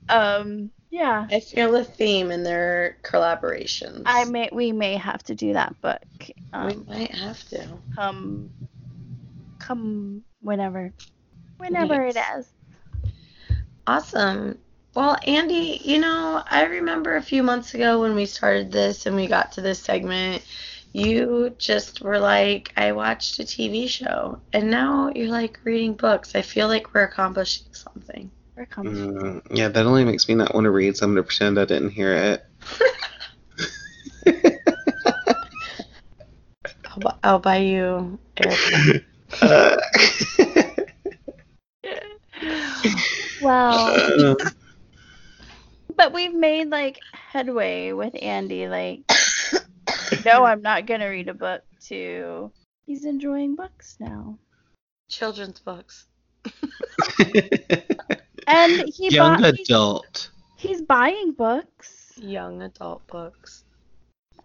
um 0.09 0.71
yeah. 0.93 1.27
I 1.31 1.39
feel 1.39 1.75
a 1.75 1.83
theme 1.83 2.31
in 2.31 2.43
their 2.43 2.97
collaborations. 3.03 4.03
I 4.05 4.25
may 4.25 4.49
we 4.51 4.71
may 4.71 4.95
have 4.97 5.23
to 5.23 5.35
do 5.35 5.53
that 5.53 5.79
book. 5.81 6.03
we 6.19 6.33
Um 6.53 6.85
might 6.87 7.11
have 7.15 7.43
to. 7.49 7.67
come 7.95 8.51
come 9.59 10.23
whenever. 10.41 10.93
Whenever 11.57 12.05
it 12.05 12.15
Yes. 12.15 12.27
is. 12.37 12.53
Awesome. 13.87 14.59
Well, 14.95 15.17
Andy, 15.25 15.81
you 15.83 15.99
know, 15.99 16.43
I 16.49 16.65
remember 16.65 17.15
a 17.15 17.21
few 17.21 17.43
months 17.43 17.73
ago 17.73 18.01
when 18.01 18.15
we 18.15 18.25
started 18.25 18.71
this 18.71 19.05
and 19.05 19.15
we 19.15 19.27
got 19.27 19.51
to 19.53 19.61
this 19.61 19.79
segment, 19.79 20.43
you 20.93 21.55
just 21.57 22.01
were 22.01 22.19
like, 22.19 22.71
I 22.77 22.91
watched 22.91 23.39
a 23.39 23.43
TV 23.43 23.87
show. 23.87 24.39
And 24.53 24.69
now 24.69 25.11
you're 25.15 25.29
like 25.31 25.59
reading 25.63 25.93
books. 25.95 26.35
I 26.35 26.41
feel 26.43 26.67
like 26.67 26.93
we're 26.93 27.03
accomplishing 27.03 27.73
something. 27.73 28.31
We're 28.55 28.65
coming. 28.65 28.93
Mm, 28.95 29.41
yeah, 29.51 29.67
that 29.69 29.85
only 29.85 30.05
makes 30.05 30.27
me 30.27 30.35
not 30.35 30.53
want 30.53 30.65
to 30.65 30.71
read, 30.71 30.95
so 30.97 31.05
I'm 31.05 31.13
going 31.13 31.23
to 31.23 31.27
pretend 31.27 31.59
I 31.59 31.65
didn't 31.65 31.89
hear 31.89 32.13
it. 32.13 32.45
I'll, 36.85 36.99
bu- 36.99 37.17
I'll 37.23 37.39
buy 37.39 37.57
you 37.57 38.19
airplane. 38.37 39.05
Uh, 39.41 39.75
Well, 43.41 44.35
but 45.97 46.13
we've 46.13 46.33
made 46.33 46.69
like 46.69 46.99
headway 47.13 47.91
with 47.91 48.15
Andy. 48.21 48.67
Like, 48.67 49.01
no, 50.23 50.45
I'm 50.45 50.61
not 50.61 50.85
gonna 50.85 51.09
read 51.09 51.27
a 51.27 51.33
book. 51.33 51.61
To 51.87 52.51
he's 52.85 53.03
enjoying 53.05 53.55
books 53.55 53.97
now, 53.99 54.37
Children's 55.09 55.59
books. 55.59 56.05
And 58.47 58.89
he 58.95 59.09
Young 59.09 59.41
bought, 59.41 59.55
he's, 59.55 59.69
adult. 59.69 60.31
he's 60.57 60.81
buying 60.81 61.31
books. 61.33 62.13
Young 62.17 62.61
adult 62.61 63.05
books. 63.07 63.63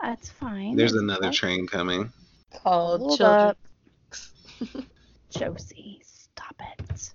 That's 0.01 0.31
fine. 0.31 0.77
There's 0.77 0.93
That's 0.93 1.03
another 1.03 1.23
fine. 1.25 1.33
train 1.33 1.67
coming. 1.67 2.13
Called 2.63 3.01
Hold 3.01 3.19
Children's 3.19 3.55
up. 4.61 4.85
Josie, 5.31 6.03
stop 6.05 6.61
it. 6.81 7.11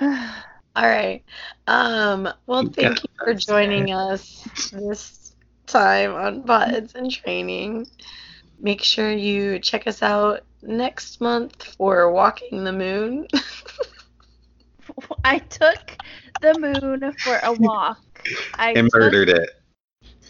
All 0.74 0.88
right. 0.88 1.22
Um, 1.66 2.28
well, 2.46 2.64
Yeah, 2.64 2.70
thank 2.70 3.02
you 3.02 3.08
for 3.18 3.34
that's 3.34 3.44
joining 3.44 3.92
us 3.92 4.48
this 4.72 5.34
time 5.66 6.14
on 6.14 6.42
Buds 6.42 6.94
and 6.94 7.10
Training. 7.10 7.86
Make 8.58 8.82
sure 8.82 9.12
you 9.12 9.58
check 9.58 9.86
us 9.86 10.02
out 10.02 10.40
next 10.62 11.20
month 11.20 11.62
for 11.76 12.10
Walking 12.12 12.64
the 12.64 12.72
Moon. 12.72 13.26
I 15.24 15.38
took 15.38 15.96
the 16.40 16.58
moon 16.58 17.12
for 17.22 17.38
a 17.42 17.52
walk. 17.52 17.98
I 18.54 18.72
And 18.74 18.88
murdered 18.92 19.28
it. 19.30 19.50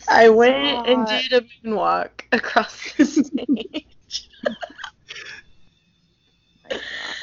I 0.08 0.28
went 0.28 0.86
and 0.86 1.06
did 1.06 1.32
a 1.32 1.42
moonwalk 1.66 2.10
across 2.32 2.92
the 2.94 3.04
stage. 3.06 4.28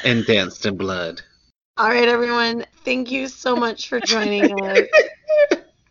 And 0.03 0.25
danced 0.25 0.65
in 0.65 0.77
blood. 0.77 1.21
All 1.77 1.89
right, 1.89 2.07
everyone. 2.07 2.65
Thank 2.83 3.11
you 3.11 3.27
so 3.27 3.55
much 3.55 3.87
for 3.89 3.99
joining 3.99 4.51
us. 4.63 4.87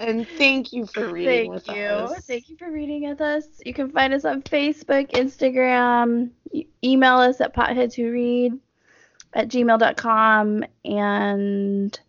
And 0.01 0.27
thank 0.29 0.73
you 0.73 0.87
for 0.87 1.09
reading 1.09 1.49
Thank 1.51 1.51
with 1.51 1.69
you. 1.69 1.77
us. 1.77 2.25
Thank 2.27 2.49
you 2.49 2.57
for 2.57 2.71
reading 2.71 3.09
with 3.09 3.21
us. 3.21 3.45
You 3.65 3.75
can 3.75 3.91
find 3.91 4.13
us 4.15 4.25
on 4.25 4.43
Facebook, 4.43 5.11
Instagram, 5.13 6.31
e- 6.53 6.67
email 6.85 7.17
us 7.17 7.41
at 7.41 7.55
potheadswhoread 7.55 8.59
at 9.35 9.49
gmail.com 9.49 10.65
and 10.85 12.01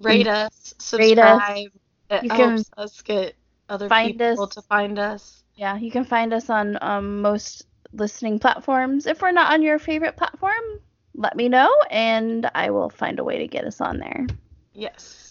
Rate 0.00 0.26
us, 0.26 0.74
Rate 0.92 1.18
us. 1.18 1.40
subscribe. 1.42 1.70
It 2.10 2.22
You 2.22 2.28
can 2.30 2.38
helps 2.50 2.70
us 2.76 3.02
get 3.02 3.34
other 3.68 3.88
find 3.88 4.18
people 4.18 4.42
us- 4.44 4.54
to 4.54 4.62
find 4.62 4.98
us. 4.98 5.42
yeah, 5.54 5.76
you 5.76 5.90
can 5.90 6.04
find 6.04 6.32
us 6.32 6.50
on 6.50 6.78
um, 6.82 7.20
most 7.22 7.66
listening 7.92 8.38
platforms. 8.38 9.06
If 9.06 9.22
we're 9.22 9.32
not 9.32 9.52
on 9.52 9.62
your 9.62 9.78
favorite 9.78 10.16
platform, 10.16 10.80
let 11.14 11.34
me 11.36 11.48
know 11.48 11.70
and 11.90 12.48
I 12.54 12.70
will 12.70 12.90
find 12.90 13.18
a 13.18 13.24
way 13.24 13.38
to 13.38 13.46
get 13.48 13.64
us 13.64 13.80
on 13.80 13.98
there. 13.98 14.26
Yes. 14.74 15.22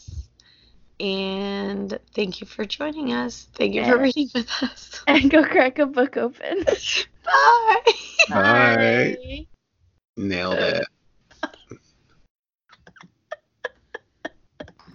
And 1.00 2.00
thank 2.16 2.40
you 2.42 2.48
for 2.48 2.66
joining 2.66 3.14
us. 3.14 3.48
Thank 3.54 3.74
you 3.76 3.84
for 3.86 3.98
reading 3.98 4.30
with 4.34 4.50
us. 4.64 5.02
And 5.08 5.30
go 5.30 5.44
crack 5.44 5.78
a 5.78 5.86
book 5.86 6.18
open. 6.18 6.64
Bye. 7.24 7.82
Bye. 8.30 9.48
Nailed 10.18 10.60
it. 10.60 10.86